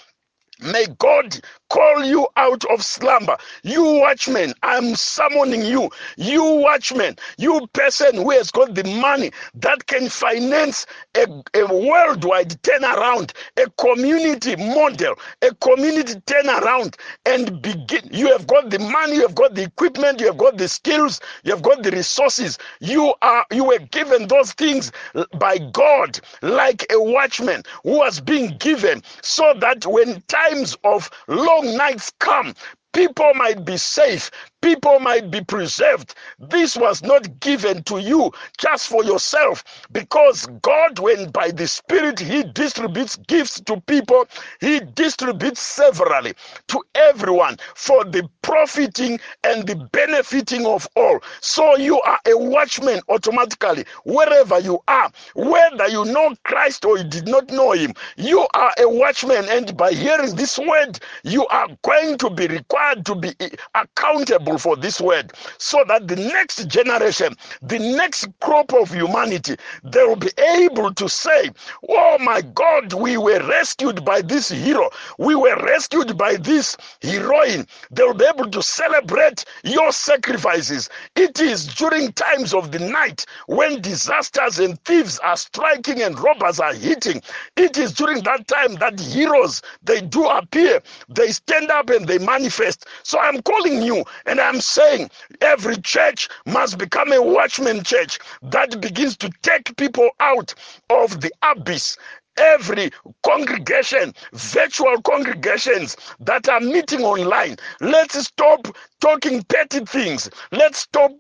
May 0.62 0.88
God 1.00 1.40
call 1.72 2.04
you 2.04 2.28
out 2.36 2.66
of 2.66 2.84
slumber. 2.84 3.38
You 3.64 3.84
watchmen, 3.84 4.54
I'm 4.64 4.96
summoning 4.96 5.64
you. 5.64 5.90
You 6.18 6.44
watchmen, 6.44 7.16
you 7.38 7.66
person 7.74 8.16
who 8.16 8.32
has 8.32 8.52
got 8.52 8.76
the 8.76 8.84
money 8.84 9.32
that 9.56 9.88
can 9.88 10.10
finance 10.10 10.86
a, 11.16 11.26
a 11.56 11.66
worldwide 11.74 12.50
turnaround, 12.64 13.32
a 13.58 13.70
community 13.82 14.56
model, 14.58 15.16
a 15.42 15.54
community 15.56 16.16
turnaround, 16.26 16.96
and 17.26 17.62
begin. 17.62 18.10
You 18.12 18.28
have 18.34 18.48
got 18.48 18.70
the 18.70 18.80
money, 18.80 19.16
you 19.16 19.22
have 19.22 19.36
got 19.36 19.56
the 19.56 19.64
equipment, 19.64 20.20
you 20.20 20.28
have 20.28 20.38
got 20.38 20.58
the 20.58 20.68
skills, 20.68 21.22
you 21.44 21.54
have 21.54 21.64
got 21.64 21.84
the 21.84 21.92
resources. 21.92 22.58
You 22.82 23.14
are 23.22 23.46
you 23.52 23.64
were 23.66 23.80
given 23.92 24.28
those 24.28 24.52
things 24.54 24.92
by 25.40 25.58
God, 25.72 26.20
like 26.42 26.86
a 26.92 27.02
watchman 27.02 27.64
who 27.84 27.98
was 27.98 28.20
being 28.20 28.58
given, 28.58 29.02
so 29.22 29.54
that 29.60 29.86
when 29.86 30.22
times 30.24 30.78
of 30.84 31.10
long 31.28 31.61
long 31.64 31.78
nights 31.78 32.12
come, 32.20 32.54
people 32.94 33.34
might 33.36 33.66
be 33.66 33.78
safe, 33.78 34.32
people 34.62 35.00
might 35.00 35.32
be 35.32 35.42
preserved. 35.44 36.16
This 36.40 36.78
was 36.78 37.04
not 37.04 37.40
given 37.42 37.84
to 37.84 38.00
you 38.00 38.32
just 38.58 38.88
for 38.90 39.04
yourself 39.04 39.64
because 39.92 40.48
God, 40.62 41.00
when 41.00 41.30
by 41.32 41.52
the 41.52 41.68
Spirit 41.68 42.20
He 42.20 42.44
distributes 42.44 43.18
gifts 43.28 43.60
to 43.62 43.82
people, 43.82 44.28
He 44.62 44.82
distributes 44.96 45.62
severally 45.62 46.34
to 46.68 46.84
everyone 46.96 47.58
for 47.76 48.04
the 48.06 48.28
profiting 48.42 49.20
and 49.44 49.68
the 49.68 49.76
benefiting 49.92 50.66
of 50.66 50.88
all. 50.96 51.20
So 51.42 51.78
you 51.78 52.02
are 52.02 52.20
a 52.28 52.38
watchman 52.38 53.02
automatically, 53.10 53.86
wherever 54.06 54.60
you 54.60 54.80
are, 54.88 55.12
whether 55.36 55.88
you 55.90 56.06
know 56.06 56.36
Christ 56.46 56.86
or 56.86 56.98
you 56.98 57.04
did 57.06 57.28
not 57.28 57.50
know 57.50 57.72
Him, 57.74 57.94
you 58.18 58.48
are 58.54 58.74
a 58.80 58.88
watchman. 58.90 59.46
And 59.50 59.76
by 59.78 59.92
hearing 59.94 60.36
this 60.36 60.58
word, 60.58 61.00
you 61.24 61.46
are 61.48 61.68
going 61.84 62.18
to 62.20 62.30
be 62.30 62.48
required 62.48 63.06
to 63.06 63.16
be 63.16 63.34
accountable 63.76 64.51
for 64.58 64.76
this 64.78 65.02
word 65.02 65.34
so 65.58 65.84
that 65.88 66.08
the 66.08 66.16
next 66.16 66.68
generation, 66.68 67.36
the 67.62 67.80
next 67.80 68.28
crop 68.42 68.74
of 68.74 68.92
humanity, 68.94 69.56
they 69.84 70.04
will 70.04 70.16
be 70.16 70.32
able 70.60 70.94
to 70.94 71.10
say, 71.10 71.52
Oh 71.90 72.18
my 72.20 72.42
God, 72.42 72.94
we 72.94 73.18
were 73.18 73.46
rescued 73.48 74.06
by 74.06 74.22
this 74.22 74.50
hero, 74.50 74.90
we 75.20 75.36
were 75.36 75.58
rescued 75.66 76.18
by 76.18 76.36
this 76.38 76.78
heroine. 77.02 77.68
They 77.92 78.04
will 78.04 78.14
be 78.16 78.26
able 78.26 78.50
to 78.52 78.64
celebrate 78.64 79.46
your 79.64 79.92
sacrifices. 79.94 80.90
It 81.16 81.40
is 81.42 81.68
during 81.76 82.14
times 82.14 82.54
of 82.54 82.72
the 82.72 82.80
night 82.80 83.26
when 83.48 83.82
disasters 83.82 84.60
and 84.60 84.84
thieves 84.86 85.20
are 85.20 85.38
striking 85.38 86.02
and 86.04 86.20
robbers 86.20 86.60
are 86.60 86.74
hitting. 86.76 87.22
It 87.58 87.78
is 87.78 87.94
during 87.94 88.24
that 88.24 88.48
time 88.48 88.76
that 88.76 89.00
heroes 89.00 89.62
they 89.84 90.02
do 90.02 90.28
appear, 90.28 90.82
they 91.10 91.30
stand 91.30 91.72
up 91.72 91.90
and 91.90 92.08
they 92.08 92.20
manifest. 92.20 92.88
So 93.04 93.20
I'm 93.20 93.42
calling 93.44 93.82
you 93.84 94.04
and 94.26 94.41
I'm 94.42 94.62
saying 94.62 95.10
every 95.42 95.78
church 95.78 96.30
must 96.46 96.78
become 96.78 97.12
a 97.14 97.22
watchman 97.22 97.84
church 97.84 98.20
that 98.44 98.82
begins 98.82 99.18
to 99.18 99.30
take 99.42 99.76
people 99.78 100.10
out 100.20 100.54
of 100.90 101.22
the 101.22 101.32
abyss 101.44 101.98
every 102.38 102.92
congregation, 103.24 104.14
virtual 104.34 105.02
congregations 105.04 105.98
that 106.20 106.50
are 106.50 106.60
meeting 106.62 107.02
online. 107.02 107.58
Let's 107.82 108.20
stop 108.28 108.68
talking 109.02 109.44
petty 109.44 109.82
things. 109.82 110.30
Let's 110.52 110.80
stop 110.80 111.12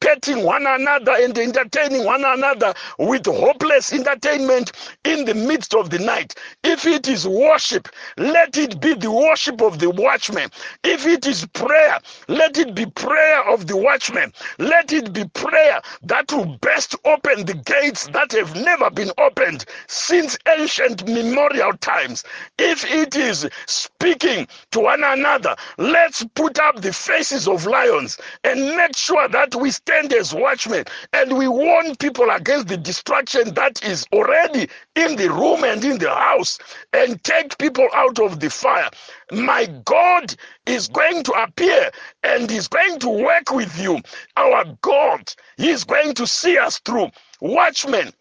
petting 0.00 0.44
one 0.44 0.66
another 0.66 1.12
and 1.20 1.36
entertaining 1.38 2.04
one 2.04 2.24
another 2.24 2.74
with 2.98 3.26
hopeless 3.26 3.92
entertainment 3.92 4.72
in 5.04 5.24
the 5.24 5.34
midst 5.34 5.74
of 5.74 5.90
the 5.90 5.98
night. 5.98 6.34
If 6.64 6.86
it 6.86 7.08
is 7.08 7.26
worship, 7.28 7.88
let 8.16 8.56
it 8.58 8.80
be 8.80 8.94
the 8.94 9.10
worship 9.10 9.62
of 9.62 9.78
the 9.78 9.90
watchman. 9.90 10.50
If 10.84 11.06
it 11.06 11.26
is 11.26 11.46
prayer, 11.54 11.98
let 12.28 12.58
it 12.58 12.74
be 12.74 12.86
prayer 12.86 13.48
of 13.48 13.66
the 13.66 13.76
watchman. 13.76 14.32
Let 14.58 14.92
it 14.92 15.12
be 15.12 15.24
prayer 15.28 15.80
that 16.04 16.32
will 16.32 16.56
best 16.58 16.96
open 17.04 17.46
the 17.46 17.54
gates 17.54 18.06
that 18.08 18.32
have 18.32 18.54
never 18.56 18.90
been 18.90 19.12
opened 19.18 19.64
since 19.88 20.36
ancient 20.48 21.06
memorial 21.08 21.72
times. 21.78 22.24
If 22.58 22.84
it 22.90 23.16
is 23.16 23.48
speaking 23.66 24.46
to 24.72 24.80
one 24.80 25.02
another, 25.04 25.56
let's 25.78 26.24
put 26.34 26.58
up 26.58 26.80
the 26.80 26.92
faces 26.92 27.48
of 27.48 27.66
lions 27.66 28.18
and 28.44 28.76
make 28.76 28.96
sure 28.96 29.28
that 29.28 29.54
we 29.54 29.70
stand 29.90 30.12
as 30.12 30.32
watchmen 30.32 30.84
and 31.12 31.36
we 31.36 31.48
warn 31.48 31.96
people 31.96 32.30
against 32.30 32.68
the 32.68 32.76
destruction 32.76 33.52
that 33.54 33.84
is 33.84 34.06
already 34.12 34.68
in 34.94 35.16
the 35.16 35.28
room 35.28 35.64
and 35.64 35.84
in 35.84 35.98
the 35.98 36.08
house 36.10 36.58
and 36.92 37.22
take 37.24 37.58
people 37.58 37.88
out 37.94 38.20
of 38.20 38.38
the 38.38 38.48
fire. 38.48 38.88
My 39.32 39.66
God 39.84 40.36
is 40.66 40.86
going 40.86 41.24
to 41.24 41.32
appear 41.32 41.90
and 42.22 42.48
is 42.52 42.68
going 42.68 43.00
to 43.00 43.08
work 43.08 43.50
with 43.50 43.76
you. 43.80 44.00
Our 44.36 44.64
God, 44.82 45.32
is 45.58 45.84
going 45.84 46.14
to 46.14 46.26
see 46.26 46.58
us 46.58 46.78
through. 46.80 47.08
Watchmen, 47.40 48.12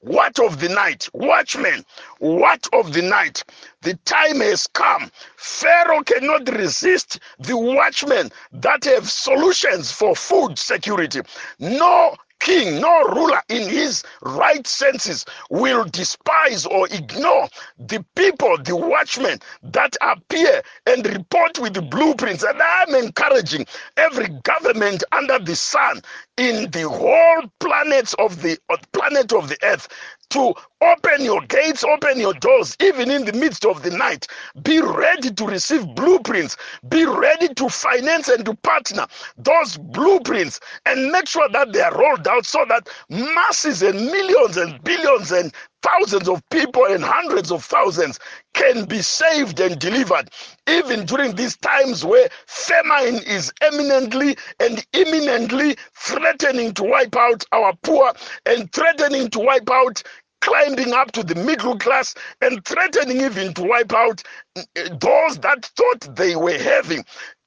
what 0.00 0.38
of 0.40 0.60
the 0.60 0.68
night? 0.68 1.08
Watchmen, 1.12 1.84
what 2.20 2.68
of 2.72 2.92
the 2.92 3.02
night? 3.02 3.44
The 3.82 3.94
time 4.04 4.40
has 4.40 4.66
come. 4.68 5.10
Pharaoh 5.36 6.02
cannot 6.02 6.48
resist 6.56 7.20
the 7.38 7.56
watchmen 7.56 8.30
that 8.52 8.84
have 8.84 9.10
solutions 9.10 9.92
for 9.92 10.16
food 10.16 10.58
security. 10.58 11.20
No 11.58 12.16
king, 12.40 12.80
no 12.80 13.04
ruler 13.04 13.42
in 13.48 13.68
his 13.68 14.04
right 14.22 14.66
senses 14.66 15.24
will 15.50 15.84
despise 15.84 16.66
or 16.66 16.86
ignore 16.88 17.48
the 17.78 18.04
people, 18.16 18.56
the 18.58 18.76
watchmen 18.76 19.38
that 19.62 19.96
appear 20.00 20.62
and 20.86 21.06
report 21.06 21.58
with 21.58 21.74
the 21.74 21.82
blueprints. 21.82 22.44
And 22.44 22.60
I'm 22.62 22.94
encouraging 22.94 23.66
every 23.96 24.28
government 24.44 25.04
under 25.12 25.38
the 25.38 25.56
sun 25.56 26.02
in 26.38 26.70
the 26.70 26.88
whole 26.88 27.42
planet 27.60 28.14
of 28.18 28.42
the 28.42 28.58
planet 28.92 29.32
of 29.32 29.48
the 29.48 29.58
earth 29.64 29.88
to 30.30 30.54
open 30.82 31.24
your 31.24 31.40
gates, 31.42 31.84
open 31.84 32.18
your 32.20 32.34
doors, 32.34 32.76
even 32.80 33.10
in 33.10 33.24
the 33.24 33.32
midst 33.32 33.64
of 33.64 33.82
the 33.82 33.90
night. 33.90 34.26
Be 34.62 34.80
ready 34.80 35.30
to 35.32 35.46
receive 35.46 35.86
blueprints. 35.94 36.56
Be 36.88 37.04
ready 37.06 37.52
to 37.54 37.68
finance 37.68 38.28
and 38.28 38.44
to 38.46 38.54
partner 38.54 39.06
those 39.38 39.78
blueprints 39.78 40.60
and 40.86 41.10
make 41.12 41.28
sure 41.28 41.48
that 41.50 41.72
they 41.72 41.80
are 41.82 41.96
rolled 41.98 42.28
out 42.28 42.46
so 42.46 42.64
that 42.68 42.88
masses 43.10 43.82
and 43.82 44.06
millions 44.06 44.56
and 44.56 44.82
billions 44.84 45.32
and 45.32 45.52
thousands 45.82 46.28
of 46.28 46.42
people 46.50 46.84
and 46.86 47.04
hundreds 47.04 47.52
of 47.52 47.64
thousands 47.64 48.18
can 48.54 48.84
be 48.86 49.02
saved 49.02 49.60
and 49.60 49.78
delivered 49.78 50.30
even 50.68 51.06
during 51.06 51.34
these 51.36 51.56
times 51.58 52.04
where 52.04 52.28
famine 52.46 53.16
is 53.26 53.52
eminently 53.62 54.36
and 54.60 54.86
imminently 54.94 55.76
threatening 55.94 56.72
to 56.74 56.84
wipe 56.84 57.16
out 57.16 57.44
our 57.52 57.74
poor 57.82 58.12
and 58.46 58.72
threatening 58.72 59.28
to 59.30 59.40
wipe 59.40 59.70
out 59.70 60.02
climbing 60.40 60.92
up 60.92 61.12
to 61.12 61.22
the 61.22 61.34
middle 61.36 61.78
class 61.78 62.14
and 62.40 62.64
threatening 62.64 63.20
even 63.22 63.54
to 63.54 63.62
wipe 63.64 63.92
out 63.92 64.22
eh, 64.56 64.88
those 65.00 65.38
that 65.40 65.64
thought 65.76 66.16
they 66.16 66.36
were 66.36 66.58
having. 66.58 67.04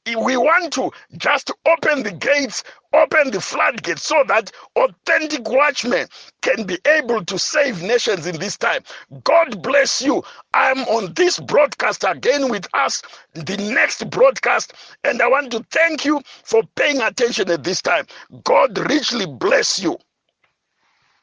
We 0.07 0.37
want 0.37 0.73
to 0.73 0.91
just 1.17 1.51
open 1.67 2.03
the 2.03 2.11
gates, 2.11 2.63
open 2.93 3.31
the 3.31 3.41
floodgates 3.41 4.03
so 4.03 4.23
that 4.27 4.51
authentic 4.75 5.47
watchmen 5.49 6.07
can 6.41 6.65
be 6.65 6.77
able 6.87 7.23
to 7.25 7.39
save 7.39 7.81
nations 7.81 8.27
in 8.27 8.37
this 8.39 8.57
time. 8.57 8.83
God 9.23 9.61
bless 9.63 10.01
you. 10.01 10.23
I'm 10.53 10.79
on 10.85 11.13
this 11.15 11.39
broadcast 11.39 12.05
again 12.07 12.49
with 12.49 12.67
us, 12.73 13.01
the 13.33 13.57
next 13.57 14.09
broadcast, 14.09 14.73
and 15.03 15.21
I 15.21 15.27
want 15.29 15.51
to 15.51 15.65
thank 15.71 16.05
you 16.05 16.21
for 16.43 16.63
paying 16.75 17.01
attention 17.01 17.49
at 17.51 17.63
this 17.63 17.81
time. 17.81 18.05
God 18.43 18.77
richly 18.89 19.25
bless 19.27 19.79
you. 19.79 19.97